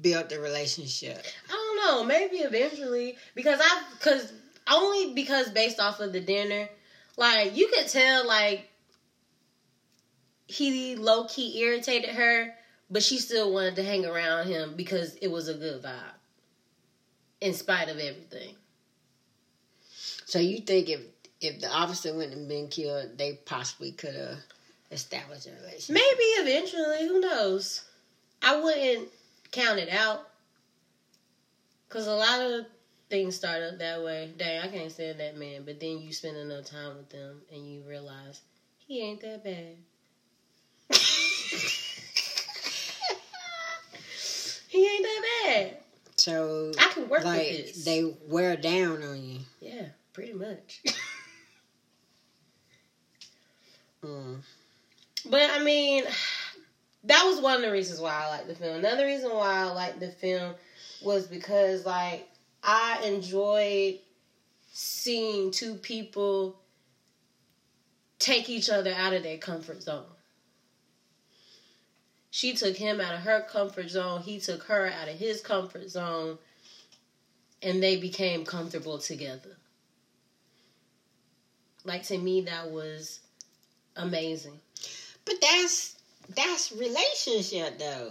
built 0.00 0.32
a 0.32 0.40
relationship? 0.40 1.24
I 1.48 1.52
don't 1.52 1.76
know. 1.76 2.04
Maybe 2.04 2.38
eventually, 2.38 3.16
because 3.34 3.60
I, 3.62 3.82
because 3.98 4.32
only 4.70 5.14
because 5.14 5.50
based 5.50 5.80
off 5.80 6.00
of 6.00 6.12
the 6.12 6.20
dinner, 6.20 6.68
like 7.16 7.56
you 7.56 7.68
could 7.68 7.88
tell, 7.88 8.26
like 8.26 8.68
he 10.46 10.96
low 10.96 11.24
key 11.24 11.60
irritated 11.60 12.10
her, 12.10 12.54
but 12.90 13.02
she 13.02 13.18
still 13.18 13.52
wanted 13.52 13.76
to 13.76 13.84
hang 13.84 14.06
around 14.06 14.46
him 14.46 14.74
because 14.76 15.14
it 15.16 15.28
was 15.28 15.48
a 15.48 15.54
good 15.54 15.82
vibe, 15.82 16.16
in 17.40 17.54
spite 17.54 17.88
of 17.88 17.98
everything. 17.98 18.54
So 20.26 20.38
you 20.38 20.60
think 20.60 20.88
if 20.88 21.00
if 21.40 21.60
the 21.60 21.70
officer 21.70 22.12
wouldn't 22.14 22.36
have 22.36 22.48
been 22.48 22.68
killed, 22.68 23.16
they 23.16 23.34
possibly 23.44 23.92
could 23.92 24.14
have 24.14 24.38
established 24.90 25.46
a 25.46 25.52
relationship? 25.52 25.94
Maybe 25.94 26.24
eventually. 26.50 27.06
Who 27.06 27.20
knows? 27.20 27.84
I 28.42 28.60
wouldn't 28.60 29.08
count 29.52 29.78
it 29.78 29.88
out. 29.90 30.28
Because 31.88 32.06
a 32.06 32.14
lot 32.14 32.40
of 32.40 32.66
things 33.08 33.34
start 33.36 33.62
up 33.62 33.78
that 33.78 34.02
way. 34.02 34.32
Dang, 34.36 34.60
I 34.60 34.68
can't 34.68 34.92
stand 34.92 35.20
that 35.20 35.36
man. 35.36 35.62
But 35.64 35.80
then 35.80 36.00
you 36.00 36.12
spend 36.12 36.36
enough 36.36 36.66
time 36.66 36.96
with 36.96 37.08
them 37.10 37.40
and 37.52 37.66
you 37.66 37.82
realize 37.88 38.40
he 38.86 39.00
ain't 39.00 39.20
that 39.22 39.42
bad. 39.44 39.76
he 44.68 44.86
ain't 44.86 45.02
that 45.02 45.22
bad. 45.44 45.76
So 46.16 46.72
I 46.78 46.88
can 46.92 47.08
work 47.08 47.24
like 47.24 47.38
with 47.38 47.74
this. 47.74 47.84
they 47.84 48.14
wear 48.26 48.56
down 48.56 49.02
on 49.02 49.22
you. 49.22 49.40
Yeah, 49.60 49.86
pretty 50.12 50.32
much. 50.32 50.82
Mm. 54.04 54.38
But 55.28 55.50
I 55.50 55.62
mean, 55.62 56.04
that 57.08 57.24
was 57.24 57.40
one 57.40 57.56
of 57.56 57.62
the 57.62 57.72
reasons 57.72 58.00
why 58.00 58.12
I 58.12 58.28
liked 58.28 58.48
the 58.48 58.54
film. 58.54 58.76
Another 58.76 59.06
reason 59.06 59.30
why 59.30 59.60
I 59.60 59.64
liked 59.72 59.98
the 59.98 60.10
film 60.10 60.54
was 61.02 61.26
because 61.26 61.86
like 61.86 62.28
I 62.62 63.00
enjoyed 63.04 63.98
seeing 64.72 65.50
two 65.50 65.74
people 65.74 66.60
take 68.18 68.50
each 68.50 68.68
other 68.68 68.92
out 68.92 69.14
of 69.14 69.22
their 69.22 69.38
comfort 69.38 69.82
zone. 69.82 70.04
She 72.30 72.52
took 72.54 72.76
him 72.76 73.00
out 73.00 73.14
of 73.14 73.20
her 73.20 73.40
comfort 73.40 73.88
zone, 73.88 74.20
he 74.20 74.38
took 74.38 74.64
her 74.64 74.86
out 74.86 75.08
of 75.08 75.16
his 75.16 75.40
comfort 75.40 75.88
zone, 75.88 76.36
and 77.62 77.82
they 77.82 77.96
became 77.96 78.44
comfortable 78.44 78.98
together. 78.98 79.56
Like 81.84 82.02
to 82.04 82.18
me 82.18 82.42
that 82.42 82.70
was 82.70 83.20
amazing. 83.96 84.60
But 85.24 85.36
that's 85.40 85.97
that's 86.34 86.72
relationship 86.72 87.78
though. 87.78 88.10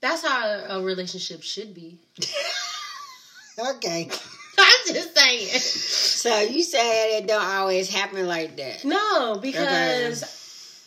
That's 0.00 0.26
how 0.26 0.66
a 0.68 0.82
relationship 0.82 1.42
should 1.42 1.74
be. 1.74 1.98
okay. 3.58 4.10
I'm 4.58 4.94
just 4.94 5.16
saying. 5.16 5.48
So 5.48 6.40
you 6.40 6.62
said 6.62 7.18
it 7.18 7.26
don't 7.26 7.44
always 7.44 7.88
happen 7.88 8.26
like 8.26 8.56
that. 8.56 8.84
No, 8.84 9.38
because 9.40 10.22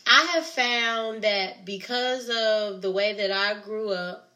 I 0.05 0.23
have 0.35 0.45
found 0.45 1.23
that 1.23 1.65
because 1.65 2.29
of 2.29 2.81
the 2.81 2.91
way 2.91 3.13
that 3.13 3.31
I 3.31 3.59
grew 3.61 3.91
up 3.91 4.29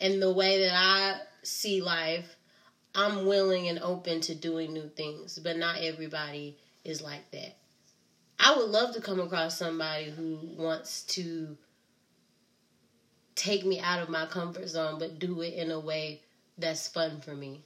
and 0.00 0.20
the 0.20 0.32
way 0.32 0.66
that 0.66 0.74
I 0.74 1.20
see 1.42 1.82
life, 1.82 2.36
I'm 2.94 3.26
willing 3.26 3.68
and 3.68 3.78
open 3.80 4.20
to 4.22 4.34
doing 4.34 4.72
new 4.72 4.88
things, 4.88 5.38
but 5.38 5.56
not 5.56 5.78
everybody 5.80 6.56
is 6.84 7.02
like 7.02 7.28
that. 7.32 7.56
I 8.42 8.56
would 8.56 8.70
love 8.70 8.94
to 8.94 9.02
come 9.02 9.20
across 9.20 9.58
somebody 9.58 10.10
who 10.10 10.38
wants 10.56 11.02
to 11.14 11.58
take 13.34 13.66
me 13.66 13.80
out 13.80 14.02
of 14.02 14.08
my 14.08 14.24
comfort 14.24 14.66
zone, 14.66 14.98
but 14.98 15.18
do 15.18 15.42
it 15.42 15.54
in 15.54 15.70
a 15.70 15.78
way 15.78 16.22
that's 16.56 16.88
fun 16.88 17.20
for 17.20 17.34
me. 17.34 17.62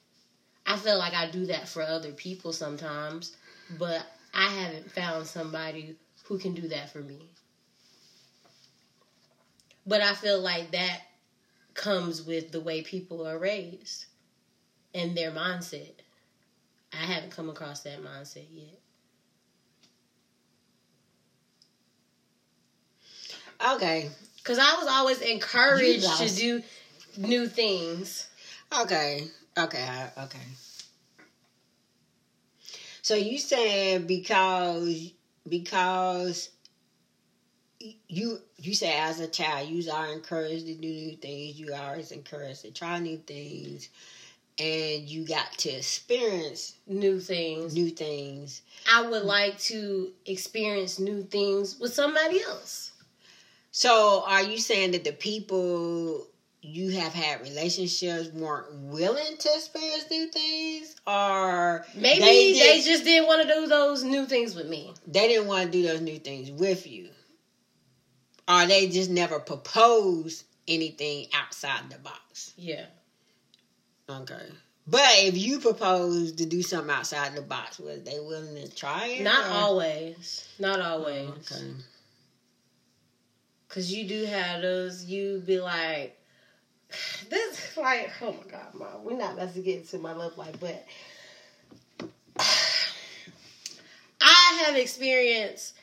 I 0.67 0.77
feel 0.77 0.99
like 0.99 1.15
I 1.15 1.31
do 1.31 1.47
that 1.47 1.69
for 1.69 1.83
other 1.83 2.11
people 2.11 2.53
sometimes, 2.53 3.37
but 3.79 4.05
I 4.35 4.49
haven't 4.49 4.91
found 4.91 5.29
somebody 5.29 5.97
who 6.25 6.39
can 6.39 6.55
do 6.55 6.67
that 6.69 6.91
for 6.91 7.01
me. 7.01 7.29
But 9.87 10.01
I 10.01 10.15
feel 10.15 10.41
like 10.41 10.73
that 10.73 11.03
comes 11.75 12.23
with 12.23 12.51
the 12.51 12.61
way 12.61 12.83
people 12.83 13.27
are 13.27 13.39
raised 13.39 14.07
and 14.93 15.17
their 15.17 15.31
mindset. 15.31 15.93
I 16.93 17.05
haven't 17.05 17.31
come 17.31 17.49
across 17.49 17.83
that 17.83 18.03
mindset 18.03 18.47
yet. 18.53 18.81
Okay. 23.65 24.11
Because 24.37 24.59
I 24.59 24.75
was 24.75 24.87
always 24.89 25.21
encouraged 25.21 26.07
to 26.19 26.29
do 26.37 26.63
new 27.17 27.47
things. 27.47 28.29
Okay. 28.81 29.29
Okay. 29.57 29.89
Okay. 30.19 30.39
So 33.03 33.15
you 33.15 33.39
saying 33.39 34.07
because 34.07 35.13
because 35.49 36.51
you 38.09 38.39
you 38.59 38.75
say 38.75 38.97
as 38.99 39.21
a 39.21 39.29
child 39.29 39.69
you 39.69 39.91
are 39.91 40.13
encouraged 40.13 40.67
to 40.67 40.75
do 40.75 40.89
new 40.89 41.17
things, 41.17 41.59
you 41.59 41.73
are 41.75 41.91
always 41.91 42.13
encouraged 42.13 42.63
to 42.63 42.71
try 42.71 42.99
new 42.99 43.19
things, 43.19 43.89
and 44.59 45.03
you 45.09 45.27
got 45.27 45.53
to 45.59 45.71
experience 45.71 46.75
New 46.87 47.21
things. 47.21 47.75
new 47.75 47.91
things. 47.91 48.63
I 48.91 49.03
would 49.03 49.25
like 49.25 49.59
to 49.61 50.13
experience 50.27 50.99
new 50.99 51.23
things 51.23 51.79
with 51.79 51.93
somebody 51.93 52.41
else. 52.43 52.93
So 53.77 54.23
are 54.25 54.41
you 54.45 54.59
saying 54.59 54.93
that 54.93 55.03
the 55.03 55.11
people 55.11 56.29
you 56.63 56.93
have 56.93 57.13
had 57.13 57.41
relationships 57.41 58.29
weren't 58.29 58.73
willing 58.73 59.37
to 59.37 59.49
experience 59.53 60.05
new 60.09 60.29
things, 60.29 60.95
or 61.05 61.85
Maybe 61.97 62.21
They 62.21 62.53
they, 62.53 62.83
just 62.83 63.03
didn't 63.03 63.27
want 63.27 63.43
to 63.43 63.53
do 63.53 63.67
those 63.67 64.05
new 64.05 64.27
things 64.27 64.55
with 64.55 64.69
me. 64.69 64.95
they 65.09 65.27
didn't 65.27 65.49
want 65.49 65.65
to 65.65 65.71
do 65.73 65.83
those 65.83 66.01
new 66.01 66.21
things 66.21 66.53
with 66.53 66.87
you, 66.87 67.09
or 68.49 68.65
they 68.67 68.87
just 68.87 69.11
never 69.11 69.41
proposed 69.41 70.45
anything 70.69 71.27
outside 71.35 71.91
the 71.91 71.99
box? 71.99 72.55
Yeah. 72.57 72.87
Okay. 74.09 74.47
But 74.87 75.03
if 75.17 75.37
you 75.37 75.59
propose 75.59 76.31
to 76.31 76.47
do 76.47 76.63
something 76.63 76.95
outside 76.95 77.35
the 77.35 77.43
box, 77.43 77.81
was 77.81 78.05
they 78.05 78.21
willing 78.21 78.55
to 78.55 78.73
try 78.73 79.07
it? 79.19 79.25
Not 79.25 79.47
or- 79.47 79.53
always. 79.53 80.47
Not 80.61 80.81
always. 80.81 81.29
Oh, 81.29 81.57
okay. 81.57 81.65
Cause 83.75 83.91
you 83.91 84.07
do 84.07 84.25
have 84.27 84.63
those. 84.63 85.05
You 85.05 85.43
be 85.45 85.59
like, 85.59 86.17
this 87.29 87.77
like, 87.77 88.13
oh 88.23 88.31
my 88.31 88.49
god, 88.49 88.73
mom. 88.73 89.03
We're 89.03 89.19
not 89.19 89.35
about 89.35 89.53
to 89.55 89.61
get 89.61 89.79
into 89.79 89.99
my 89.99 90.13
love 90.13 90.39
life, 90.39 90.55
but 90.61 90.87
I 94.21 94.63
have 94.65 94.77
experienced 94.77 95.75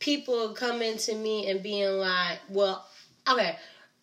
people 0.00 0.54
coming 0.54 0.96
to 0.98 1.14
me 1.14 1.48
and 1.48 1.62
being 1.62 1.92
like, 1.98 2.40
"Well, 2.48 2.84
okay." 3.30 3.58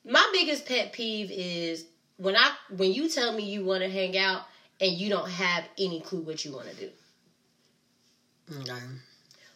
My 0.05 0.27
biggest 0.31 0.65
pet 0.65 0.93
peeve 0.93 1.31
is 1.31 1.85
when 2.15 2.37
I 2.37 2.51
when 2.77 2.93
you 2.93 3.09
tell 3.09 3.33
me 3.33 3.43
you 3.43 3.65
want 3.65 3.83
to 3.83 3.89
hang 3.89 4.17
out 4.17 4.43
and 4.79 4.93
you 4.93 5.09
don't 5.09 5.29
have 5.29 5.65
any 5.77 5.99
clue 5.99 6.21
what 6.21 6.45
you 6.45 6.53
want 6.53 6.69
to 6.69 6.75
do. 6.75 6.89
Okay. 8.61 8.79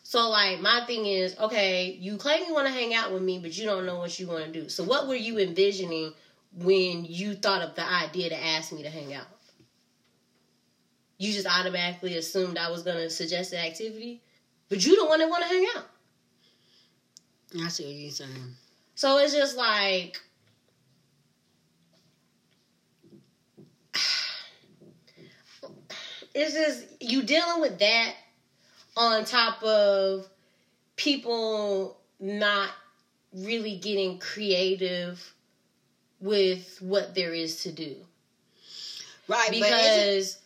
So 0.08 0.30
like 0.30 0.62
my 0.62 0.84
thing 0.86 1.08
is, 1.08 1.36
okay, 1.40 1.98
you 2.00 2.18
claim 2.18 2.44
you 2.48 2.54
want 2.54 2.68
to 2.68 2.74
hang 2.74 2.94
out 2.94 3.12
with 3.12 3.24
me, 3.24 3.40
but 3.40 3.58
you 3.58 3.66
don't 3.66 3.88
know 3.88 3.98
what 3.98 4.20
you 4.20 4.28
want 4.28 4.46
to 4.46 4.52
do. 4.52 4.70
So 4.70 4.84
what 4.84 5.08
were 5.08 5.16
you 5.16 5.40
envisioning 5.40 6.14
when 6.54 7.06
you 7.06 7.34
thought 7.34 7.64
of 7.64 7.74
the 7.74 7.82
idea 7.84 8.30
to 8.30 8.38
ask 8.40 8.72
me 8.72 8.84
to 8.84 8.90
hang 8.92 9.16
out? 9.16 9.26
You 11.18 11.34
just 11.34 11.48
automatically 11.48 12.18
assumed 12.18 12.60
I 12.60 12.70
was 12.70 12.84
gonna 12.84 13.10
suggest 13.10 13.50
the 13.50 13.58
activity, 13.58 14.22
but 14.70 14.86
you 14.86 14.96
the 14.96 15.08
one 15.08 15.18
that 15.18 15.28
want 15.28 15.42
to 15.42 15.50
hang 15.50 15.66
out. 15.76 15.86
I 17.64 17.68
see 17.70 17.86
what 17.86 17.96
you're 17.96 18.12
saying. 18.12 18.56
So 18.94 19.18
it's 19.18 19.34
just 19.34 19.58
like 19.58 20.22
it's 26.36 26.54
just 26.54 26.86
you 27.02 27.24
dealing 27.24 27.62
with 27.62 27.80
that 27.80 28.14
on 28.96 29.26
top 29.26 29.62
of 29.64 30.28
people 30.96 31.98
not 32.20 32.70
really 33.34 33.78
getting 33.78 34.18
creative 34.20 35.34
with 36.22 36.78
what 36.82 37.14
there 37.16 37.34
is 37.34 37.64
to 37.64 37.72
do. 37.72 37.96
Right, 39.28 39.50
Because 39.52 40.40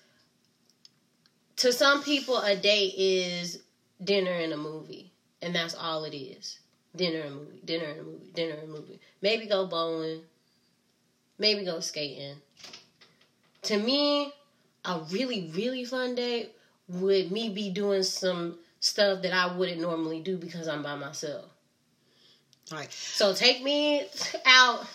to 1.57 1.73
some 1.73 2.01
people 2.03 2.37
a 2.37 2.55
date 2.55 2.93
is 2.97 3.59
dinner 4.03 4.31
and 4.31 4.53
a 4.53 4.57
movie. 4.57 5.11
And 5.41 5.55
that's 5.55 5.75
all 5.75 6.03
it 6.03 6.15
is. 6.15 6.59
Dinner 6.95 7.19
and 7.21 7.27
a 7.27 7.35
movie, 7.35 7.61
dinner 7.63 7.85
and 7.85 7.99
a 7.99 8.03
movie, 8.03 8.31
dinner 8.33 8.53
and 8.55 8.63
a 8.63 8.67
movie. 8.67 8.99
Maybe 9.21 9.45
go 9.45 9.67
bowling. 9.67 10.21
Maybe 11.37 11.63
go 11.63 11.79
skating. 11.79 12.35
To 13.63 13.77
me, 13.77 14.33
a 14.83 14.99
really, 15.11 15.51
really 15.53 15.85
fun 15.85 16.15
date 16.15 16.53
would 16.89 17.31
me 17.31 17.49
be 17.49 17.69
doing 17.69 18.03
some 18.03 18.57
stuff 18.79 19.21
that 19.21 19.33
I 19.33 19.55
wouldn't 19.55 19.81
normally 19.81 20.21
do 20.21 20.37
because 20.37 20.67
I'm 20.67 20.83
by 20.83 20.95
myself. 20.95 21.45
right. 22.71 22.91
So 22.91 23.33
take 23.33 23.63
me 23.63 24.05
out 24.45 24.85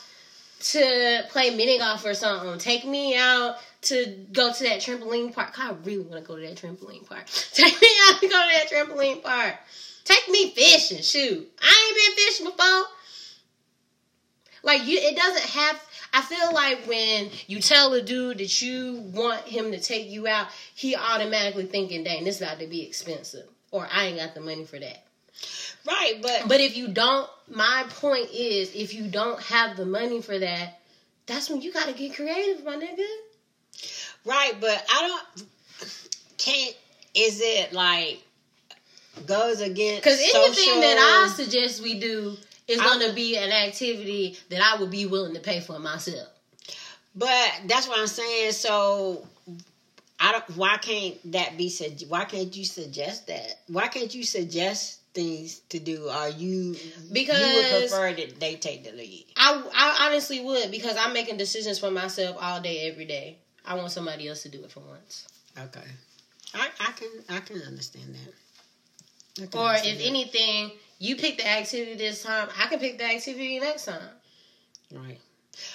to 0.60 1.24
play 1.28 1.50
mini 1.50 1.78
golf 1.78 2.04
or 2.04 2.14
something. 2.14 2.58
Take 2.58 2.84
me 2.86 3.16
out 3.16 3.56
to 3.82 4.26
go 4.32 4.52
to 4.52 4.64
that 4.64 4.80
trampoline 4.80 5.34
park. 5.34 5.58
I 5.58 5.72
really 5.84 6.04
want 6.04 6.22
to 6.22 6.26
go 6.26 6.36
to 6.36 6.42
that 6.42 6.56
trampoline 6.56 7.06
park. 7.06 7.26
Take 7.52 7.80
me 7.80 7.88
out 8.08 8.20
to 8.20 8.28
go 8.28 8.42
to 8.42 8.48
that 8.56 8.70
trampoline 8.70 9.22
park. 9.22 9.56
Take 10.04 10.28
me 10.30 10.50
fishing. 10.50 11.02
Shoot, 11.02 11.50
I 11.62 11.94
ain't 12.06 12.16
been 12.16 12.24
fishing 12.24 12.46
before. 12.46 12.84
Like 14.62 14.86
you, 14.86 14.98
it 14.98 15.16
doesn't 15.16 15.50
have. 15.50 15.80
I 16.14 16.22
feel 16.22 16.54
like 16.54 16.86
when 16.86 17.28
you 17.48 17.60
tell 17.60 17.92
a 17.92 18.00
dude 18.00 18.38
that 18.38 18.62
you 18.62 19.02
want 19.12 19.40
him 19.42 19.72
to 19.72 19.80
take 19.80 20.08
you 20.08 20.28
out, 20.28 20.46
he 20.74 20.94
automatically 20.94 21.66
thinking, 21.66 22.04
"Dang, 22.04 22.22
this 22.22 22.40
about 22.40 22.60
to 22.60 22.68
be 22.68 22.82
expensive," 22.82 23.48
or 23.72 23.88
"I 23.90 24.06
ain't 24.06 24.18
got 24.18 24.32
the 24.34 24.40
money 24.40 24.64
for 24.64 24.78
that." 24.78 25.04
Right, 25.84 26.22
but 26.22 26.46
But 26.46 26.60
if 26.60 26.76
you 26.76 26.88
don't, 26.88 27.28
my 27.48 27.84
point 27.88 28.30
is, 28.32 28.70
if 28.74 28.94
you 28.94 29.08
don't 29.08 29.42
have 29.42 29.76
the 29.76 29.84
money 29.84 30.22
for 30.22 30.38
that, 30.38 30.80
that's 31.26 31.50
when 31.50 31.60
you 31.60 31.72
got 31.72 31.86
to 31.86 31.92
get 31.92 32.14
creative, 32.14 32.64
my 32.64 32.76
nigga. 32.76 33.06
right, 34.24 34.58
but 34.60 34.86
I 34.94 35.08
don't 35.08 35.46
can't 36.38 36.76
is 37.14 37.40
it 37.42 37.72
like 37.72 38.22
goes 39.26 39.60
against 39.60 40.02
Because 40.02 40.18
anything 40.20 40.54
social- 40.54 40.80
that 40.80 40.98
I 40.98 41.32
suggest 41.34 41.82
we 41.82 41.98
do 41.98 42.36
is 42.68 42.80
I- 42.80 42.84
going 42.84 43.08
to 43.08 43.14
be 43.14 43.36
an 43.36 43.50
activity 43.52 44.38
that 44.50 44.60
I 44.62 44.80
would 44.80 44.90
be 44.90 45.06
willing 45.06 45.34
to 45.34 45.40
pay 45.40 45.60
for 45.60 45.78
myself. 45.78 46.28
But 47.14 47.52
that's 47.66 47.86
what 47.88 47.98
I'm 48.00 48.06
saying. 48.08 48.52
So 48.52 49.26
I 50.18 50.32
don't. 50.32 50.56
Why 50.56 50.76
can't 50.78 51.16
that 51.32 51.56
be? 51.56 51.72
Why 52.08 52.24
can't 52.24 52.54
you 52.56 52.64
suggest 52.64 53.26
that? 53.28 53.60
Why 53.68 53.86
can't 53.88 54.12
you 54.14 54.24
suggest 54.24 55.00
things 55.14 55.60
to 55.68 55.78
do? 55.78 56.08
Are 56.08 56.30
you 56.30 56.74
because 57.12 57.38
you 57.38 57.54
would 57.54 57.80
prefer 57.82 58.12
that 58.14 58.40
they 58.40 58.56
take 58.56 58.82
the 58.84 58.90
lead? 58.92 59.26
I, 59.36 59.62
I 59.74 60.06
honestly 60.08 60.40
would 60.40 60.70
because 60.72 60.96
I'm 60.96 61.12
making 61.12 61.36
decisions 61.36 61.78
for 61.78 61.90
myself 61.90 62.36
all 62.40 62.60
day, 62.60 62.90
every 62.90 63.04
day. 63.04 63.38
I 63.64 63.74
want 63.76 63.92
somebody 63.92 64.28
else 64.28 64.42
to 64.42 64.48
do 64.48 64.62
it 64.64 64.72
for 64.72 64.80
once. 64.80 65.26
Okay, 65.56 65.86
I, 66.52 66.68
I 66.80 66.92
can 66.92 67.10
I 67.30 67.38
can 67.40 67.62
understand 67.62 68.16
that. 68.16 69.50
Can 69.52 69.60
Or 69.60 69.68
understand 69.68 69.96
if 69.96 70.02
that. 70.02 70.08
anything, 70.08 70.70
you 70.98 71.16
pick 71.16 71.38
the 71.38 71.48
activity 71.48 71.94
this 71.96 72.22
time, 72.22 72.48
I 72.58 72.66
can 72.66 72.78
pick 72.78 72.98
the 72.98 73.04
activity 73.04 73.60
next 73.60 73.86
time. 73.86 74.02
right. 74.92 75.18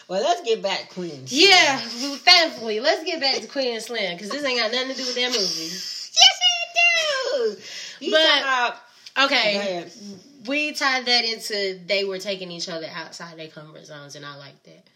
Well, 0.07 0.21
let's 0.21 0.41
get 0.41 0.61
back 0.61 0.89
Queen. 0.89 1.23
Yeah, 1.27 1.77
thankfully. 2.17 2.79
Let's 2.79 3.03
get 3.05 3.21
back 3.21 3.35
to 3.41 3.47
Queen 3.47 3.73
and 3.75 3.81
Slim 3.83 4.15
because 4.15 4.29
this 4.29 4.43
ain't 4.43 4.59
got 4.59 4.71
nothing 4.71 4.89
to 4.89 4.95
do 4.95 5.05
with 5.05 5.15
that 5.15 5.29
movie. 5.29 5.39
Yes, 5.39 6.09
it 6.41 7.57
do. 7.99 8.05
You 8.05 8.11
But- 8.11 8.17
talking 8.25 8.41
about? 8.43 8.73
Go 8.73 9.25
Okay, 9.25 9.85
we 10.47 10.71
tied 10.71 11.05
that 11.05 11.25
into 11.25 11.79
they 11.85 12.05
were 12.05 12.19
taking 12.19 12.51
each 12.51 12.69
other 12.69 12.87
outside 12.93 13.37
their 13.37 13.49
comfort 13.49 13.85
zones, 13.85 14.15
and 14.15 14.25
I 14.25 14.37
like 14.37 14.61
that. 14.63 14.87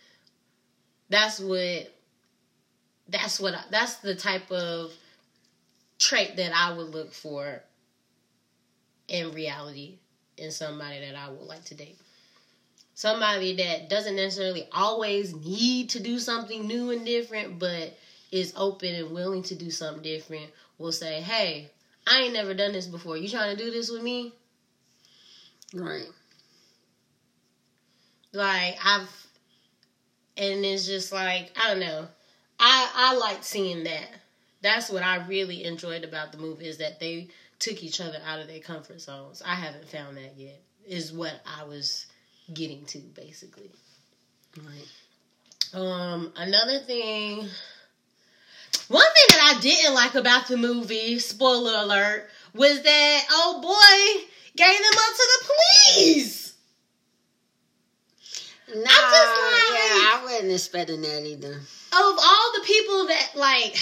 That's 1.10 1.40
what. 1.40 1.94
That's 3.10 3.40
what. 3.40 3.54
I, 3.54 3.64
that's 3.70 3.96
the 3.98 4.16
type 4.16 4.50
of 4.52 4.94
trait 6.00 6.38
that 6.38 6.54
I 6.56 6.72
would 6.78 6.90
look 6.94 7.12
for 7.12 7.62
in 9.10 9.32
reality 9.34 9.98
in 10.38 10.52
somebody 10.52 11.00
that 11.00 11.16
I 11.16 11.30
would 11.30 11.48
like 11.48 11.64
to 11.66 11.76
date. 11.76 11.98
Somebody 12.96 13.56
that 13.58 13.90
doesn't 13.90 14.16
necessarily 14.16 14.68
always 14.72 15.34
need 15.34 15.90
to 15.92 16.00
do 16.00 16.20
something 16.20 16.68
new 16.68 16.92
and 16.92 17.06
different, 17.06 17.60
but 17.60 17.98
is 18.32 18.54
open 18.56 18.94
and 18.96 19.12
willing 19.12 19.44
to 19.44 19.56
do 19.56 19.72
something 19.72 20.04
different. 20.04 20.52
Will 20.78 20.92
say, 20.92 21.22
"Hey, 21.22 21.70
I 22.08 22.22
ain't 22.22 22.34
never 22.34 22.54
done 22.54 22.74
this 22.74 22.88
before. 22.88 23.18
You 23.18 23.30
trying 23.30 23.56
to 23.56 23.64
do 23.64 23.72
this 23.72 23.90
with 23.90 24.02
me?" 24.04 24.34
Right. 25.74 26.08
like 28.34 28.78
I've 28.84 29.10
and 30.36 30.66
it's 30.66 30.86
just 30.86 31.12
like 31.12 31.52
I 31.60 31.70
don't 31.70 31.80
know. 31.80 32.08
I 32.60 32.92
I 32.96 33.16
like 33.18 33.44
seeing 33.44 33.84
that. 33.84 34.08
That's 34.62 34.90
what 34.90 35.04
I 35.04 35.18
really 35.28 35.64
enjoyed 35.66 36.04
about 36.04 36.32
the 36.32 36.38
movie 36.38 36.68
is 36.68 36.78
that 36.78 37.00
they 37.00 37.28
took 37.64 37.84
each 37.84 38.02
other 38.02 38.18
out 38.26 38.40
of 38.40 38.48
their 38.48 38.60
comfort 38.60 39.00
zones. 39.00 39.42
I 39.46 39.56
haven't 39.56 39.88
found 39.90 40.18
that 40.18 40.34
yet. 40.38 40.62
Is 40.86 41.14
what 41.14 41.34
I 41.46 41.64
was 41.64 42.06
getting 42.54 42.86
to 42.88 42.98
basically. 43.00 43.72
Right. 44.58 45.74
Um 45.74 46.34
another 46.36 46.80
thing 46.80 47.48
one 48.90 49.04
thing 49.04 49.28
that 49.38 49.56
I 49.56 49.62
didn't 49.62 49.94
like 49.94 50.16
about 50.16 50.48
the 50.48 50.58
movie, 50.58 51.20
spoiler 51.20 51.74
alert, 51.76 52.28
was 52.54 52.82
that 52.82 53.26
oh 53.32 53.60
boy 53.62 54.26
gave 54.58 54.78
them 54.78 54.94
up 54.94 55.16
to 55.16 55.30
the 55.40 55.54
police. 55.96 56.54
Nah, 58.76 58.82
just 58.82 58.84
like- 58.84 59.70
yeah, 59.72 60.18
I 60.18 60.22
wasn't 60.24 60.52
expecting 60.52 61.02
that 61.02 61.26
either. 61.26 61.54
of 61.54 61.62
all 61.94 62.52
the 62.56 62.62
people 62.66 63.08
that 63.08 63.30
like 63.36 63.78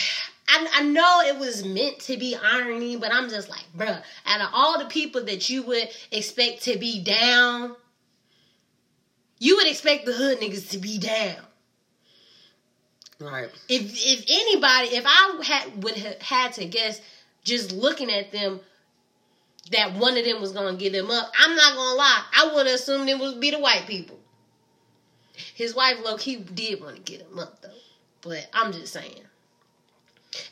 I, 0.51 0.67
I 0.73 0.83
know 0.83 1.21
it 1.25 1.39
was 1.39 1.63
meant 1.63 1.99
to 2.01 2.17
be 2.17 2.35
irony, 2.35 2.97
but 2.97 3.13
I'm 3.13 3.29
just 3.29 3.49
like, 3.49 3.65
bruh, 3.75 4.01
out 4.25 4.41
of 4.41 4.49
all 4.53 4.79
the 4.79 4.85
people 4.85 5.23
that 5.23 5.49
you 5.49 5.63
would 5.63 5.89
expect 6.11 6.63
to 6.63 6.77
be 6.77 7.01
down, 7.01 7.75
you 9.39 9.55
would 9.55 9.67
expect 9.67 10.05
the 10.05 10.11
hood 10.11 10.39
niggas 10.39 10.69
to 10.71 10.77
be 10.77 10.99
down. 10.99 11.37
Right. 13.19 13.49
If 13.69 13.93
if 13.95 14.25
anybody, 14.27 14.95
if 14.95 15.05
I 15.07 15.41
had 15.43 15.83
would 15.83 15.95
have 15.95 16.21
had 16.21 16.53
to 16.53 16.65
guess, 16.65 16.99
just 17.43 17.71
looking 17.71 18.11
at 18.11 18.31
them, 18.31 18.59
that 19.71 19.93
one 19.93 20.17
of 20.17 20.25
them 20.25 20.41
was 20.41 20.51
gonna 20.51 20.75
get 20.75 20.91
them 20.91 21.09
up, 21.09 21.31
I'm 21.39 21.55
not 21.55 21.75
gonna 21.75 21.95
lie, 21.95 22.23
I 22.35 22.51
would 22.53 22.65
have 22.65 22.75
assumed 22.75 23.07
it 23.07 23.19
would 23.19 23.39
be 23.39 23.51
the 23.51 23.59
white 23.59 23.85
people. 23.87 24.19
His 25.55 25.73
wife, 25.73 25.97
low 26.03 26.17
key, 26.17 26.37
did 26.37 26.81
want 26.81 26.97
to 26.97 27.01
get 27.01 27.21
him 27.21 27.39
up 27.39 27.61
though, 27.61 27.69
but 28.21 28.47
I'm 28.53 28.73
just 28.73 28.91
saying. 28.91 29.23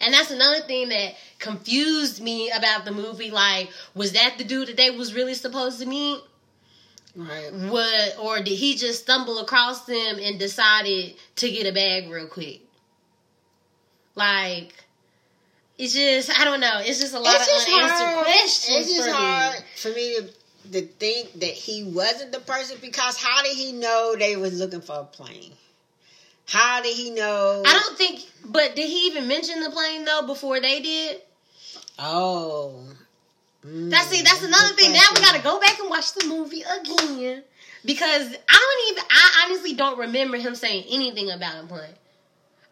And 0.02 0.14
that's 0.14 0.32
another 0.32 0.62
thing 0.62 0.90
that 0.90 1.14
confused 1.40 2.22
me 2.22 2.50
about 2.52 2.86
the 2.86 2.92
movie. 2.92 3.32
Like, 3.32 3.70
was 3.96 4.12
that 4.14 4.36
the 4.38 4.44
dude 4.44 4.68
that 4.70 4.78
they 4.78 4.90
was 4.92 5.14
really 5.14 5.34
supposed 5.34 5.80
to 5.80 5.86
meet? 5.86 6.20
Right. 7.16 7.50
What, 7.54 8.18
or 8.20 8.38
did 8.38 8.50
he 8.58 8.76
just 8.76 9.04
stumble 9.04 9.40
across 9.40 9.86
them 9.86 10.18
and 10.22 10.38
decided 10.40 11.16
to 11.38 11.50
get 11.50 11.66
a 11.66 11.72
bag 11.74 12.10
real 12.10 12.28
quick? 12.28 12.62
Like, 14.16 14.74
it's 15.78 15.94
just 15.94 16.30
I 16.40 16.44
don't 16.44 16.60
know. 16.60 16.82
It's 16.84 17.00
just 17.00 17.14
a 17.14 17.20
lot 17.20 17.36
It's 17.36 17.68
of 17.68 17.74
unanswered 17.74 18.08
hard. 18.08 18.26
questions 18.26 18.78
It's 18.88 18.94
just 18.96 19.10
for 19.10 19.16
hard 19.16 19.60
me. 19.60 19.66
for 19.78 19.90
me 19.90 20.16
to 20.18 20.30
to 20.74 20.82
think 20.88 21.40
that 21.40 21.50
he 21.52 21.84
wasn't 21.86 22.32
the 22.34 22.40
person 22.42 22.78
because 22.82 23.18
how 23.18 23.42
did 23.44 23.56
he 23.56 23.72
know 23.72 24.16
they 24.20 24.36
was 24.36 24.60
looking 24.60 24.82
for 24.82 25.00
a 25.00 25.04
plane? 25.06 25.54
How 26.50 26.82
did 26.82 26.96
he 26.96 27.12
know? 27.12 27.64
I 27.66 27.74
don't 27.74 27.98
think, 27.98 28.22
but 28.46 28.76
did 28.76 28.88
he 28.88 29.08
even 29.08 29.28
mention 29.28 29.62
the 29.62 29.70
plane 29.70 30.06
though 30.06 30.24
before 30.26 30.60
they 30.60 30.82
did? 30.82 31.22
Oh, 31.98 32.86
Mm, 33.66 33.90
that's 33.90 34.08
see, 34.08 34.22
that's 34.22 34.44
another 34.44 34.74
thing. 34.74 34.94
Now 34.94 35.02
we 35.14 35.22
gotta 35.22 35.42
go 35.42 35.60
back 35.60 35.80
and 35.80 35.90
watch 35.90 36.14
the 36.14 36.28
movie 36.28 36.62
again 36.62 37.44
because 37.84 38.36
I 38.50 38.88
don't 38.88 38.92
even. 38.92 39.04
I 39.10 39.46
honestly 39.46 39.74
don't 39.74 40.00
remember 40.00 40.38
him 40.38 40.56
saying 40.56 40.86
anything 40.90 41.30
about 41.30 41.64
a 41.64 41.68
plane. 41.68 41.94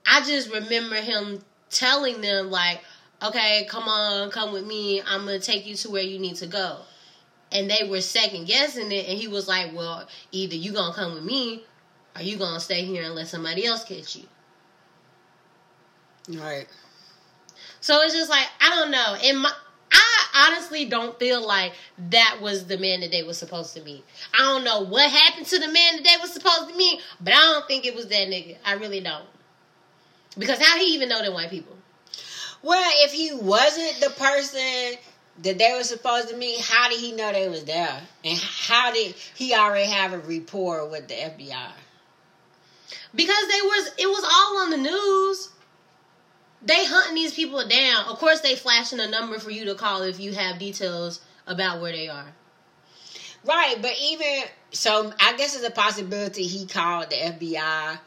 I 0.05 0.21
just 0.21 0.49
remember 0.49 0.95
him 0.95 1.43
telling 1.69 2.21
them 2.21 2.49
like, 2.49 2.82
"Okay, 3.21 3.67
come 3.69 3.89
on, 3.89 4.32
come 4.32 4.53
with 4.53 4.65
me. 4.65 5.01
I'm 5.01 5.25
gonna 5.25 5.39
take 5.39 5.65
you 5.65 5.75
to 5.75 5.89
where 5.89 6.03
you 6.03 6.19
need 6.19 6.38
to 6.38 6.47
go." 6.47 6.78
And 7.51 7.69
they 7.69 7.86
were 7.86 7.99
second 7.99 8.45
guessing 8.45 8.91
it, 8.91 9.09
and 9.09 9.19
he 9.19 9.28
was 9.28 9.47
like, 9.47 9.75
"Well, 9.75 10.07
either 10.32 10.55
you 10.55 10.71
gonna 10.71 10.93
come 10.93 11.15
with 11.15 11.23
me, 11.23 11.63
or 12.18 12.24
you 12.24 12.38
gonna 12.38 12.59
stay 12.59 12.84
here 12.84 13.03
and 13.03 13.15
let 13.15 13.28
somebody 13.28 13.65
else 13.65 13.84
catch 13.84 14.15
you." 14.15 14.28
Right. 16.39 16.68
So 17.80 18.01
it's 18.01 18.13
just 18.13 18.30
like 18.30 18.47
I 18.59 18.70
don't 18.70 18.91
know. 18.91 19.18
In 19.24 19.38
my 19.38 19.51
I 19.91 20.49
honestly 20.49 20.86
don't 20.86 21.18
feel 21.18 21.45
like 21.45 21.74
that 22.09 22.39
was 22.41 22.65
the 22.65 22.78
man 22.78 23.01
that 23.01 23.11
they 23.11 23.24
were 23.24 23.34
supposed 23.34 23.74
to 23.76 23.84
meet. 23.84 24.03
I 24.34 24.39
don't 24.39 24.63
know 24.63 24.82
what 24.82 25.09
happened 25.09 25.45
to 25.47 25.59
the 25.59 25.68
man 25.68 25.95
that 25.95 26.03
they 26.03 26.15
were 26.22 26.28
supposed 26.28 26.70
to 26.70 26.76
meet, 26.76 27.01
but 27.22 27.34
I 27.34 27.38
don't 27.38 27.68
think 27.68 27.86
it 27.86 27.95
was 27.95 28.07
that 28.07 28.28
nigga. 28.28 28.57
I 28.65 28.74
really 28.74 28.99
don't. 28.99 29.26
Because 30.38 30.61
how 30.61 30.78
he 30.78 30.93
even 30.93 31.09
know 31.09 31.22
them 31.22 31.34
white 31.34 31.49
people? 31.49 31.76
Well, 32.61 32.91
if 32.97 33.11
he 33.11 33.34
wasn't 33.34 33.99
the 34.01 34.09
person 34.09 34.99
that 35.43 35.57
they 35.57 35.74
were 35.74 35.84
supposed 35.84 36.30
to 36.30 36.38
meet, 36.38 36.59
how 36.61 36.89
did 36.89 36.99
he 36.99 37.11
know 37.11 37.32
they 37.32 37.47
was 37.47 37.63
there? 37.63 38.01
And 38.24 38.38
how 38.38 38.91
did 38.91 39.15
he 39.36 39.53
already 39.53 39.89
have 39.89 40.13
a 40.13 40.20
rapport 40.20 40.88
with 40.88 41.07
the 41.07 41.13
FBI? 41.13 41.72
Because 43.15 43.47
they 43.47 43.61
was 43.61 43.91
it 43.97 44.07
was 44.07 44.23
all 44.23 44.63
on 44.63 44.69
the 44.71 44.77
news 44.77 45.49
they 46.61 46.85
hunting 46.85 47.15
these 47.15 47.33
people 47.33 47.65
down. 47.67 48.05
Of 48.05 48.17
course, 48.19 48.41
they 48.41 48.55
flashing 48.55 48.99
a 48.99 49.07
number 49.07 49.39
for 49.39 49.51
you 49.51 49.65
to 49.65 49.75
call 49.75 50.01
if 50.03 50.19
you 50.19 50.33
have 50.33 50.59
details 50.59 51.21
about 51.45 51.81
where 51.81 51.91
they 51.91 52.09
are. 52.09 52.33
Right, 53.45 53.75
but 53.81 53.93
even 54.01 54.43
so, 54.71 55.13
I 55.19 55.37
guess 55.37 55.55
it's 55.55 55.65
a 55.65 55.71
possibility 55.71 56.43
he 56.43 56.65
called 56.65 57.09
the 57.09 57.15
FBI. 57.15 57.99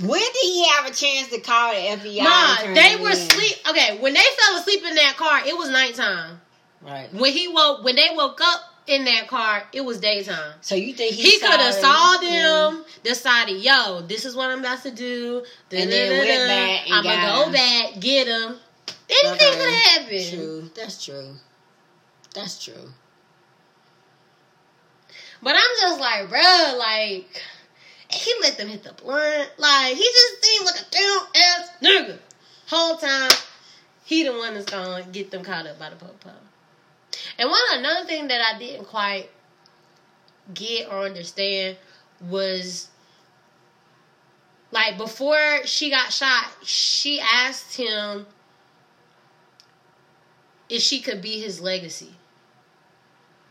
When 0.00 0.20
did 0.20 0.42
he 0.42 0.68
have 0.68 0.86
a 0.86 0.94
chance 0.94 1.28
to 1.28 1.40
call 1.40 1.74
the 1.74 1.80
FBI? 1.80 2.22
Ma, 2.22 2.74
they 2.74 2.96
were 2.96 3.10
asleep. 3.10 3.56
Okay, 3.68 3.98
when 3.98 4.14
they 4.14 4.20
fell 4.20 4.58
asleep 4.58 4.82
in 4.84 4.94
that 4.94 5.16
car, 5.16 5.40
it 5.44 5.56
was 5.58 5.68
nighttime. 5.68 6.40
Right. 6.80 7.12
When 7.12 7.32
he 7.32 7.48
woke, 7.48 7.84
when 7.84 7.96
they 7.96 8.08
woke 8.14 8.40
up, 8.40 8.60
in 8.86 9.04
that 9.04 9.28
car, 9.28 9.62
it 9.72 9.82
was 9.82 9.98
daytime. 10.00 10.54
So 10.60 10.74
you 10.74 10.92
think 10.92 11.14
he, 11.14 11.22
he 11.22 11.38
could 11.38 11.60
have 11.60 11.74
saw 11.74 12.16
them, 12.18 12.28
yeah. 12.76 12.82
decided, 13.02 13.62
yo, 13.62 14.02
this 14.02 14.24
is 14.24 14.36
what 14.36 14.50
I'm 14.50 14.60
about 14.60 14.82
to 14.82 14.90
do, 14.90 15.44
and 15.70 15.90
then 15.90 16.18
went 16.18 16.48
back. 16.48 16.86
I'm 16.90 17.04
gonna 17.04 17.46
go 17.46 17.52
back, 17.52 18.00
get 18.00 18.26
him. 18.26 18.56
Anything 19.08 19.48
okay. 19.48 19.58
could 19.58 19.74
happen. 19.74 20.38
True, 20.38 20.70
that's 20.74 21.04
true. 21.04 21.34
That's 22.34 22.62
true. 22.62 22.90
But 25.42 25.56
I'm 25.56 25.70
just 25.80 26.00
like, 26.00 26.28
bro, 26.28 26.76
like 26.78 27.42
he 28.08 28.32
let 28.40 28.56
them 28.56 28.68
hit 28.68 28.82
the 28.82 28.92
blunt. 28.92 29.50
Like 29.58 29.94
he 29.94 30.02
just 30.02 30.44
seemed 30.44 30.66
like 30.66 30.80
a 30.80 30.90
damn 30.90 31.42
ass 31.42 31.70
nigga. 31.82 32.18
Whole 32.66 32.96
time, 32.96 33.30
he 34.04 34.24
the 34.24 34.32
one 34.32 34.54
that's 34.54 34.70
gonna 34.70 35.04
get 35.04 35.30
them 35.30 35.42
caught 35.42 35.66
up 35.66 35.78
by 35.78 35.90
the 35.90 35.96
popo. 35.96 36.30
And 37.38 37.50
one 37.50 37.60
another 37.72 38.06
thing 38.06 38.28
that 38.28 38.54
I 38.54 38.58
didn't 38.58 38.86
quite 38.86 39.28
get 40.52 40.88
or 40.88 41.00
understand 41.00 41.76
was 42.20 42.88
like 44.70 44.98
before 44.98 45.64
she 45.64 45.90
got 45.90 46.12
shot, 46.12 46.46
she 46.64 47.20
asked 47.20 47.76
him 47.76 48.26
if 50.68 50.82
she 50.82 51.00
could 51.00 51.22
be 51.22 51.40
his 51.40 51.60
legacy. 51.60 52.12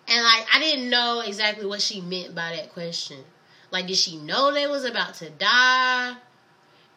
And 0.08 0.24
like 0.24 0.46
I 0.54 0.60
didn't 0.60 0.90
know 0.90 1.22
exactly 1.26 1.66
what 1.66 1.82
she 1.82 2.02
meant 2.02 2.36
by 2.36 2.56
that 2.56 2.74
question. 2.74 3.20
Like 3.72 3.88
did 3.88 3.98
she 3.98 4.18
know 4.18 4.52
they 4.54 4.68
was 4.68 4.84
about 4.84 5.16
to 5.16 5.30
die? 5.30 6.16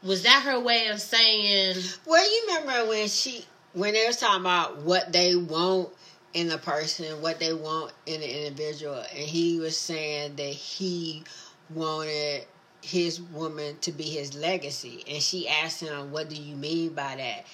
Was 0.03 0.23
that 0.25 0.43
her 0.43 0.61
way 0.61 0.89
of 0.89 1.01
saying 1.01 1.77
Well, 2.07 2.25
you 2.25 2.45
remember 2.49 2.89
when 2.89 3.09
she 3.09 3.45
when 3.73 3.93
they 3.93 4.07
was 4.07 4.17
talking 4.17 4.41
about 4.41 4.79
what 4.79 5.12
they 5.12 5.37
want 5.37 5.91
in 6.37 6.51
a 6.51 6.59
person, 6.59 7.22
what 7.22 7.41
they 7.41 7.55
want 7.55 7.93
in 8.05 8.16
an 8.16 8.28
individual. 8.28 9.03
And 9.11 9.26
he 9.26 9.59
was 9.59 9.74
saying 9.74 10.37
that 10.37 10.43
he 10.43 11.24
wanted 11.70 12.45
his 12.82 13.22
woman 13.22 13.78
to 13.80 13.91
be 13.91 14.05
his 14.05 14.37
legacy. 14.37 15.03
And 15.09 15.22
she 15.22 15.49
asked 15.49 15.80
him, 15.80 16.12
What 16.12 16.28
do 16.28 16.37
you 16.37 16.55
mean 16.55 16.91
by 16.91 17.16
that? 17.16 17.47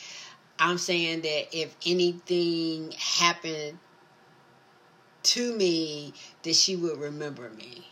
I'm 0.58 0.78
saying 0.78 1.22
that 1.22 1.56
if 1.56 1.76
anything 1.86 2.92
happened 2.98 3.78
to 5.22 5.56
me, 5.56 6.12
that 6.42 6.56
she 6.56 6.74
would 6.74 6.98
remember 6.98 7.50
me. 7.50 7.86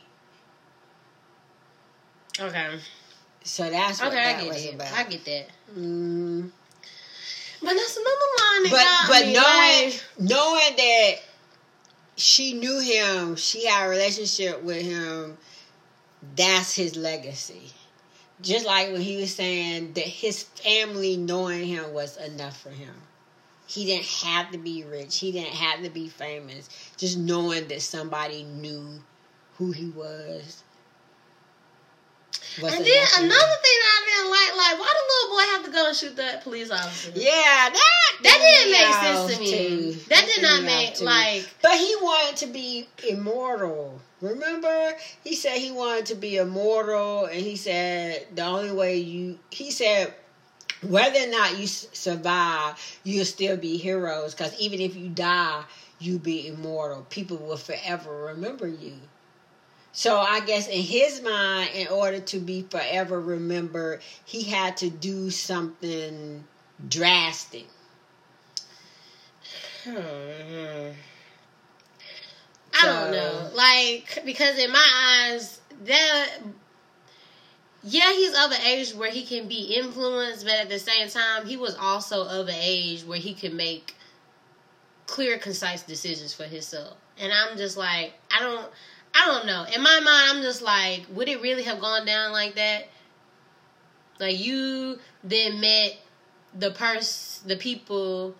Okay. 2.40 2.80
So 3.44 3.70
that's 3.70 4.00
what 4.00 4.08
okay, 4.08 4.16
that 4.16 4.36
I 4.36 4.40
get 4.40 4.48
was 4.48 4.64
it. 4.64 4.74
about. 4.74 4.92
I 4.92 5.04
get 5.04 5.24
that. 5.24 5.46
Mm. 5.78 6.50
But 7.62 7.74
that's 7.74 7.96
another 7.96 8.10
line 8.10 8.49
that 8.49 8.49
but, 8.70 8.86
but 9.08 9.26
me. 9.26 9.32
knowing 9.34 9.90
like, 9.90 10.04
knowing 10.18 10.76
that 10.76 11.14
she 12.16 12.52
knew 12.52 12.80
him, 12.80 13.36
she 13.36 13.66
had 13.66 13.86
a 13.86 13.88
relationship 13.88 14.62
with 14.62 14.82
him. 14.82 15.38
That's 16.36 16.74
his 16.74 16.96
legacy. 16.96 17.70
Just 18.42 18.66
like 18.66 18.90
when 18.92 19.00
he 19.00 19.16
was 19.16 19.34
saying 19.34 19.92
that 19.94 20.04
his 20.04 20.42
family 20.42 21.16
knowing 21.16 21.66
him 21.66 21.92
was 21.92 22.16
enough 22.16 22.60
for 22.60 22.70
him. 22.70 22.94
He 23.66 23.84
didn't 23.84 24.06
have 24.06 24.50
to 24.50 24.58
be 24.58 24.82
rich. 24.84 25.18
He 25.18 25.30
didn't 25.30 25.54
have 25.54 25.84
to 25.84 25.90
be 25.90 26.08
famous. 26.08 26.68
Just 26.96 27.18
knowing 27.18 27.68
that 27.68 27.82
somebody 27.82 28.42
knew 28.42 29.00
who 29.56 29.70
he 29.72 29.90
was 29.90 30.62
What's 32.58 32.74
and 32.74 32.84
then 32.84 33.06
another 33.18 33.56
thing 33.62 33.78
that 33.78 33.92
I 33.94 34.02
didn't 34.06 34.30
like, 34.30 34.56
like, 34.56 34.78
why 34.80 34.92
the 34.92 35.04
little 35.06 35.36
boy 35.36 35.42
have 35.52 35.64
to 35.66 35.70
go 35.70 35.86
and 35.86 35.96
shoot 35.96 36.16
that 36.16 36.42
police 36.42 36.70
officer? 36.70 37.12
Yeah, 37.14 37.70
that 37.70 38.10
that 38.22 38.38
didn't 38.38 38.72
make 38.72 38.94
sense 38.94 39.36
to 39.36 39.40
me. 39.40 39.92
That, 39.92 40.08
that 40.08 40.26
did 40.26 40.42
not 40.42 40.62
make 40.64 41.00
like. 41.00 41.48
But 41.62 41.72
he 41.72 41.94
wanted 42.00 42.36
to 42.38 42.46
be 42.48 42.88
immortal. 43.08 44.00
Remember, 44.20 44.96
he 45.24 45.34
said 45.34 45.58
he 45.58 45.70
wanted 45.70 46.06
to 46.06 46.14
be 46.16 46.36
immortal, 46.36 47.26
and 47.26 47.40
he 47.40 47.56
said 47.56 48.26
the 48.34 48.44
only 48.44 48.72
way 48.72 48.98
you, 48.98 49.38
he 49.50 49.70
said, 49.70 50.12
whether 50.82 51.20
or 51.20 51.30
not 51.30 51.58
you 51.58 51.66
survive, 51.66 52.98
you'll 53.04 53.24
still 53.24 53.56
be 53.56 53.76
heroes. 53.76 54.34
Because 54.34 54.58
even 54.58 54.80
if 54.80 54.96
you 54.96 55.08
die, 55.08 55.62
you 56.00 56.18
be 56.18 56.48
immortal. 56.48 57.06
People 57.10 57.36
will 57.36 57.56
forever 57.56 58.26
remember 58.34 58.66
you. 58.66 58.94
So 59.92 60.18
I 60.18 60.40
guess 60.40 60.68
in 60.68 60.82
his 60.82 61.22
mind, 61.22 61.70
in 61.74 61.88
order 61.88 62.20
to 62.20 62.38
be 62.38 62.62
forever 62.62 63.20
remembered, 63.20 64.02
he 64.24 64.44
had 64.44 64.76
to 64.78 64.90
do 64.90 65.30
something 65.30 66.44
drastic. 66.88 67.66
Hmm. 69.84 70.90
I 72.72 72.86
don't 72.86 73.10
know. 73.10 73.50
Like, 73.54 74.22
because 74.24 74.58
in 74.58 74.70
my 74.70 75.32
eyes, 75.32 75.60
that 75.84 76.38
yeah, 77.82 78.12
he's 78.12 78.30
of 78.30 78.52
an 78.52 78.60
age 78.66 78.94
where 78.94 79.10
he 79.10 79.24
can 79.24 79.48
be 79.48 79.74
influenced, 79.74 80.44
but 80.44 80.54
at 80.54 80.68
the 80.68 80.78
same 80.78 81.08
time, 81.08 81.46
he 81.46 81.56
was 81.56 81.74
also 81.74 82.26
of 82.26 82.48
an 82.48 82.58
age 82.58 83.04
where 83.04 83.18
he 83.18 83.32
could 83.32 83.54
make 83.54 83.96
clear, 85.06 85.38
concise 85.38 85.82
decisions 85.82 86.34
for 86.34 86.44
himself. 86.44 86.96
And 87.18 87.32
I'm 87.32 87.56
just 87.56 87.76
like, 87.76 88.12
I 88.30 88.40
don't 88.40 88.70
I 89.14 89.26
don't 89.26 89.46
know. 89.46 89.64
In 89.74 89.82
my 89.82 90.00
mind, 90.00 90.36
I'm 90.36 90.42
just 90.42 90.62
like, 90.62 91.06
would 91.10 91.28
it 91.28 91.42
really 91.42 91.64
have 91.64 91.80
gone 91.80 92.06
down 92.06 92.32
like 92.32 92.54
that? 92.54 92.88
Like 94.18 94.38
you 94.38 94.98
then 95.24 95.60
met 95.60 95.96
the 96.58 96.70
person, 96.70 97.48
the 97.48 97.56
people 97.56 98.34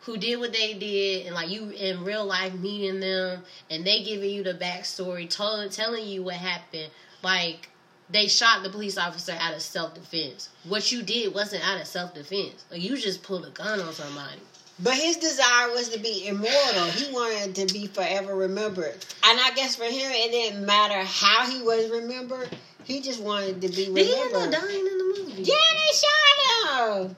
who 0.00 0.16
did 0.16 0.38
what 0.38 0.52
they 0.52 0.74
did, 0.74 1.26
and 1.26 1.34
like 1.34 1.50
you 1.50 1.70
in 1.70 2.02
real 2.02 2.24
life 2.24 2.54
meeting 2.54 3.00
them, 3.00 3.42
and 3.70 3.84
they 3.86 4.02
giving 4.02 4.30
you 4.30 4.42
the 4.42 4.54
backstory, 4.54 5.28
telling 5.28 5.68
telling 5.68 6.06
you 6.06 6.22
what 6.22 6.34
happened. 6.34 6.90
Like 7.22 7.68
they 8.10 8.26
shot 8.26 8.62
the 8.62 8.70
police 8.70 8.96
officer 8.96 9.36
out 9.38 9.54
of 9.54 9.60
self 9.60 9.94
defense. 9.94 10.48
What 10.64 10.90
you 10.90 11.02
did 11.02 11.34
wasn't 11.34 11.68
out 11.68 11.80
of 11.80 11.86
self 11.86 12.14
defense. 12.14 12.64
Like 12.70 12.82
you 12.82 12.96
just 12.96 13.22
pulled 13.22 13.44
a 13.46 13.50
gun 13.50 13.80
on 13.80 13.92
somebody. 13.92 14.40
But 14.80 14.94
his 14.94 15.16
desire 15.16 15.70
was 15.72 15.88
to 15.90 15.98
be 15.98 16.28
immortal. 16.28 16.84
He 16.84 17.12
wanted 17.12 17.54
to 17.56 17.72
be 17.72 17.86
forever 17.88 18.34
remembered. 18.34 18.94
And 19.24 19.40
I 19.40 19.52
guess 19.54 19.74
for 19.74 19.84
him, 19.84 19.92
it 20.12 20.30
didn't 20.30 20.64
matter 20.64 21.02
how 21.04 21.50
he 21.50 21.62
was 21.62 21.90
remembered. 21.90 22.48
He 22.84 23.00
just 23.00 23.20
wanted 23.20 23.60
to 23.62 23.68
be 23.68 23.88
remembered. 23.88 23.96
Did 23.96 24.06
he 24.06 24.20
end 24.20 24.34
up 24.34 24.62
dying 24.62 24.86
in 24.86 24.98
the 24.98 25.14
movie? 25.18 25.42
Yeah, 25.42 25.54
they 25.74 25.96
shot 25.96 27.02
him. 27.02 27.16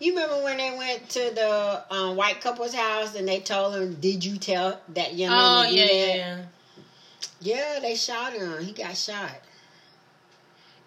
You 0.00 0.14
remember 0.14 0.42
when 0.44 0.58
they 0.58 0.76
went 0.76 1.08
to 1.10 1.32
the 1.34 1.84
um, 1.90 2.16
white 2.16 2.40
couple's 2.40 2.74
house 2.74 3.14
and 3.14 3.26
they 3.26 3.40
told 3.40 3.74
him, 3.74 3.94
"Did 3.94 4.24
you 4.24 4.36
tell 4.38 4.80
that 4.90 5.14
young 5.14 5.32
oh, 5.32 5.62
man?" 5.62 5.66
Oh 5.66 5.70
yeah, 5.70 5.90
yeah, 5.90 6.14
yeah. 6.14 6.42
Yeah, 7.40 7.78
they 7.80 7.96
shot 7.96 8.32
him. 8.32 8.64
He 8.64 8.72
got 8.72 8.96
shot. 8.96 9.40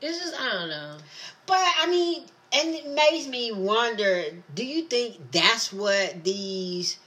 It's 0.02 0.18
just 0.18 0.40
I 0.40 0.54
don't 0.54 0.70
know. 0.70 0.98
But 1.46 1.60
I 1.80 1.88
mean, 1.88 2.24
and 2.54 2.76
it 2.76 2.88
makes 2.88 3.28
me 3.28 3.52
wonder 3.52 4.24
do 4.54 4.66
you 4.66 4.84
think 4.84 5.32
that's 5.32 5.72
what 5.72 6.24
these 6.24 6.98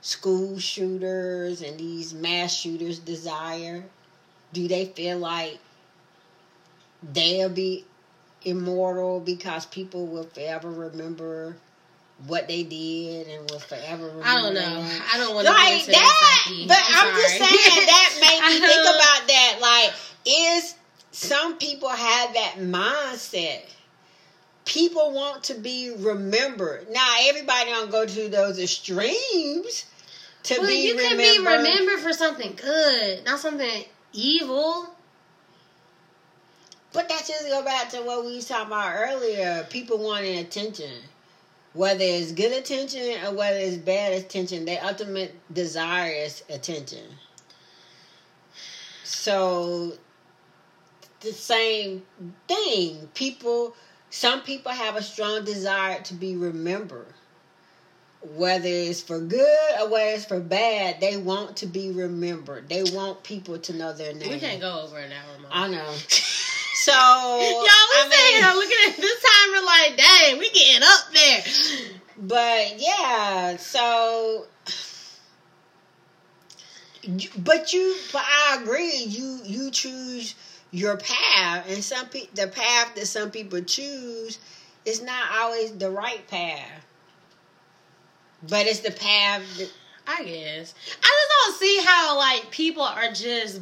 school 0.00 0.58
shooters 0.58 1.62
and 1.62 1.78
these 1.78 2.14
mass 2.14 2.54
shooters 2.54 2.98
desire? 2.98 3.84
Do 4.52 4.66
they 4.68 4.86
feel 4.86 5.18
like 5.18 5.58
they'll 7.02 7.48
be 7.48 7.84
immortal 8.42 9.20
because 9.20 9.66
people 9.66 10.06
will 10.06 10.24
forever 10.24 10.70
remember 10.70 11.56
what 12.26 12.48
they 12.48 12.62
did 12.62 13.28
and 13.28 13.50
will 13.50 13.60
forever 13.60 14.06
remember? 14.06 14.24
I 14.24 14.40
don't 14.40 14.54
know. 14.54 14.88
I 15.12 15.18
don't 15.18 15.34
want 15.34 15.46
to 15.46 15.52
like 15.52 15.86
that. 15.86 16.46
But 16.66 16.78
I'm, 16.78 17.14
just 17.14 17.38
saying 17.38 17.86
that 17.86 18.18
made 18.20 18.60
me 18.60 18.66
think 18.66 18.82
about 18.82 19.28
that. 19.28 19.58
Like, 19.60 19.92
is 20.26 20.74
some 21.12 21.56
people 21.56 21.88
have 21.88 22.34
that 22.34 22.54
mindset? 22.58 23.62
People 24.64 25.12
want 25.12 25.44
to 25.44 25.54
be 25.54 25.92
remembered. 25.98 26.88
Now, 26.90 27.16
everybody 27.22 27.70
don't 27.70 27.90
go 27.90 28.06
to 28.06 28.28
those 28.28 28.58
extremes 28.58 29.86
to 30.44 30.58
Well, 30.58 30.68
be 30.68 30.86
you 30.86 30.96
can 30.96 31.16
be 31.16 31.38
remembered 31.38 32.00
for 32.00 32.12
something 32.12 32.54
good, 32.56 33.24
not 33.24 33.40
something 33.40 33.84
evil. 34.12 34.94
But 36.92 37.08
that 37.08 37.24
just 37.26 37.46
go 37.46 37.62
back 37.64 37.90
to 37.90 37.98
what 37.98 38.24
we 38.24 38.36
was 38.36 38.48
talking 38.48 38.66
about 38.66 38.94
earlier. 38.96 39.66
People 39.70 39.98
wanting 39.98 40.38
attention. 40.38 40.90
Whether 41.72 42.02
it's 42.02 42.32
good 42.32 42.52
attention 42.52 43.24
or 43.24 43.32
whether 43.32 43.58
it's 43.58 43.76
bad 43.76 44.12
attention, 44.12 44.64
their 44.64 44.82
ultimate 44.84 45.34
desire 45.52 46.10
is 46.10 46.42
attention. 46.48 47.04
So 49.04 49.92
the 51.20 51.32
same 51.32 52.02
thing. 52.48 53.08
People 53.14 53.76
some 54.10 54.42
people 54.42 54.72
have 54.72 54.96
a 54.96 55.02
strong 55.02 55.44
desire 55.44 56.00
to 56.02 56.14
be 56.14 56.36
remembered. 56.36 57.06
Whether 58.34 58.68
it's 58.68 59.00
for 59.00 59.18
good 59.18 59.80
or 59.80 59.88
whether 59.88 60.10
it's 60.10 60.26
for 60.26 60.40
bad, 60.40 61.00
they 61.00 61.16
want 61.16 61.56
to 61.58 61.66
be 61.66 61.90
remembered. 61.90 62.68
They 62.68 62.82
want 62.82 63.22
people 63.22 63.56
to 63.58 63.72
know 63.72 63.94
their 63.94 64.12
name. 64.12 64.28
We 64.28 64.38
can't 64.38 64.60
go 64.60 64.82
over 64.82 64.98
an 64.98 65.10
hour. 65.10 65.38
Mom. 65.42 65.50
I 65.50 65.68
know. 65.68 65.94
So 66.72 66.92
Y'all, 66.92 67.40
we 67.40 67.42
I 67.42 68.08
mean, 68.08 68.42
here 68.42 68.54
looking 68.54 68.78
at 68.88 68.96
this 68.96 69.22
time 69.22 69.54
and 69.54 69.66
like, 69.66 69.96
dang, 69.98 70.38
we 70.38 70.48
getting 70.50 70.82
up 70.82 71.12
there. 71.12 71.42
but 72.16 72.78
yeah, 72.80 73.56
so 73.58 74.46
but 77.38 77.72
you 77.74 77.96
but 78.12 78.22
I 78.24 78.56
agree, 78.62 79.04
you 79.06 79.40
you 79.44 79.70
choose 79.70 80.34
your 80.72 80.96
path 80.96 81.66
and 81.68 81.82
some 81.82 82.08
people 82.08 82.30
the 82.34 82.48
path 82.48 82.94
that 82.94 83.06
some 83.06 83.30
people 83.30 83.60
choose 83.62 84.38
is 84.84 85.02
not 85.02 85.30
always 85.32 85.76
the 85.76 85.90
right 85.90 86.26
path. 86.28 86.84
But 88.48 88.66
it's 88.66 88.80
the 88.80 88.90
path 88.90 89.42
that 89.58 89.70
I 90.06 90.24
guess. 90.24 90.74
I 91.02 91.26
just 91.28 91.30
don't 91.44 91.58
see 91.58 91.80
how 91.84 92.16
like 92.16 92.50
people 92.50 92.82
are 92.82 93.12
just. 93.12 93.60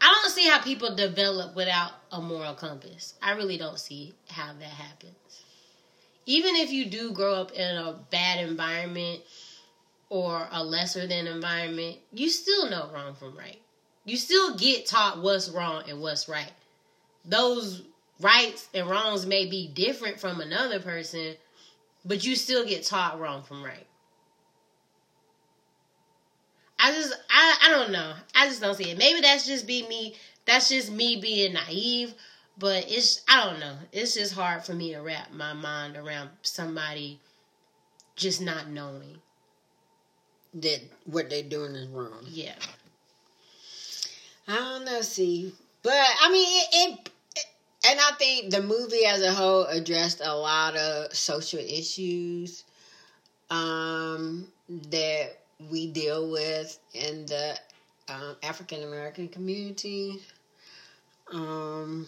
I 0.00 0.20
don't 0.22 0.30
see 0.30 0.48
how 0.48 0.60
people 0.60 0.94
develop 0.94 1.56
without 1.56 1.92
a 2.12 2.20
moral 2.20 2.54
compass. 2.54 3.14
I 3.22 3.32
really 3.32 3.56
don't 3.56 3.78
see 3.78 4.14
how 4.28 4.52
that 4.52 4.64
happens. 4.64 5.14
Even 6.26 6.56
if 6.56 6.70
you 6.70 6.86
do 6.86 7.12
grow 7.12 7.34
up 7.34 7.52
in 7.52 7.76
a 7.76 7.98
bad 8.10 8.46
environment 8.46 9.20
or 10.10 10.46
a 10.52 10.62
lesser 10.62 11.06
than 11.06 11.26
environment, 11.26 11.96
you 12.12 12.28
still 12.28 12.68
know 12.68 12.90
wrong 12.94 13.14
from 13.14 13.36
right. 13.36 13.60
You 14.04 14.16
still 14.16 14.56
get 14.56 14.86
taught 14.86 15.20
what's 15.22 15.48
wrong 15.50 15.84
and 15.88 16.00
what's 16.00 16.28
right. 16.28 16.52
Those 17.24 17.82
rights 18.20 18.68
and 18.74 18.88
wrongs 18.88 19.26
may 19.26 19.46
be 19.46 19.68
different 19.68 20.20
from 20.20 20.40
another 20.40 20.80
person, 20.80 21.36
but 22.04 22.24
you 22.24 22.36
still 22.36 22.64
get 22.66 22.84
taught 22.84 23.20
wrong 23.20 23.42
from 23.42 23.62
right. 23.64 23.86
I 26.78 26.92
just 26.92 27.12
I 27.30 27.58
I 27.64 27.70
don't 27.70 27.90
know. 27.92 28.14
I 28.34 28.46
just 28.46 28.60
don't 28.60 28.74
see 28.76 28.90
it. 28.90 28.98
Maybe 28.98 29.20
that's 29.20 29.46
just 29.46 29.66
be 29.66 29.86
me. 29.88 30.14
That's 30.44 30.68
just 30.68 30.90
me 30.92 31.16
being 31.20 31.54
naive. 31.54 32.14
But 32.58 32.90
it's 32.90 33.22
I 33.28 33.44
don't 33.44 33.60
know. 33.60 33.76
It's 33.92 34.14
just 34.14 34.34
hard 34.34 34.64
for 34.64 34.74
me 34.74 34.92
to 34.92 35.00
wrap 35.00 35.32
my 35.32 35.52
mind 35.52 35.96
around 35.96 36.30
somebody 36.42 37.20
just 38.16 38.40
not 38.40 38.68
knowing. 38.68 39.20
that 40.54 40.80
what 41.04 41.28
they're 41.30 41.42
doing 41.42 41.74
is 41.74 41.88
wrong. 41.88 42.20
Yeah. 42.24 42.54
I 44.46 44.56
don't 44.56 44.84
know, 44.84 45.00
see, 45.00 45.52
but 45.82 45.92
I 45.94 46.30
mean, 46.30 46.64
it, 46.72 47.10
it, 47.36 47.48
and 47.88 48.00
I 48.00 48.12
think 48.18 48.50
the 48.50 48.62
movie 48.62 49.06
as 49.06 49.22
a 49.22 49.32
whole 49.32 49.64
addressed 49.64 50.20
a 50.22 50.34
lot 50.34 50.76
of 50.76 51.14
social 51.14 51.60
issues, 51.60 52.64
um, 53.50 54.46
that 54.90 55.38
we 55.70 55.86
deal 55.86 56.30
with 56.30 56.78
in 56.92 57.26
the 57.26 57.58
um, 58.08 58.36
African 58.42 58.82
American 58.82 59.28
community. 59.28 60.20
Um, 61.32 62.06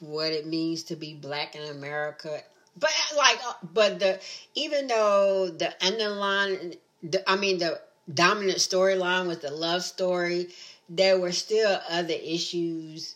what 0.00 0.32
it 0.32 0.46
means 0.46 0.82
to 0.84 0.96
be 0.96 1.14
black 1.14 1.54
in 1.54 1.62
America, 1.70 2.42
but 2.78 2.90
like, 3.16 3.38
uh, 3.46 3.54
but 3.72 3.98
the 3.98 4.20
even 4.54 4.86
though 4.86 5.48
the 5.48 5.72
underlying, 5.84 6.74
the, 7.02 7.28
I 7.30 7.36
mean, 7.36 7.58
the 7.58 7.80
dominant 8.12 8.58
storyline 8.58 9.26
was 9.26 9.38
the 9.38 9.50
love 9.50 9.82
story 9.82 10.48
there 10.90 11.18
were 11.18 11.32
still 11.32 11.80
other 11.88 12.14
issues, 12.14 13.14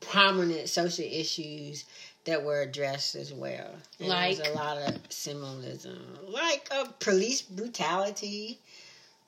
prominent 0.00 0.68
social 0.68 1.06
issues 1.06 1.84
that 2.24 2.44
were 2.44 2.60
addressed 2.60 3.14
as 3.16 3.32
well. 3.32 3.70
And 3.98 4.08
Like? 4.10 4.36
there's 4.36 4.50
a 4.50 4.52
lot 4.52 4.76
of 4.76 4.94
symbolism, 5.08 5.98
like 6.28 6.68
uh, 6.70 6.84
police 7.00 7.40
brutality. 7.42 8.60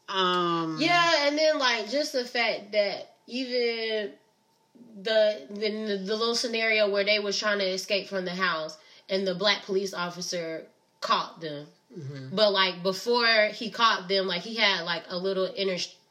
Um, 0.08 0.76
Yeah, 0.78 1.26
and 1.26 1.38
then 1.38 1.58
like 1.58 1.90
just 1.90 2.12
the 2.12 2.24
fact 2.24 2.72
that 2.72 3.14
even 3.26 4.12
the 5.02 5.46
the, 5.48 6.02
the 6.04 6.16
little 6.16 6.34
scenario 6.34 6.90
where 6.90 7.04
they 7.04 7.18
was 7.18 7.38
trying 7.38 7.58
to 7.60 7.66
escape 7.68 8.08
from 8.08 8.24
the 8.24 8.34
house 8.34 8.76
and 9.08 9.26
the 9.26 9.34
black 9.34 9.64
police 9.64 9.94
officer 9.94 10.66
caught 11.00 11.40
them. 11.40 11.66
mhm. 11.96 12.34
But 12.34 12.52
like 12.52 12.82
before 12.82 13.46
he 13.54 13.70
caught 13.70 14.08
them, 14.08 14.26
like 14.26 14.42
he 14.42 14.56
had 14.56 14.82
like 14.84 15.04
a 15.08 15.16
little 15.16 15.46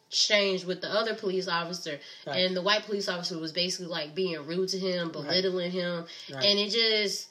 interchange 0.10 0.66
with 0.66 0.82
the 0.82 0.89
other 0.91 1.14
police 1.14 1.47
officer, 1.47 1.99
Right. 2.26 2.38
and 2.45 2.55
the 2.55 2.62
white 2.62 2.84
police 2.86 3.07
officer 3.07 3.38
was 3.38 3.51
basically 3.51 3.88
like 3.88 4.16
being 4.16 4.45
rude 4.45 4.70
to 4.70 4.80
him, 4.80 5.12
belittling 5.12 5.72
him, 5.72 6.05
Right. 6.32 6.45
and 6.45 6.60
it 6.60 6.70
just 6.72 7.28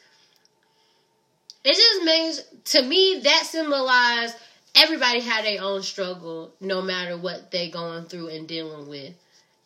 it 1.65 1.75
just 1.75 2.05
makes 2.05 2.73
to 2.73 2.83
me 2.83 3.21
that 3.25 3.45
symbolized 3.45 4.37
everybody 4.77 5.21
had 5.21 5.45
their 5.45 5.61
own 5.63 5.83
struggle, 5.83 6.53
no 6.61 6.81
matter 6.81 7.17
what 7.17 7.51
they 7.51 7.69
going 7.69 8.05
through 8.05 8.29
and 8.29 8.47
dealing 8.47 8.89
with, 8.89 9.13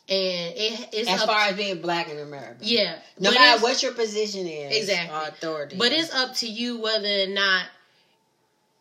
and 0.08 0.54
it 0.56 0.88
it's 0.92 1.08
as 1.10 1.20
up, 1.20 1.26
far 1.28 1.40
as 1.48 1.56
being 1.56 1.82
black 1.82 2.08
in 2.08 2.18
America, 2.18 2.56
yeah, 2.62 2.98
no 3.18 3.30
matter 3.30 3.62
what 3.62 3.82
your 3.82 3.92
position 3.92 4.46
is, 4.46 4.74
Exactly. 4.74 5.14
or 5.16 5.28
authority, 5.28 5.76
But 5.76 5.92
it's 5.92 6.12
up 6.14 6.34
to 6.36 6.46
you 6.48 6.80
whether 6.80 7.22
or 7.24 7.26
not 7.26 7.66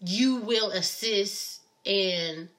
you 0.04 0.38
will 0.38 0.72
assist 0.72 1.60
in 1.84 2.50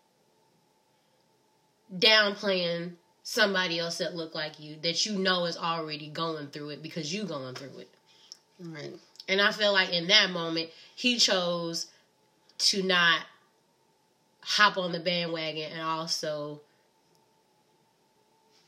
downplaying 1.96 2.92
somebody 3.22 3.78
else 3.78 3.98
that 3.98 4.14
look 4.14 4.34
like 4.34 4.58
you 4.58 4.76
that 4.82 5.06
you 5.06 5.16
know 5.18 5.44
is 5.44 5.56
already 5.56 6.08
going 6.08 6.48
through 6.48 6.70
it 6.70 6.82
because 6.82 7.14
you 7.14 7.24
going 7.24 7.54
through 7.54 7.78
it. 7.78 7.90
right. 8.60 8.92
And 9.28 9.40
I 9.40 9.52
feel 9.52 9.72
like 9.72 9.92
in 9.92 10.08
that 10.08 10.30
moment 10.30 10.70
he 10.94 11.18
chose 11.18 11.86
to 12.58 12.82
not 12.82 13.20
hop 14.40 14.76
on 14.76 14.92
the 14.92 14.98
bandwagon 14.98 15.70
and 15.72 15.82
also 15.82 16.60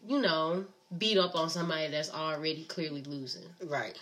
you 0.06 0.20
know 0.20 0.64
beat 0.96 1.18
up 1.18 1.34
on 1.34 1.50
somebody 1.50 1.90
that's 1.90 2.12
already 2.12 2.64
clearly 2.64 3.02
losing. 3.02 3.48
right. 3.66 3.98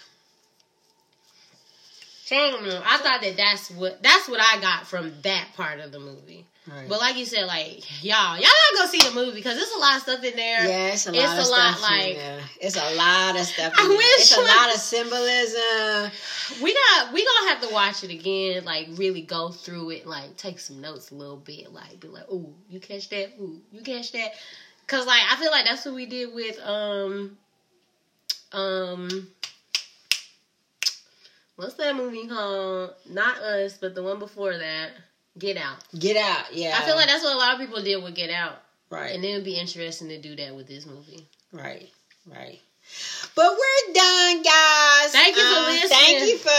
So 2.25 2.37
I 2.37 2.51
don't 2.51 2.67
know. 2.67 2.81
I 2.85 2.99
thought 2.99 3.21
that 3.23 3.37
that's 3.37 3.71
what 3.71 4.03
that's 4.03 4.29
what 4.29 4.41
I 4.41 4.61
got 4.61 4.87
from 4.87 5.13
that 5.23 5.49
part 5.57 5.81
of 5.81 5.93
the 5.93 5.99
movie. 5.99 6.47
Right. 6.65 6.89
But 6.89 7.01
like 7.01 7.17
you 7.17 7.25
said, 7.27 7.47
like 7.47 7.83
y'all, 8.05 8.37
y'all 8.37 8.49
go 8.77 8.87
see 8.87 8.99
the 9.01 9.13
movie 9.15 9.33
because 9.35 9.57
there's 9.57 9.73
a 9.73 9.79
lot 9.81 9.97
of 9.97 10.03
stuff 10.03 10.23
in 10.23 10.37
there. 10.37 10.65
Yeah, 10.65 10.93
it's 10.93 11.07
a 11.09 11.13
lot 11.13 11.19
It's 11.25 11.33
of 11.33 11.39
a 11.41 11.45
stuff 11.45 11.83
lot, 11.83 11.91
like- 11.91 12.15
there. 12.15 12.41
it's 12.61 12.77
a 12.77 12.95
lot 12.95 13.37
of 13.41 13.47
stuff. 13.47 13.73
I 13.77 13.89
there. 13.89 13.97
wish, 13.97 14.21
it's 14.21 14.37
a 14.37 14.41
lot 14.41 14.69
of 14.73 14.81
symbolism. 14.81 16.63
We 16.63 16.73
got 16.73 17.13
we 17.13 17.25
gonna 17.27 17.49
have 17.51 17.69
to 17.69 17.75
watch 17.75 18.05
it 18.05 18.11
again, 18.13 18.65
like 18.65 18.87
really 18.93 19.23
go 19.23 19.49
through 19.51 19.91
it, 19.91 20.07
like 20.07 20.37
take 20.37 20.61
some 20.61 20.81
notes 20.81 21.11
a 21.11 21.17
little 21.17 21.37
bit, 21.37 21.73
like 21.73 21.99
be 21.99 22.07
like, 22.07 22.31
"Ooh, 22.31 22.55
you 22.71 22.79
catch 22.79 23.09
that? 23.09 23.31
Ooh, 23.41 23.61
you 23.73 23.83
catch 23.83 24.13
that?" 24.13 24.31
Cause 24.87 25.05
like 25.05 25.23
I 25.33 25.37
feel 25.37 25.51
like 25.51 25.65
that's 25.65 25.85
what 25.85 25.95
we 25.97 26.07
did 26.07 26.33
with 26.33 26.61
um 26.61 27.37
um 28.53 29.29
what's 31.57 31.75
that 31.75 31.97
movie 31.97 32.29
called? 32.29 32.95
Not 33.11 33.39
Us, 33.39 33.79
but 33.79 33.95
the 33.97 34.03
one 34.03 34.19
before 34.21 34.57
that, 34.57 34.91
Get 35.39 35.57
Out. 35.57 35.79
Get 35.99 36.17
out, 36.17 36.53
yeah. 36.55 36.77
I 36.79 36.85
feel 36.85 36.97
like 36.97 37.07
that's 37.07 37.23
what 37.25 37.35
a 37.35 37.39
lot 37.39 37.55
of 37.55 37.61
people 37.61 37.83
did 37.83 38.03
with 38.03 38.15
Get 38.15 38.31
Out. 38.31 38.61
right, 38.91 39.15
And 39.15 39.25
it 39.25 39.35
would 39.35 39.45
be 39.45 39.59
interesting 39.59 40.09
to 40.09 40.19
do 40.21 40.37
that 40.37 40.55
with 40.55 40.67
this 40.69 40.87
movie. 40.87 41.27
right, 41.53 41.89
right. 42.27 42.61
But 43.35 43.47
we're 43.53 43.95
done, 43.95 44.43
guys. 44.43 45.13
Thank 45.13 45.37
you 45.37 45.43
for 45.43 45.59
Um, 45.61 45.67
listening. 45.67 45.89
Thank 45.89 46.29
you 46.31 46.37
for 46.39 46.51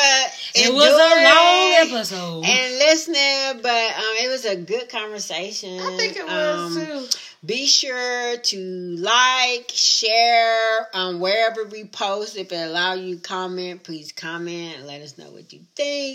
It 0.56 0.74
was 0.74 0.88
a 0.88 0.98
long 0.98 1.84
enduring 1.84 1.98
episode. 1.98 2.46
and 2.46 2.74
listening, 2.80 3.62
but 3.62 3.96
um, 3.98 4.16
it 4.24 4.30
was 4.32 4.46
a 4.46 4.56
good 4.56 4.90
conversation. 4.90 5.80
I 5.80 5.96
think 5.98 6.16
it 6.16 6.26
was 6.26 6.78
Um, 6.78 6.86
too. 6.86 7.18
Be 7.46 7.68
sure 7.68 8.38
to 8.38 8.58
like, 9.00 9.70
share 9.74 10.88
um, 10.94 11.20
wherever 11.20 11.66
we 11.66 11.84
post. 11.84 12.38
If 12.38 12.52
it 12.54 12.56
allow 12.70 12.94
you 12.94 13.18
comment, 13.18 13.84
please 13.84 14.14
comment 14.14 14.78
and 14.78 14.88
let 14.88 15.02
us 15.02 15.18
know 15.18 15.26
what 15.30 15.52
you 15.52 15.60
think. 15.76 16.12